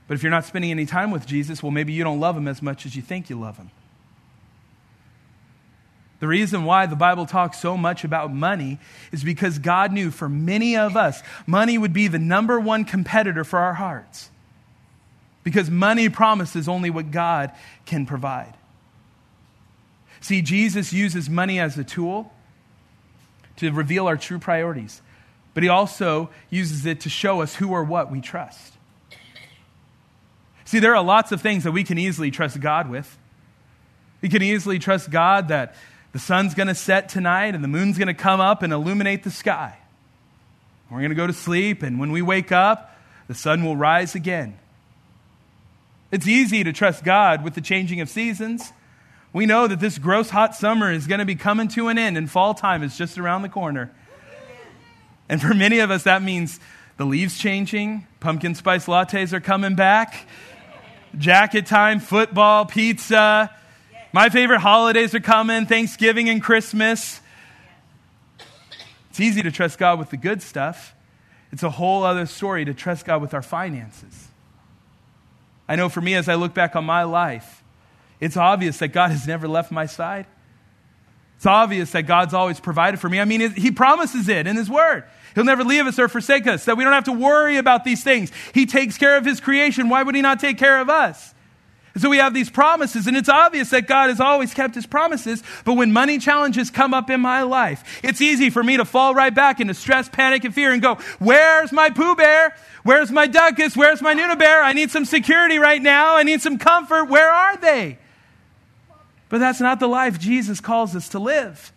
but 0.07 0.15
if 0.15 0.23
you're 0.23 0.31
not 0.31 0.45
spending 0.45 0.71
any 0.71 0.85
time 0.85 1.11
with 1.11 1.25
Jesus, 1.25 1.63
well, 1.63 1.71
maybe 1.71 1.93
you 1.93 2.03
don't 2.03 2.19
love 2.19 2.35
him 2.35 2.47
as 2.47 2.61
much 2.61 2.85
as 2.85 2.95
you 2.95 3.01
think 3.01 3.29
you 3.29 3.39
love 3.39 3.57
him. 3.57 3.71
The 6.19 6.27
reason 6.27 6.63
why 6.63 6.85
the 6.85 6.95
Bible 6.95 7.25
talks 7.25 7.59
so 7.59 7.75
much 7.75 8.05
about 8.05 8.33
money 8.33 8.79
is 9.11 9.23
because 9.23 9.59
God 9.59 9.91
knew 9.91 10.09
for 10.09 10.29
many 10.29 10.77
of 10.77 10.95
us, 10.95 11.21
money 11.45 11.77
would 11.77 11.91
be 11.91 12.07
the 12.07 12.19
number 12.19 12.59
one 12.59 12.85
competitor 12.85 13.43
for 13.43 13.59
our 13.59 13.73
hearts. 13.73 14.29
Because 15.43 15.69
money 15.69 16.07
promises 16.07 16.69
only 16.69 16.89
what 16.89 17.11
God 17.11 17.51
can 17.85 18.05
provide. 18.05 18.53
See, 20.21 20.41
Jesus 20.41 20.93
uses 20.93 21.29
money 21.29 21.59
as 21.59 21.77
a 21.77 21.83
tool 21.83 22.31
to 23.57 23.71
reveal 23.71 24.07
our 24.07 24.15
true 24.15 24.39
priorities, 24.39 25.01
but 25.53 25.63
he 25.63 25.67
also 25.67 26.29
uses 26.49 26.85
it 26.85 27.01
to 27.01 27.09
show 27.09 27.41
us 27.41 27.55
who 27.55 27.71
or 27.71 27.83
what 27.83 28.09
we 28.09 28.21
trust. 28.21 28.72
See, 30.73 30.79
there 30.79 30.95
are 30.95 31.03
lots 31.03 31.31
of 31.31 31.39
things 31.39 31.65
that 31.65 31.71
we 31.71 31.83
can 31.83 31.99
easily 31.99 32.31
trust 32.31 32.59
God 32.59 32.89
with. 32.89 33.15
We 34.21 34.29
can 34.29 34.41
easily 34.41 34.79
trust 34.79 35.11
God 35.11 35.49
that 35.49 35.75
the 36.13 36.17
sun's 36.17 36.55
going 36.55 36.65
to 36.67 36.73
set 36.73 37.09
tonight 37.09 37.53
and 37.53 37.63
the 37.63 37.67
moon's 37.67 37.99
going 37.99 38.07
to 38.07 38.15
come 38.15 38.41
up 38.41 38.63
and 38.63 38.73
illuminate 38.73 39.23
the 39.23 39.29
sky. 39.29 39.77
We're 40.89 40.97
going 40.97 41.09
to 41.09 41.15
go 41.15 41.27
to 41.27 41.33
sleep, 41.33 41.83
and 41.83 41.99
when 41.99 42.11
we 42.11 42.23
wake 42.23 42.51
up, 42.51 42.97
the 43.27 43.35
sun 43.35 43.63
will 43.63 43.77
rise 43.77 44.15
again. 44.15 44.57
It's 46.11 46.25
easy 46.25 46.63
to 46.63 46.73
trust 46.73 47.03
God 47.03 47.43
with 47.43 47.53
the 47.53 47.61
changing 47.61 48.01
of 48.01 48.09
seasons. 48.09 48.73
We 49.31 49.45
know 49.45 49.67
that 49.67 49.79
this 49.79 49.99
gross 49.99 50.31
hot 50.31 50.55
summer 50.55 50.91
is 50.91 51.05
going 51.05 51.19
to 51.19 51.25
be 51.25 51.35
coming 51.35 51.67
to 51.67 51.89
an 51.89 51.99
end, 51.99 52.17
and 52.17 52.27
fall 52.27 52.55
time 52.55 52.81
is 52.81 52.97
just 52.97 53.19
around 53.19 53.43
the 53.43 53.49
corner. 53.49 53.91
And 55.29 55.39
for 55.39 55.53
many 55.53 55.77
of 55.77 55.91
us, 55.91 56.01
that 56.05 56.23
means 56.23 56.59
the 56.97 57.05
leaves 57.05 57.37
changing, 57.37 58.07
pumpkin 58.19 58.55
spice 58.55 58.87
lattes 58.87 59.33
are 59.33 59.39
coming 59.39 59.75
back, 59.75 60.25
jacket 61.17 61.65
time, 61.65 61.99
football, 61.99 62.65
pizza. 62.65 63.53
My 64.11 64.29
favorite 64.29 64.59
holidays 64.59 65.15
are 65.15 65.19
coming 65.19 65.65
Thanksgiving 65.65 66.29
and 66.29 66.41
Christmas. 66.41 67.19
It's 69.09 69.19
easy 69.19 69.41
to 69.43 69.51
trust 69.51 69.77
God 69.77 69.99
with 69.99 70.09
the 70.09 70.17
good 70.17 70.41
stuff. 70.41 70.95
It's 71.51 71.63
a 71.63 71.69
whole 71.69 72.03
other 72.03 72.25
story 72.25 72.65
to 72.65 72.73
trust 72.73 73.05
God 73.05 73.21
with 73.21 73.33
our 73.33 73.43
finances. 73.43 74.27
I 75.67 75.75
know 75.75 75.87
for 75.87 76.01
me, 76.01 76.15
as 76.15 76.27
I 76.27 76.35
look 76.35 76.53
back 76.53 76.75
on 76.75 76.83
my 76.83 77.03
life, 77.03 77.63
it's 78.19 78.37
obvious 78.37 78.79
that 78.79 78.89
God 78.89 79.11
has 79.11 79.27
never 79.27 79.47
left 79.47 79.71
my 79.71 79.85
side. 79.85 80.25
It's 81.43 81.47
obvious 81.47 81.91
that 81.91 82.03
God's 82.03 82.33
always 82.33 82.61
provided 82.61 83.01
for 83.01 83.09
me. 83.09 83.19
I 83.19 83.25
mean, 83.25 83.51
He 83.51 83.69
promises 83.69 84.29
it 84.29 84.47
in 84.47 84.55
His 84.55 84.69
Word. 84.69 85.03
He'll 85.35 85.43
never 85.43 85.65
leave 85.65 85.85
us 85.85 85.99
or 85.99 86.07
forsake 86.07 86.47
us, 86.47 86.63
that 86.63 86.77
we 86.77 86.85
don't 86.85 86.93
have 86.93 87.03
to 87.03 87.11
worry 87.11 87.57
about 87.57 87.83
these 87.83 88.01
things. 88.01 88.31
He 88.53 88.65
takes 88.65 88.97
care 88.97 89.17
of 89.17 89.25
His 89.25 89.41
creation. 89.41 89.89
Why 89.89 90.03
would 90.03 90.15
He 90.15 90.21
not 90.21 90.39
take 90.39 90.57
care 90.57 90.79
of 90.79 90.89
us? 90.89 91.33
So 91.97 92.09
we 92.09 92.15
have 92.19 92.33
these 92.33 92.49
promises, 92.49 93.07
and 93.07 93.17
it's 93.17 93.27
obvious 93.27 93.71
that 93.71 93.87
God 93.87 94.07
has 94.07 94.21
always 94.21 94.53
kept 94.53 94.73
His 94.73 94.85
promises. 94.85 95.43
But 95.65 95.73
when 95.73 95.91
money 95.91 96.17
challenges 96.17 96.69
come 96.69 96.93
up 96.93 97.09
in 97.09 97.19
my 97.19 97.41
life, 97.41 97.99
it's 98.05 98.21
easy 98.21 98.49
for 98.49 98.63
me 98.63 98.77
to 98.77 98.85
fall 98.85 99.13
right 99.13 99.35
back 99.35 99.59
into 99.59 99.73
stress, 99.73 100.07
panic, 100.07 100.45
and 100.45 100.55
fear 100.55 100.71
and 100.71 100.81
go, 100.81 100.95
Where's 101.19 101.73
my 101.73 101.89
Pooh 101.89 102.15
Bear? 102.15 102.55
Where's 102.83 103.11
my 103.11 103.27
Duckus? 103.27 103.75
Where's 103.75 104.01
my 104.01 104.15
Nuna 104.15 104.39
Bear? 104.39 104.63
I 104.63 104.71
need 104.71 104.91
some 104.91 105.03
security 105.03 105.57
right 105.57 105.81
now. 105.81 106.15
I 106.15 106.23
need 106.23 106.41
some 106.41 106.57
comfort. 106.57 107.09
Where 107.09 107.29
are 107.29 107.57
they? 107.57 107.97
But 109.33 109.39
that's 109.39 109.59
not 109.59 109.79
the 109.79 109.87
life 109.87 110.19
Jesus 110.19 110.59
calls 110.59 110.95
us 110.95 111.09
to 111.09 111.17
live. 111.17 111.73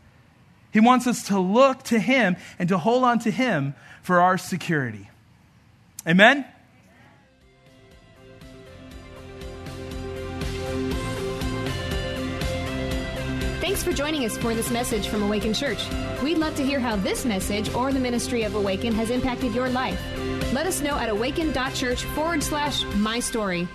He 0.74 0.80
wants 0.80 1.06
us 1.06 1.28
to 1.28 1.38
look 1.38 1.84
to 1.84 1.98
Him 1.98 2.36
and 2.58 2.68
to 2.68 2.76
hold 2.76 3.02
on 3.02 3.18
to 3.20 3.30
Him 3.30 3.74
for 4.02 4.20
our 4.20 4.36
security. 4.36 5.08
Amen? 6.06 6.44
Thanks 13.62 13.82
for 13.82 13.94
joining 13.94 14.26
us 14.26 14.36
for 14.36 14.54
this 14.54 14.70
message 14.70 15.08
from 15.08 15.22
Awaken 15.22 15.54
Church. 15.54 15.82
We'd 16.22 16.36
love 16.36 16.56
to 16.56 16.62
hear 16.62 16.78
how 16.78 16.96
this 16.96 17.24
message 17.24 17.72
or 17.72 17.90
the 17.90 18.00
ministry 18.00 18.42
of 18.42 18.54
Awaken 18.54 18.92
has 18.92 19.08
impacted 19.08 19.54
your 19.54 19.70
life. 19.70 19.98
Let 20.52 20.66
us 20.66 20.82
know 20.82 20.98
at 20.98 21.08
awaken.church 21.08 22.04
forward 22.04 22.42
slash 22.42 22.84
my 22.96 23.18
story. 23.18 23.66